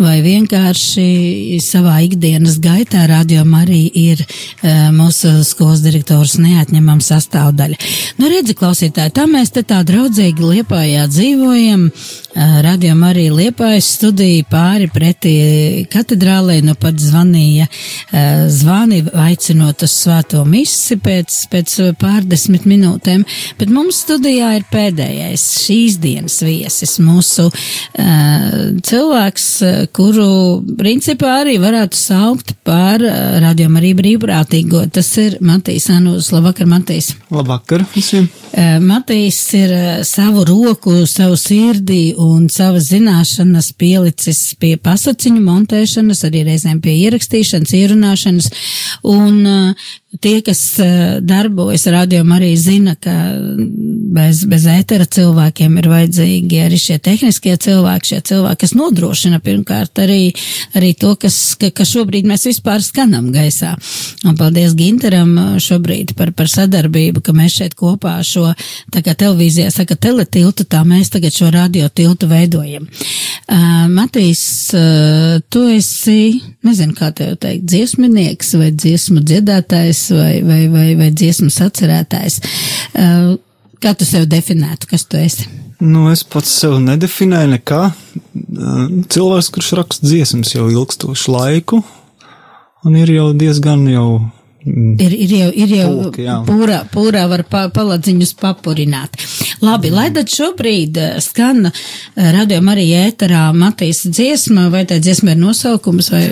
vai 0.00 0.18
vienkārši 0.24 1.58
savā 1.64 2.00
ikdienas 2.06 2.58
gaitā 2.62 3.06
radio 3.10 3.44
Marija 3.48 3.90
ir 3.94 4.24
uh, 4.24 4.90
mūsu 4.94 5.32
skolas 5.46 5.82
direktors 5.84 6.36
neatņemama 6.40 7.04
sastāvdaļa. 7.04 7.78
Nu, 8.20 8.28
redzi, 8.30 8.56
klausītāji, 8.58 9.14
tā 9.16 9.26
mēs 9.30 9.52
te 9.54 9.64
tā 9.66 9.80
draudzīgi 9.86 10.46
Liepājā 10.80 11.02
dzīvojam, 11.12 11.82
radio 12.64 12.94
Marija 12.96 13.34
Liepājas 13.36 13.84
studija 13.98 14.46
pāri 14.48 14.86
pretī 14.88 15.32
katedrālē, 15.92 16.62
nu 16.64 16.72
pat 16.80 16.96
zvanīja, 16.96 17.66
zvani 18.48 19.02
aicinot 19.26 19.84
uz 19.84 19.92
svēto 19.92 20.40
misi 20.48 20.96
pēc, 20.96 21.36
pēc 21.52 21.76
pārdesmit 22.00 22.64
minūtēm, 22.64 23.26
bet 23.60 23.74
mums 23.76 24.00
studijā 24.06 24.54
ir 24.56 24.64
pēdējais 24.72 25.44
šīs 25.66 26.00
dienas 26.00 26.40
viesis, 26.48 26.96
mūsu 27.04 27.50
cilvēks, 28.88 29.48
kuru 29.92 30.30
principā 30.80 31.42
arī 31.42 31.58
varētu 31.60 32.06
saukt 32.06 32.56
par 32.64 33.04
rādījumu 33.04 33.84
arī 33.84 33.92
brīvprātīgo. 34.00 34.86
Tas 34.88 35.12
ir 35.20 35.42
Matīs 35.44 35.92
Anūs. 35.92 36.32
Labvakar, 36.32 36.72
Matīs. 36.72 37.12
Labvakar 37.28 37.84
visiem. 37.92 38.32
Uh, 38.50 38.80
Matīs 38.82 39.38
ir 39.54 39.70
uh, 39.70 39.88
savu 40.02 40.42
roku, 40.48 41.04
savu 41.06 41.36
sirdī 41.38 42.16
un 42.18 42.48
savas 42.50 42.88
zināšanas 42.90 43.68
pielicis 43.78 44.40
pie 44.58 44.72
pasaciņu 44.74 45.42
montēšanas, 45.44 46.24
arī 46.26 46.42
reizēm 46.48 46.80
pie 46.82 46.96
ierakstīšanas, 47.04 47.76
ierunāšanas. 47.78 48.50
Un 49.06 49.38
uh, 49.46 49.90
tie, 50.18 50.40
kas 50.42 50.60
darbojas 51.22 51.86
rādījumā, 51.92 52.40
arī 52.40 52.50
zina, 52.58 52.96
ka 52.98 53.14
bez, 54.10 54.42
bez 54.50 54.66
ētera 54.70 55.06
cilvēkiem 55.06 55.76
ir 55.78 55.88
vajadzīgi 55.90 56.60
arī 56.64 56.78
šie 56.80 56.98
tehniskie 57.02 57.54
cilvēki, 57.62 58.10
šie 58.10 58.20
cilvēki, 58.32 58.60
kas 58.64 58.74
nodrošina 58.74 59.38
pirmkārt 59.44 60.02
arī, 60.02 60.32
arī 60.78 60.92
to, 60.98 61.14
kas, 61.20 61.36
ka, 61.60 61.70
ka 61.74 61.86
šobrīd 61.86 62.26
mēs 62.26 62.48
vispār 62.48 62.82
skanam 62.82 63.30
gaisā. 63.34 63.76
Un 64.26 64.34
paldies 64.40 64.74
Ginteram 64.78 65.36
šobrīd 65.62 66.16
par, 66.18 66.34
par 66.34 66.50
sadarbību, 66.50 67.22
ka 67.24 67.34
mēs 67.36 67.60
šeit 67.60 67.78
kopā 67.78 68.18
šo, 68.26 68.48
tā 68.90 69.04
kā 69.06 69.14
televīzijā 69.14 69.70
saka 69.74 69.94
teletiltu, 69.94 70.66
tā 70.66 70.82
mēs 70.86 71.12
tagad 71.14 71.36
šo 71.36 71.52
radio 71.54 71.88
tiltu 71.88 72.28
veidojam. 72.30 72.88
Uh, 73.50 73.86
Matīs, 73.90 74.42
uh, 74.74 75.38
tu 75.50 75.64
esi, 75.70 76.40
nezinu, 76.66 76.94
kā 76.98 77.10
tev 77.16 77.36
teikt, 77.42 77.66
dziesminieks 77.70 78.54
vai 78.58 78.70
dziesmu 78.74 79.22
dziedātājs 79.26 79.99
vai, 80.14 80.40
vai, 80.46 80.64
vai, 80.72 80.88
vai 80.98 81.10
dziesmu 81.14 81.50
sacerētājs. 81.52 82.40
Uh, 82.94 83.34
kā 83.82 83.94
tu 83.96 84.08
sev 84.08 84.28
definētu, 84.30 84.88
kas 84.90 85.06
tu 85.08 85.20
esi? 85.20 85.48
Nu, 85.80 86.10
es 86.12 86.22
pats 86.28 86.50
sev 86.60 86.76
nedefinēju 86.84 87.54
nekā. 87.54 87.80
Cilvēks, 89.14 89.48
kurš 89.54 89.70
raksta 89.78 90.08
dziesmas 90.08 90.52
jau 90.52 90.66
ilgstošu 90.68 91.32
laiku, 91.32 91.80
un 92.84 92.98
ir 93.00 93.12
jau 93.14 93.30
diezgan 93.36 93.86
jau 93.88 94.10
Ir, 94.60 95.12
ir 95.14 95.30
jau, 95.32 95.48
ir 95.56 95.70
jau 95.72 95.88
Pulki, 95.88 96.24
pūrā, 96.44 96.80
pūrā 96.92 97.22
var 97.30 97.42
pa, 97.48 97.62
paladziņus 97.72 98.34
papurināt. 98.36 99.16
Labi, 99.64 99.88
lai 99.92 100.10
tad 100.12 100.28
šobrīd 100.28 100.98
eh, 101.00 101.14
skan 101.24 101.70
radījuma 102.16 102.74
arī 102.74 102.84
ēterā 103.06 103.46
Matīs 103.56 104.02
dziesma, 104.04 104.66
vai 104.72 104.82
tā 104.88 104.98
dziesma 105.00 105.32
ir 105.32 105.40
nosaukums 105.40 106.10
vai 106.12 106.22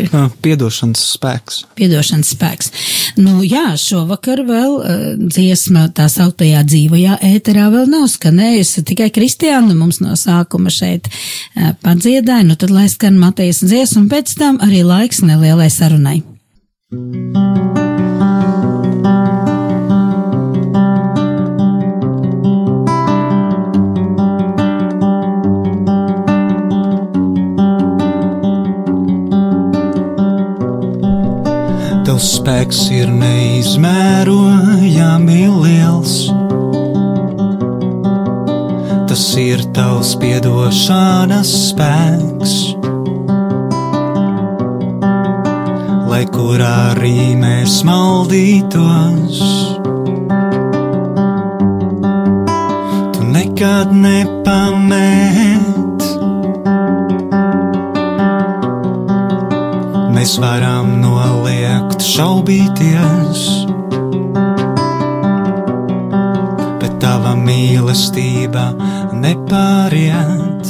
piedošanas 0.45 1.07
spēks. 1.15 1.63
piedošanas 1.79 2.35
spēks. 2.37 2.73
Nu 3.17 3.41
jā, 3.47 3.73
šovakar 3.81 4.45
vēl 4.49 4.77
uh, 4.77 5.07
dziesma 5.17 5.87
tā 5.97 6.11
sauktajā 6.13 6.61
dzīvajā 6.69 7.19
ēterā 7.33 7.71
vēl 7.73 7.89
nav 7.89 8.11
skanējusi, 8.13 8.85
tikai 8.93 9.09
Kristiāna 9.15 9.73
mums 9.73 10.03
no 10.05 10.19
sākuma 10.21 10.73
šeit 10.73 11.09
padziedāja, 11.85 12.45
nu 12.45 12.61
tad 12.61 12.77
lai 12.77 12.91
skan 12.93 13.17
Matīs 13.21 13.65
dziesma, 13.65 14.05
un 14.05 14.13
pēc 14.13 14.37
tam 14.37 14.61
arī 14.65 14.85
laiks 14.85 15.25
nelielai 15.25 15.73
sarunai. 15.73 16.21
Tavs 32.19 32.35
spēks 32.35 32.81
ir 32.91 33.13
neizmērojami 33.15 35.43
liels. 35.55 36.27
Tas 39.07 39.23
ir 39.39 39.63
tavs 39.77 40.17
piedošanas 40.19 41.53
spēks. 41.69 42.55
Lai 46.11 46.27
kur 46.35 46.59
arī 46.67 47.39
mēs 47.39 47.87
maldītos, 47.87 49.39
tu 53.15 53.23
nekad 53.31 53.95
nepamet. 53.95 55.39
Mēs 60.19 60.35
varam 60.43 60.99
noliegt 61.89 62.05
šaubīties, 62.05 63.45
bet 66.81 66.99
tava 67.01 67.35
mīlestība 67.37 68.75
nepāriet. 69.13 70.69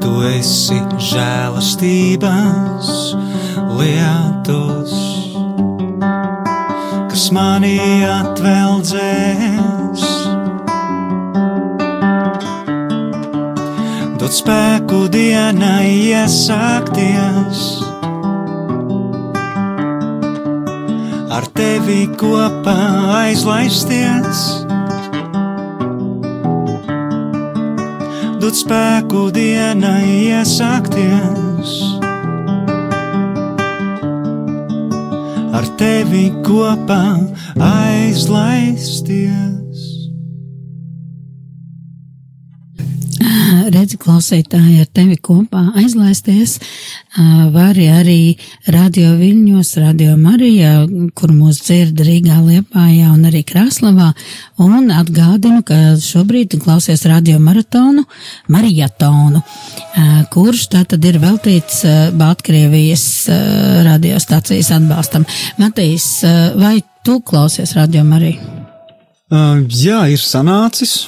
Tu 0.00 0.12
esi 0.30 0.78
žēlastības 1.10 2.92
lietus, 3.80 4.94
kas 7.10 7.30
manī 7.34 8.04
atveldzēs. 8.06 9.49
Dod 14.30 14.36
spēku 14.38 15.08
dienai 15.10 16.14
iesākties. 16.14 17.62
ar 21.34 21.48
tevi 21.50 22.06
kopā 22.14 22.76
aizlaisties. 23.16 24.42
Dod 28.38 28.54
spēku 28.54 29.34
dienai 29.34 30.30
iesākties. 30.30 31.74
Ar 35.50 35.66
tevi 35.82 36.28
kopā 36.46 37.02
aizlaisties. 37.72 39.59
Klausītāji, 44.00 44.80
ar 44.82 44.88
tevi 44.94 45.16
kopā 45.20 45.62
aizlaisties, 45.78 46.56
vari 47.54 47.86
arī 47.92 48.20
radio 48.72 49.12
viļņos, 49.18 49.72
radio 49.82 50.16
Marijā, 50.20 50.72
kur 51.16 51.34
mūs 51.34 51.60
dzird 51.66 52.00
Rīgā, 52.06 52.38
Liepājā 52.46 53.10
un 53.12 53.28
arī 53.28 53.42
Kraslavā, 53.46 54.10
un 54.62 54.90
atgādinu, 54.94 55.62
ka 55.66 55.78
šobrīd 56.00 56.58
klausies 56.62 57.04
radio 57.10 57.38
maratonu, 57.42 58.06
Marijatonu, 58.52 59.42
kurš 60.32 60.66
tātad 60.74 61.04
ir 61.06 61.20
veltīts 61.22 61.84
Baltkrievijas 62.18 63.06
radiostacijas 63.86 64.72
atbalstam. 64.78 65.28
Matīs, 65.60 66.12
vai 66.56 66.78
tu 67.04 67.20
klausies 67.20 67.76
radio 67.78 68.04
Mariju? 68.06 68.58
Uh, 69.30 69.60
jā, 69.70 70.08
ir 70.10 70.18
sanācis 70.18 71.04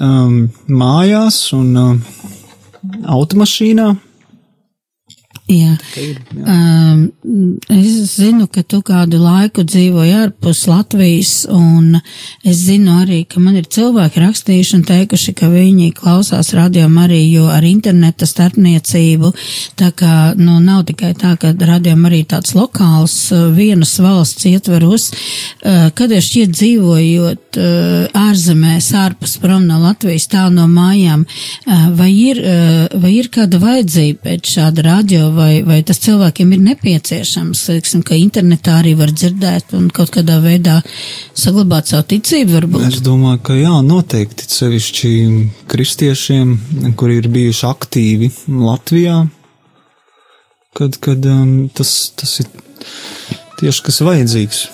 um, 0.00 0.48
mājās 0.68 1.40
un 1.56 1.70
um, 1.80 2.00
automašīnā. 3.16 3.92
Jā. 5.46 5.76
Ir, 5.94 6.16
jā. 6.34 6.42
Um, 6.42 7.02
es 7.70 8.16
zinu, 8.16 8.48
ka 8.50 8.64
tu 8.66 8.80
kādu 8.82 9.20
laiku 9.22 9.62
dzīvoji 9.62 10.14
ārpus 10.18 10.64
Latvijas, 10.66 11.34
un 11.54 12.00
es 12.42 12.64
zinu 12.64 12.96
arī, 13.04 13.20
ka 13.30 13.38
man 13.38 13.54
ir 13.60 13.68
cilvēki 13.70 14.24
rakstījuši 14.24 14.74
un 14.74 14.82
teikuši, 14.88 15.34
ka 15.38 15.46
viņi 15.52 15.92
klausās 15.94 16.50
radio 16.56 16.88
arī, 16.98 17.20
jo 17.30 17.46
ar 17.52 17.62
interneta 17.62 18.26
starpniecību, 18.26 19.30
tā 19.78 19.92
kā, 19.94 20.16
nu, 20.34 20.56
nav 20.64 20.82
tikai 20.88 21.12
tā, 21.14 21.36
ka 21.38 21.52
radio 21.60 21.94
arī 22.10 22.24
tāds 22.26 22.56
lokāls 22.58 23.14
vienas 23.54 23.94
valsts 24.02 24.48
ietveros, 24.50 25.12
uh, 25.12 25.86
kad 25.94 26.10
es 26.10 26.26
šķiet 26.26 26.58
dzīvojot 26.58 27.60
uh, 27.62 28.18
ārzemēs, 28.26 28.90
ārpus 28.98 29.38
prom 29.38 29.70
no 29.70 29.78
Latvijas, 29.84 30.26
tā 30.34 30.48
no 30.50 30.66
mājām, 30.66 31.22
uh, 31.22 31.86
vai 31.94 32.10
ir, 32.10 32.42
vai 32.98 33.14
ir 33.20 33.30
kāda 33.30 33.62
vajadzība 33.62 34.26
pēc 34.26 34.54
šāda 34.56 34.82
radio 34.90 35.35
vai, 35.36 35.60
vai 35.66 35.78
tas 35.86 36.00
cilvēkiem 36.02 36.52
ir 36.56 36.62
nepieciešams, 36.70 37.62
teiksim, 37.68 38.02
ka 38.06 38.18
internetā 38.18 38.78
arī 38.80 38.94
var 38.98 39.12
dzirdēt 39.14 39.74
un 39.78 39.88
kaut 39.94 40.12
kādā 40.14 40.38
veidā 40.44 40.80
saglabāt 41.36 41.92
savu 41.92 42.08
ticību, 42.14 42.56
varbūt? 42.58 42.86
Es 42.88 43.02
domāju, 43.04 43.42
ka 43.46 43.58
jā, 43.58 43.74
noteikti 43.86 44.48
sevišķi 44.50 45.12
kristiešiem, 45.70 46.54
kuri 46.98 47.20
ir 47.22 47.30
bijuši 47.32 47.66
aktīvi 47.70 48.30
Latvijā, 48.48 49.20
kad, 50.76 50.98
kad 51.04 51.28
um, 51.32 51.54
tas, 51.76 51.92
tas 52.16 52.40
ir 52.42 52.50
tieši 53.60 53.86
kas 53.86 54.02
vajadzīgs. 54.04 54.64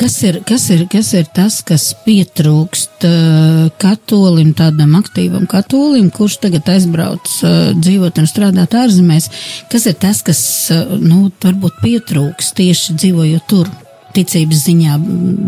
Kas 0.00 0.14
ir, 0.24 0.38
kas, 0.48 0.64
ir, 0.72 0.86
kas 0.88 1.10
ir 1.16 1.26
tas, 1.36 1.58
kas 1.66 1.90
pietrūkst 2.06 3.04
uh, 3.04 3.66
katolim, 3.80 4.54
tādam 4.56 4.94
aktīvam 4.96 5.44
katolim, 5.50 6.08
kurš 6.14 6.38
tagad 6.46 6.68
aizbrauc 6.72 7.28
uh, 7.44 7.70
dzīvot 7.76 8.22
un 8.22 8.28
strādāt 8.30 8.76
ārzemēs? 8.80 9.28
Kas 9.72 9.84
ir 9.90 9.98
tas, 10.00 10.22
kas, 10.24 10.40
uh, 10.72 10.96
nu, 10.96 11.28
varbūt 11.44 11.80
pietrūkst 11.84 12.56
tieši 12.56 12.96
dzīvojot 13.02 13.48
tur, 13.52 13.68
ticības 14.16 14.64
ziņā, 14.64 14.98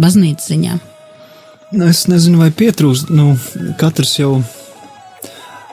baznīcas 0.05 0.53
ziņā? 0.53 0.79
Nu, 1.73 1.89
es 1.89 2.05
nezinu, 2.11 2.43
vai 2.43 2.51
pietrūkst. 2.53 3.09
Nu, 3.17 3.33
katrs 3.81 4.19
jau 4.19 4.43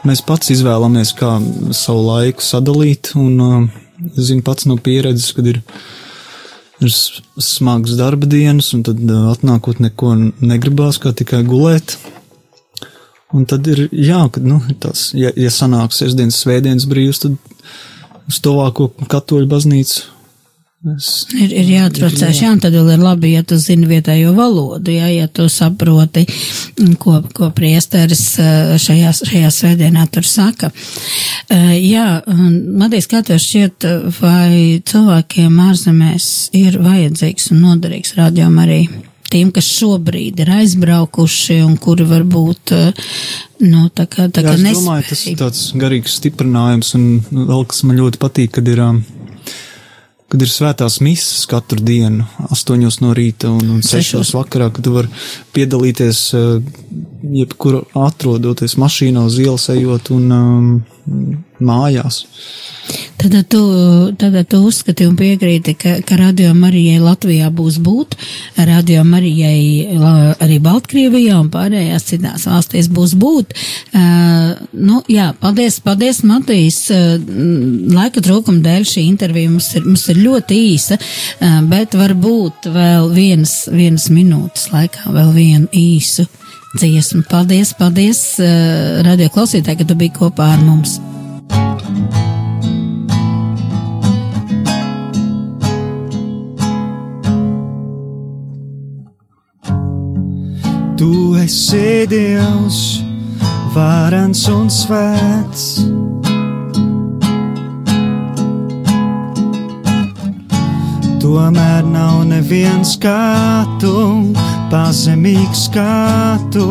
mēs 0.08 0.24
pats 0.24 0.56
izvēlamies, 0.56 1.12
kā 1.20 1.36
savu 1.76 2.08
laiku 2.08 2.46
sadalīt, 2.46 3.12
un 3.20 3.44
uh, 3.44 3.82
es 4.14 4.30
zinu 4.32 4.48
pats 4.48 4.70
no 4.70 4.80
pieredzes, 4.80 5.34
kad 5.36 5.52
ir 5.52 5.60
ir 6.84 6.94
smagas 7.44 7.98
darba 8.00 8.30
dienas, 8.30 8.72
un 8.76 8.86
tad 8.88 9.02
atnākot 9.34 9.82
neko 9.84 10.14
negribās, 10.40 11.00
kā 11.02 11.14
tikai 11.16 11.44
gulēt. 11.48 11.98
Un 13.36 13.46
tad 13.46 13.68
ir, 13.70 13.86
jā, 13.94 14.24
kad, 14.34 14.46
nu, 14.46 14.58
tas, 14.82 15.12
ja, 15.14 15.30
ja 15.38 15.52
sanāk 15.54 15.94
sestdienas, 15.94 16.40
svētdienas 16.42 16.88
brīvs, 16.90 17.22
tad 17.26 17.36
uz 18.30 18.40
tuvāko 18.42 18.90
katoļu 19.10 19.50
baznīcu 19.52 20.08
Es, 20.88 21.26
ir, 21.36 21.52
ir 21.52 21.68
jāatrocēs, 21.74 22.38
jā, 22.40 22.54
un 22.54 22.62
tad 22.64 22.72
vēl 22.72 22.94
ir 22.94 23.02
labi, 23.04 23.34
ja 23.34 23.42
tu 23.44 23.58
zini 23.60 23.84
vietējo 23.90 24.32
valodu, 24.38 24.94
jā, 24.96 25.10
ja 25.12 25.26
tu 25.28 25.50
saproti, 25.52 26.24
ko, 27.04 27.18
ko 27.36 27.50
priesteris 27.52 28.22
šajā, 28.80 29.12
šajā 29.20 29.50
svētdienā 29.52 30.06
tur 30.08 30.24
saka. 30.24 30.72
Jā, 31.52 32.06
Matīs, 32.80 33.10
kā 33.12 33.20
tev 33.28 33.42
šķiet, 33.44 33.90
vai 34.22 34.80
cilvēkiem 34.88 35.60
ārzemēs 35.66 36.32
ir 36.56 36.80
vajadzīgs 36.88 37.52
un 37.52 37.66
noderīgs 37.66 38.16
rādījum 38.16 38.56
arī 38.64 38.82
tiem, 39.30 39.52
kas 39.52 39.68
šobrīd 39.76 40.40
ir 40.40 40.56
aizbraukuši 40.62 41.60
un 41.66 41.76
kuri 41.82 42.08
varbūt, 42.08 42.78
nu, 43.68 43.86
tā 43.92 44.08
kā, 44.08 44.32
tā 44.32 44.48
kā 44.48 44.56
Jā, 44.56 44.72
es 44.72 44.80
domāju, 44.80 45.10
tas 45.12 45.28
ir 45.28 45.40
tāds 45.44 45.70
garīgs 45.76 46.16
stiprinājums 46.24 46.96
un 46.96 47.10
vēl, 47.36 47.68
kas 47.68 47.84
man 47.84 48.00
ļoti 48.00 48.24
patīk, 48.24 48.56
kad 48.58 48.72
ir 48.72 48.88
um, 48.88 49.04
kad 50.30 50.44
ir 50.46 50.52
svētās 50.52 51.00
misas 51.02 51.48
katru 51.50 51.82
dienu, 51.84 52.28
8 52.54 53.02
no 53.02 53.14
rīta 53.18 53.50
un, 53.50 53.78
un 53.78 53.86
6 53.86 54.36
vakarā, 54.38 54.70
kad 54.74 54.86
tu 54.86 54.94
vari 54.94 55.10
piedalīties 55.56 56.22
eh, 56.38 56.76
jebkur 57.24 57.84
atrodoties 57.97 58.78
mašīnā 58.80 59.26
uz 59.28 59.39
ielas 59.41 59.70
ejot 59.74 60.11
un 60.15 60.32
um, 60.32 60.70
mājās. 61.59 62.24
Tad 63.20 63.36
tu, 63.51 63.59
tad 64.17 64.36
tu 64.49 64.59
uzskati 64.65 65.05
un 65.05 65.17
piekrīti, 65.20 65.74
ka, 65.78 65.97
ka 66.07 66.15
Radio 66.17 66.53
Marijai 66.57 67.01
Latvijā 67.03 67.49
būs 67.53 67.78
būt, 67.84 68.15
Radio 68.70 69.03
Marijai 69.05 69.99
arī 70.39 70.57
Baltkrievijā 70.63 71.36
un 71.38 71.51
pārējās 71.53 72.07
citās 72.09 72.47
valstīs 72.49 72.88
būs 72.89 73.13
būt. 73.20 73.53
Uh, 73.91 74.55
nu, 74.72 75.01
jā, 75.11 75.30
paldies, 75.41 75.82
paldies, 75.84 76.24
Matīs. 76.26 76.80
Uh, 76.95 77.20
laika 77.93 78.24
trūkuma 78.24 78.63
dēļ 78.65 78.88
šī 78.88 79.05
intervija 79.11 79.51
mums 79.51 79.70
ir, 79.76 79.86
mums 79.86 80.07
ir 80.09 80.24
ļoti 80.24 80.63
īsa, 80.72 80.97
uh, 80.97 81.59
bet 81.70 81.99
varbūt 81.99 82.72
vēl 82.74 83.11
vienas, 83.13 83.61
vienas 83.74 84.09
minūtes 84.13 84.72
laikā 84.74 85.11
vēl 85.13 85.36
vienu 85.36 85.74
īsu 85.76 86.30
dziesmu. 86.76 87.24
Paldies, 87.30 87.74
paldies, 87.74 88.22
uh, 88.41 89.01
radio 89.05 89.30
klausītāji, 89.34 89.82
ka 89.82 89.88
tu 89.89 89.97
biji 89.99 90.15
kopā 90.20 90.53
ar 90.55 90.63
mums. 90.65 90.99
Tu 100.99 101.11
esi 101.39 102.05
Dievs, 102.11 102.82
varens 103.74 104.43
un 104.51 104.67
svēts. 104.67 106.18
Tomēr 111.20 111.84
nav 111.84 112.22
neviens 112.30 112.93
kā 113.01 113.65
tu, 113.82 113.93
pazemīgs 114.72 115.65
kā 115.74 116.38
tu. 116.53 116.67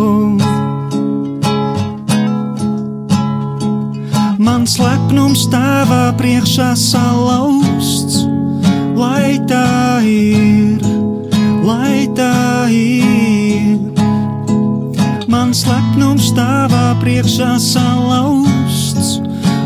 Mans 4.41 4.79
lepnums 4.81 5.45
tavā 5.53 6.15
priekšā 6.17 6.73
salauzts, 6.81 8.25
lai 8.97 9.37
tā 9.51 10.01
ir, 10.09 10.81
lai 11.69 12.09
tā 12.17 12.33
ir 12.73 13.19
mans 15.49 15.65
lepnums 15.65 16.33
tavā 16.37 16.93
priekšā 17.01 17.55
salauzts, 17.63 19.19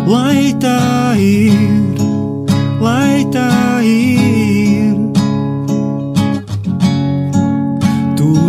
lai 0.06 0.54
tā 0.62 1.14
ir, 1.18 2.02
lai 2.78 3.26
tā 3.34 3.50
ir. 3.82 4.21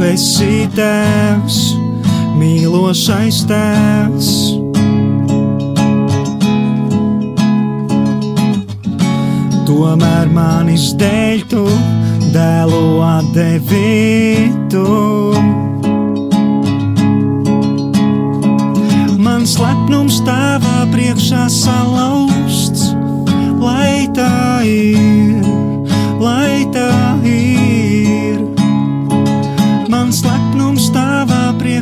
Esi 0.08 0.66
tēvs, 0.76 1.58
mīlošais 2.40 3.44
tēvs. 3.50 4.30
Tomēr 9.68 10.32
manis 10.34 10.92
dēļ 11.00 11.46
tu 11.52 11.66
dēlu 12.34 12.84
atdevi 13.06 13.94
mans 19.44 19.58
lepnums 19.60 20.22
tavā 20.24 20.86
priekšā 20.94 21.46
ir, 21.52 22.90
lai 23.60 24.08
tā 24.16 24.64
ir. 24.64 25.33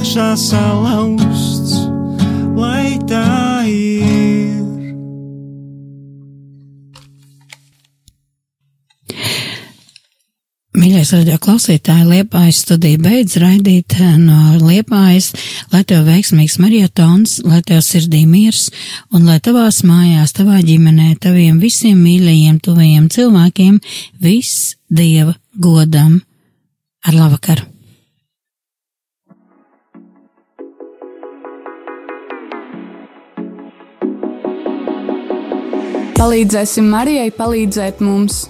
Priekšā 0.02 0.32
salauzts, 0.40 1.74
lai 2.58 2.98
tā 3.10 3.64
ir. 3.70 4.60
Mīļais 10.82 11.12
radio 11.14 11.38
klausītāji, 11.42 12.08
Liepājas 12.10 12.62
studija 12.64 12.98
beidz 13.02 13.36
raidīt 13.42 13.98
eh, 14.00 14.16
no 14.18 14.56
Liepājas, 14.64 15.32
lai 15.74 15.84
tev 15.86 16.08
veiksmīgs 16.08 16.58
marietons, 16.64 17.40
lai 17.46 17.62
tev 17.68 17.84
sirdī 17.86 18.24
miers 18.30 18.70
un 19.14 19.28
lai 19.30 19.38
tavās 19.44 19.84
mājās, 19.86 20.34
tavā 20.38 20.64
ģimenē, 20.66 21.14
taviem 21.22 21.60
visiem 21.62 22.00
mīļajiem, 22.02 22.62
tuvajiem 22.66 23.12
cilvēkiem 23.14 23.78
viss 24.24 24.74
Dieva 24.90 25.38
godam. 25.54 26.18
Ar 27.06 27.18
labvakaru! 27.18 27.71
Palīdzēsim 36.22 36.86
Marijai 36.86 37.32
palīdzēt 37.34 38.02
mums! 38.06 38.44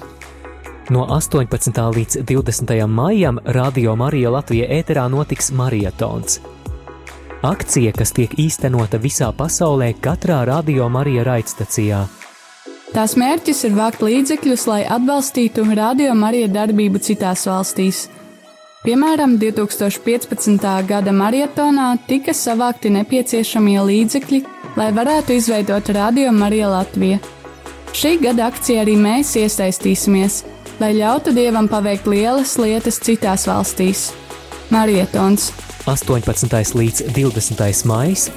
No 0.91 1.05
18. 1.15 1.77
līdz 1.95 2.17
20. 2.27 2.73
maijam 2.91 3.39
Radio 3.55 3.93
Marija 3.95 4.33
Latvija 4.33 4.67
ēterā 4.75 5.05
notiks 5.13 5.53
marietons. 5.55 6.41
Akcija, 7.47 7.93
kas 7.95 8.11
tiek 8.11 8.35
īstenota 8.43 8.99
visā 8.99 9.31
pasaulē, 9.31 9.93
katrā 10.03 10.41
Radio 10.51 10.89
Marija 10.91 11.23
raidstacijā. 11.29 12.03
Tās 12.91 13.15
mērķis 13.15 13.63
ir 13.69 13.79
vākt 13.79 14.03
līdzekļus, 14.03 14.67
lai 14.67 14.83
atbalstītu 14.99 15.63
Radio 15.71 16.11
Marija 16.11 16.51
darbību 16.51 16.99
citās 16.99 17.47
valstīs. 17.47 18.09
Piemēram, 18.83 19.39
2015. 19.39 20.73
gada 20.91 21.15
marietonā 21.15 21.93
tika 22.03 22.35
savākti 22.35 22.91
nepieciešamie 22.99 23.79
līdzekļi, 23.79 24.47
lai 24.75 24.91
varētu 24.91 25.39
izveidot 25.39 25.95
Radio 25.95 26.35
Marija 26.35 26.75
Latvija. 26.75 27.23
Šī 27.91 28.15
gada 28.23 28.47
akcijā 28.47 28.85
arī 28.85 28.93
mēs 28.95 29.33
iesaistīsimies, 29.35 30.41
lai 30.79 30.93
ļautu 30.95 31.33
Dievam 31.35 31.67
paveikt 31.71 32.07
lielas 32.07 32.55
lietas 32.61 33.01
citās 33.03 33.43
valstīs. 33.49 34.09
Marietons 34.71 35.49
18. 35.91 36.75
līdz 36.79 37.09
20. 37.11 37.83
maijs 37.89 38.29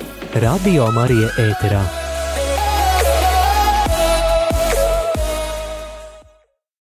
Radio 0.43 0.91
Marija 0.97 1.31
ēterā. 1.39 2.14